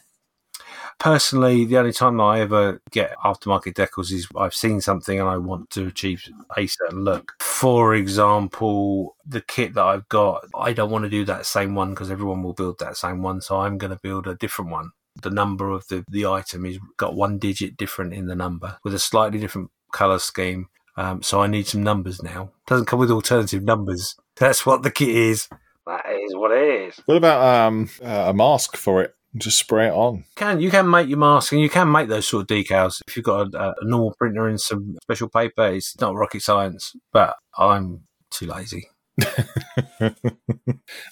Personally, 0.98 1.64
the 1.64 1.76
only 1.76 1.92
time 1.92 2.20
I 2.20 2.40
ever 2.40 2.80
get 2.90 3.16
aftermarket 3.18 3.74
decals 3.74 4.10
is 4.10 4.26
I've 4.34 4.54
seen 4.54 4.80
something 4.80 5.20
and 5.20 5.28
I 5.28 5.36
want 5.36 5.68
to 5.70 5.86
achieve 5.86 6.24
a 6.56 6.66
certain 6.66 7.04
look. 7.04 7.34
For 7.38 7.94
example, 7.94 9.14
the 9.26 9.42
kit 9.42 9.74
that 9.74 9.84
I've 9.84 10.08
got, 10.08 10.46
I 10.54 10.72
don't 10.72 10.90
want 10.90 11.04
to 11.04 11.10
do 11.10 11.24
that 11.26 11.44
same 11.44 11.74
one 11.74 11.90
because 11.90 12.10
everyone 12.10 12.42
will 12.42 12.54
build 12.54 12.78
that 12.78 12.96
same 12.96 13.22
one, 13.22 13.42
so 13.42 13.60
I'm 13.60 13.78
going 13.78 13.90
to 13.92 14.00
build 14.02 14.26
a 14.26 14.34
different 14.34 14.70
one 14.70 14.92
the 15.22 15.30
number 15.30 15.70
of 15.70 15.86
the, 15.88 16.04
the 16.08 16.26
item 16.26 16.66
is 16.66 16.78
got 16.96 17.14
one 17.14 17.38
digit 17.38 17.76
different 17.76 18.14
in 18.14 18.26
the 18.26 18.34
number 18.34 18.78
with 18.84 18.94
a 18.94 18.98
slightly 18.98 19.38
different 19.38 19.70
color 19.92 20.18
scheme. 20.18 20.68
Um, 20.96 21.22
so 21.22 21.42
I 21.42 21.46
need 21.46 21.66
some 21.66 21.82
numbers 21.82 22.22
now. 22.22 22.52
Doesn't 22.66 22.86
come 22.86 22.98
with 22.98 23.10
alternative 23.10 23.62
numbers. 23.62 24.16
That's 24.36 24.64
what 24.64 24.82
the 24.82 24.90
kit 24.90 25.10
is. 25.10 25.48
That 25.86 26.04
is 26.24 26.34
what 26.34 26.50
it 26.52 26.88
is. 26.88 27.00
What 27.06 27.16
about 27.16 27.66
um, 27.66 27.90
uh, 28.02 28.26
a 28.28 28.34
mask 28.34 28.76
for 28.76 29.02
it? 29.02 29.14
Just 29.36 29.58
spray 29.58 29.88
it 29.88 29.92
on. 29.92 30.24
Can 30.34 30.60
you 30.60 30.70
can 30.70 30.88
make 30.88 31.08
your 31.08 31.18
mask 31.18 31.52
and 31.52 31.60
you 31.60 31.68
can 31.68 31.92
make 31.92 32.08
those 32.08 32.26
sort 32.26 32.42
of 32.42 32.56
decals 32.56 33.02
if 33.06 33.16
you've 33.16 33.26
got 33.26 33.54
a, 33.54 33.74
a 33.78 33.84
normal 33.84 34.14
printer 34.18 34.48
and 34.48 34.58
some 34.60 34.96
special 35.02 35.28
paper. 35.28 35.66
It's 35.66 35.98
not 36.00 36.14
rocket 36.14 36.40
science, 36.40 36.96
but 37.12 37.36
I'm 37.58 38.04
too 38.30 38.46
lazy. 38.46 38.88
and 40.00 40.14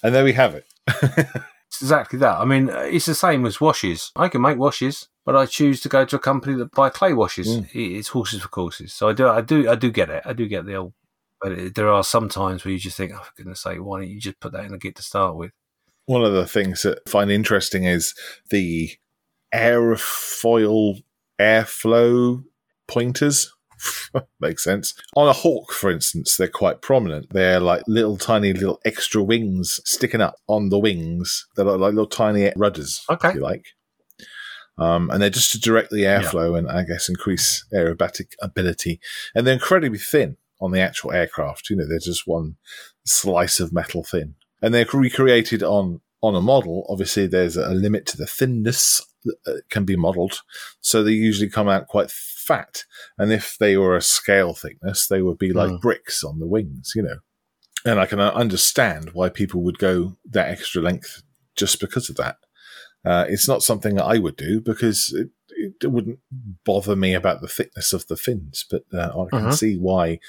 there 0.01 0.23
we 0.23 0.33
have 0.33 0.55
it. 0.55 0.65
it's 1.75 1.81
exactly 1.81 2.19
that. 2.19 2.39
I 2.39 2.45
mean, 2.45 2.69
it's 2.71 3.05
the 3.05 3.15
same 3.15 3.45
as 3.45 3.59
washes. 3.59 4.11
I 4.15 4.29
can 4.29 4.41
make 4.41 4.57
washes, 4.57 5.09
but 5.25 5.35
I 5.35 5.45
choose 5.45 5.81
to 5.81 5.89
go 5.89 6.05
to 6.05 6.15
a 6.15 6.19
company 6.19 6.55
that 6.55 6.71
buy 6.71 6.89
clay 6.89 7.13
washes. 7.13 7.47
Mm. 7.47 7.69
It's 7.73 8.09
horses 8.09 8.41
for 8.41 8.47
courses. 8.47 8.93
So 8.93 9.09
I 9.09 9.13
do, 9.13 9.27
I 9.27 9.41
do, 9.41 9.69
I 9.69 9.75
do 9.75 9.91
get 9.91 10.09
it. 10.09 10.23
I 10.25 10.33
do 10.33 10.47
get 10.47 10.65
the 10.65 10.75
old. 10.75 10.93
But 11.41 11.51
it, 11.51 11.75
there 11.75 11.91
are 11.91 12.03
some 12.03 12.29
times 12.29 12.63
where 12.63 12.71
you 12.71 12.79
just 12.79 12.97
think, 12.97 13.11
oh, 13.13 13.21
for 13.21 13.33
goodness 13.35 13.61
sake, 13.61 13.79
why 13.79 13.99
don't 13.99 14.09
you 14.09 14.19
just 14.19 14.39
put 14.39 14.53
that 14.53 14.65
in 14.65 14.71
the 14.71 14.79
kit 14.79 14.95
to 14.95 15.03
start 15.03 15.35
with? 15.35 15.51
One 16.05 16.23
of 16.23 16.33
the 16.33 16.47
things 16.47 16.83
that 16.83 16.99
I 17.07 17.09
find 17.09 17.29
interesting 17.29 17.83
is 17.83 18.13
the 18.49 18.91
aerofoil 19.53 21.03
airflow 21.39 22.43
pointers. 22.87 23.53
Makes 24.39 24.63
sense. 24.63 24.93
On 25.15 25.27
a 25.27 25.33
hawk, 25.33 25.71
for 25.71 25.91
instance, 25.91 26.37
they're 26.37 26.47
quite 26.47 26.81
prominent. 26.81 27.27
They're 27.31 27.59
like 27.59 27.83
little 27.87 28.17
tiny 28.17 28.53
little 28.53 28.79
extra 28.85 29.23
wings 29.23 29.79
sticking 29.85 30.21
up 30.21 30.35
on 30.47 30.69
the 30.69 30.79
wings 30.79 31.47
that 31.55 31.67
are 31.67 31.77
like 31.77 31.93
little 31.93 32.07
tiny 32.07 32.51
rudders, 32.55 33.03
okay. 33.09 33.29
if 33.29 33.35
you 33.35 33.41
like. 33.41 33.65
Um, 34.77 35.09
and 35.09 35.21
they're 35.21 35.29
just 35.29 35.53
to 35.53 35.59
direct 35.59 35.89
the 35.89 36.03
airflow 36.03 36.51
yeah. 36.51 36.57
and 36.57 36.69
I 36.69 36.83
guess 36.83 37.07
increase 37.07 37.65
aerobatic 37.73 38.31
ability. 38.41 38.99
And 39.33 39.47
they're 39.47 39.53
incredibly 39.53 39.99
thin 39.99 40.37
on 40.59 40.71
the 40.71 40.81
actual 40.81 41.13
aircraft. 41.13 41.69
You 41.69 41.77
know, 41.77 41.87
they're 41.87 41.99
just 41.99 42.27
one 42.27 42.57
slice 43.05 43.59
of 43.59 43.71
metal 43.71 44.03
thin 44.03 44.35
and 44.61 44.73
they're 44.73 44.87
recreated 44.91 45.63
on 45.63 46.01
on 46.21 46.35
a 46.35 46.41
model. 46.41 46.85
Obviously, 46.89 47.27
there's 47.27 47.55
a 47.55 47.69
limit 47.69 48.05
to 48.07 48.17
the 48.17 48.25
thinness 48.25 49.05
can 49.69 49.85
be 49.85 49.95
modeled, 49.95 50.41
so 50.81 51.03
they 51.03 51.11
usually 51.11 51.49
come 51.49 51.67
out 51.67 51.87
quite 51.87 52.11
fat. 52.11 52.83
And 53.17 53.31
if 53.31 53.57
they 53.59 53.77
were 53.77 53.95
a 53.95 54.01
scale 54.01 54.53
thickness, 54.53 55.07
they 55.07 55.21
would 55.21 55.37
be 55.37 55.53
like 55.53 55.71
mm. 55.71 55.81
bricks 55.81 56.23
on 56.23 56.39
the 56.39 56.47
wings, 56.47 56.93
you 56.95 57.03
know. 57.03 57.17
And 57.85 57.99
I 57.99 58.05
can 58.05 58.19
uh, 58.19 58.31
understand 58.31 59.11
why 59.13 59.29
people 59.29 59.61
would 59.63 59.77
go 59.77 60.17
that 60.31 60.49
extra 60.49 60.81
length 60.81 61.21
just 61.55 61.79
because 61.79 62.09
of 62.09 62.15
that. 62.17 62.37
Uh, 63.05 63.25
it's 63.29 63.47
not 63.47 63.61
something 63.61 64.01
I 64.01 64.17
would 64.17 64.35
do 64.35 64.59
because 64.59 65.13
it, 65.15 65.29
it, 65.81 65.91
wouldn't 65.91 66.19
bother 66.65 66.95
me 66.95 67.13
about 67.13 67.41
the 67.41 67.47
thickness 67.47 67.93
of 67.93 68.07
the 68.07 68.17
fins, 68.17 68.65
but 68.69 68.83
uh, 68.91 69.09
I 69.09 69.29
can 69.29 69.45
uh-huh. 69.45 69.51
see 69.51 69.77
why 69.77 70.19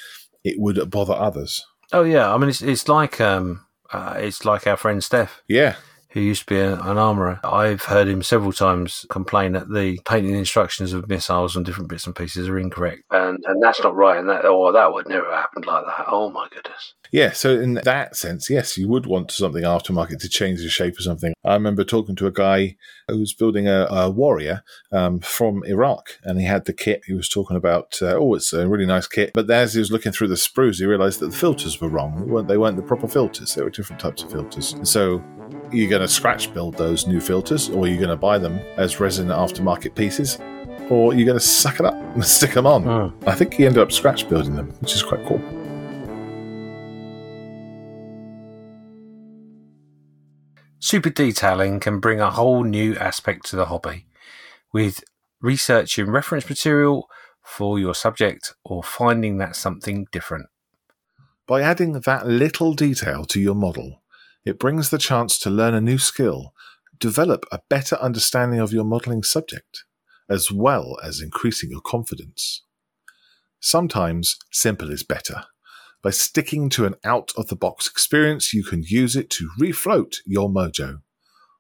it 0.45 0.57
would 0.59 0.91
bother 0.91 1.15
others. 1.15 1.65
Oh 1.93 2.03
yeah, 2.03 2.33
I 2.33 2.37
mean 2.37 2.51
it's 2.51 2.63
it's 2.63 2.89
like 2.89 3.21
um, 3.21 3.65
uh, 3.93 4.17
it's 4.19 4.45
like 4.45 4.67
our 4.67 4.77
friend 4.77 5.03
Steph. 5.03 5.43
Yeah. 5.49 5.77
Who 6.17 6.23
used 6.23 6.49
to 6.49 6.55
be 6.55 6.59
a, 6.59 6.81
an 6.81 6.97
armourer. 6.97 7.41
I've 7.45 7.83
heard 7.83 8.09
him 8.09 8.23
several 8.23 8.55
times 8.55 9.05
complain 9.11 9.53
that 9.53 9.71
the 9.71 10.01
painting 10.07 10.35
instructions 10.35 10.95
of 10.95 11.11
missiles 11.11 11.55
and 11.55 11.67
different 11.67 11.91
bits 11.91 12.07
and 12.07 12.17
pieces 12.17 12.49
are 12.49 12.59
incorrect. 12.59 13.03
And 13.11 13.45
and 13.45 13.63
that's 13.63 13.83
not 13.83 13.95
right. 13.95 14.19
And 14.19 14.27
that, 14.31 14.47
oh, 14.47 14.73
that 14.73 14.95
would 14.95 15.11
never 15.11 15.31
happen 15.31 15.65
like 15.65 15.85
that. 15.85 16.07
Oh, 16.09 16.31
my 16.31 16.49
goodness. 16.51 16.95
Yeah, 17.13 17.33
so 17.33 17.61
in 17.61 17.75
that 17.75 18.17
sense, 18.17 18.49
yes, 18.49 18.79
you 18.79 18.89
would 18.89 19.05
want 19.05 19.31
something 19.31 19.63
aftermarket 19.63 20.19
to 20.21 20.29
change 20.31 20.61
the 20.61 20.71
shape 20.71 20.95
of 20.95 21.05
something. 21.05 21.35
I 21.45 21.53
remember 21.53 21.85
talking 21.85 22.17
to 22.17 22.27
a 22.27 22.33
guy 22.33 22.77
who 23.09 23.19
was 23.19 23.35
building 23.35 23.69
a, 23.69 23.87
a 23.91 24.09
warrior 24.09 24.63
um, 24.93 25.21
from 25.21 25.65
Iraq, 25.65 26.19
and 26.25 26.41
he 26.41 26.47
had 26.47 26.65
the 26.65 26.73
kit. 26.73 27.03
He 27.07 27.13
was 27.13 27.29
talking 27.29 27.59
about, 27.59 27.99
uh, 28.01 28.17
oh, 28.17 28.33
it's 28.33 28.55
a 28.55 28.67
really 28.67 28.87
nice 28.87 29.07
kit. 29.07 29.33
But 29.35 29.51
as 29.51 29.75
he 29.75 29.81
was 29.81 29.93
looking 29.93 30.13
through 30.13 30.29
the 30.29 30.35
sprues, 30.37 30.79
he 30.79 30.87
realized 30.87 31.21
that 31.21 31.31
the 31.31 31.37
filters 31.37 31.79
were 31.79 31.91
wrong. 31.91 32.25
They 32.25 32.33
weren't, 32.33 32.49
they 32.49 32.57
weren't 32.57 32.77
the 32.77 32.83
proper 32.83 33.07
filters. 33.07 33.55
They 33.55 33.63
were 33.63 33.71
different 33.71 34.01
types 34.01 34.23
of 34.23 34.33
filters. 34.33 34.73
And 34.73 34.89
so 34.89 35.23
you're 35.73 35.91
going 35.91 36.03
to 36.03 36.09
scratch 36.09 36.53
build 36.55 36.77
those 36.77 37.07
new 37.07 37.21
filters, 37.21 37.69
or 37.69 37.87
you're 37.87 37.99
going 37.99 38.11
to 38.11 38.17
buy 38.17 38.39
them 38.39 38.59
as 38.77 39.01
resin 39.01 39.29
aftermarket 39.29 39.95
pieces, 39.95 40.39
or 40.91 41.15
you're 41.15 41.27
going 41.27 41.39
to 41.39 41.45
suck 41.45 41.81
it 41.81 41.87
up 41.87 41.95
and 41.95 42.25
stick 42.39 42.53
them 42.53 42.67
on. 42.67 42.85
Mm. 42.85 43.29
I 43.29 43.35
think 43.35 43.55
he 43.55 43.67
ended 43.67 43.83
up 43.83 43.93
scratch 43.93 44.29
building 44.29 44.55
them, 44.55 44.71
which 44.81 44.95
is 44.95 45.03
quite 45.03 45.25
cool. 45.27 45.41
Super 50.79 51.11
detailing 51.11 51.81
can 51.81 51.99
bring 51.99 52.21
a 52.21 52.31
whole 52.31 52.63
new 52.63 52.95
aspect 52.97 53.47
to 53.47 53.57
the 53.57 53.67
hobby 53.67 54.07
with 54.73 55.03
researching 55.41 56.11
reference 56.11 56.49
material 56.49 57.09
for 57.43 57.79
your 57.79 57.95
subject 57.95 58.55
or 58.65 58.83
finding 58.83 59.39
that 59.39 59.57
something 59.57 60.07
different. 60.13 60.47
By 61.47 61.63
adding 61.63 61.93
that 61.93 62.27
little 62.27 62.75
detail 62.75 63.25
to 63.25 63.41
your 63.41 63.55
model, 63.55 64.03
it 64.47 64.61
brings 64.61 64.91
the 64.91 64.99
chance 64.99 65.39
to 65.41 65.51
learn 65.51 65.75
a 65.75 65.81
new 65.81 65.99
skill, 65.99 66.55
develop 67.01 67.45
a 67.51 67.61
better 67.69 67.97
understanding 67.97 68.61
of 68.61 68.73
your 68.73 68.85
modeling 68.85 69.25
subject, 69.25 69.85
as 70.31 70.53
well 70.53 70.97
as 71.03 71.21
increasing 71.21 71.71
your 71.71 71.81
confidence. 71.81 72.63
Sometimes 73.59 74.39
simple 74.53 74.91
is 74.91 75.03
better. 75.03 75.45
By 76.01 76.11
sticking 76.11 76.69
to 76.71 76.87
an 76.87 76.95
out 77.05 77.33
of 77.37 77.49
the 77.49 77.57
box 77.57 77.89
experience, 77.89 78.55
you 78.55 78.63
can 78.63 78.85
use 78.87 79.17
it 79.17 79.31
to 79.31 79.51
refloat 79.61 80.19
your 80.25 80.49
mojo, 80.49 81.01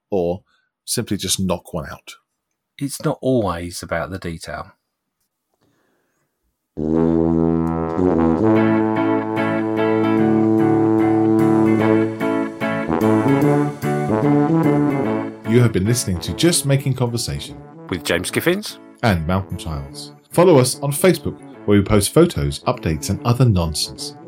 or 0.08 0.44
simply 0.84 1.16
just 1.16 1.40
knock 1.40 1.74
one 1.74 1.90
out. 1.90 2.14
It's 2.78 3.02
not 3.02 3.18
always 3.20 3.82
about 3.82 4.10
the 4.10 4.18
detail. 4.20 4.72
You 15.56 15.62
have 15.62 15.72
been 15.72 15.86
listening 15.86 16.20
to 16.20 16.34
Just 16.34 16.66
Making 16.66 16.92
Conversation 16.92 17.58
with 17.88 18.04
James 18.04 18.30
Giffins 18.30 18.78
and 19.02 19.26
Malcolm 19.26 19.56
Childs. 19.56 20.12
Follow 20.28 20.58
us 20.58 20.78
on 20.80 20.92
Facebook, 20.92 21.40
where 21.64 21.78
we 21.78 21.82
post 21.82 22.12
photos, 22.12 22.58
updates, 22.64 23.08
and 23.08 23.26
other 23.26 23.46
nonsense. 23.46 24.18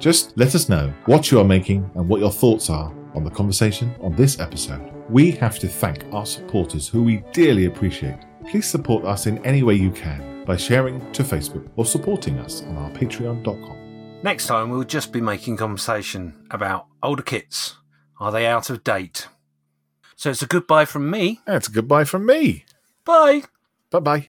Just 0.00 0.36
let 0.36 0.56
us 0.56 0.68
know 0.68 0.92
what 1.06 1.30
you 1.30 1.38
are 1.38 1.44
making 1.44 1.88
and 1.94 2.08
what 2.08 2.18
your 2.18 2.32
thoughts 2.32 2.68
are 2.68 2.92
on 3.14 3.22
the 3.22 3.30
conversation 3.30 3.94
on 4.00 4.16
this 4.16 4.40
episode. 4.40 4.92
We 5.08 5.30
have 5.30 5.60
to 5.60 5.68
thank 5.68 6.04
our 6.12 6.26
supporters 6.26 6.88
who 6.88 7.04
we 7.04 7.22
dearly 7.32 7.66
appreciate. 7.66 8.18
Please 8.50 8.68
support 8.68 9.04
us 9.04 9.28
in 9.28 9.38
any 9.46 9.62
way 9.62 9.74
you 9.74 9.92
can 9.92 10.44
by 10.44 10.56
sharing 10.56 10.98
to 11.12 11.22
Facebook 11.22 11.70
or 11.76 11.86
supporting 11.86 12.40
us 12.40 12.62
on 12.62 12.76
our 12.76 12.90
patreon.com. 12.90 14.20
Next 14.24 14.48
time, 14.48 14.68
we'll 14.68 14.82
just 14.82 15.12
be 15.12 15.20
making 15.20 15.58
conversation 15.58 16.44
about 16.50 16.88
older 17.04 17.22
kits. 17.22 17.76
Are 18.18 18.32
they 18.32 18.48
out 18.48 18.68
of 18.68 18.82
date? 18.82 19.28
So 20.22 20.30
it's 20.30 20.40
a 20.40 20.46
goodbye 20.46 20.84
from 20.84 21.10
me. 21.10 21.40
Yeah, 21.48 21.56
it's 21.56 21.66
a 21.66 21.72
goodbye 21.72 22.04
from 22.04 22.26
me. 22.26 22.64
Bye. 23.04 23.42
Bye 23.90 23.98
bye. 23.98 24.28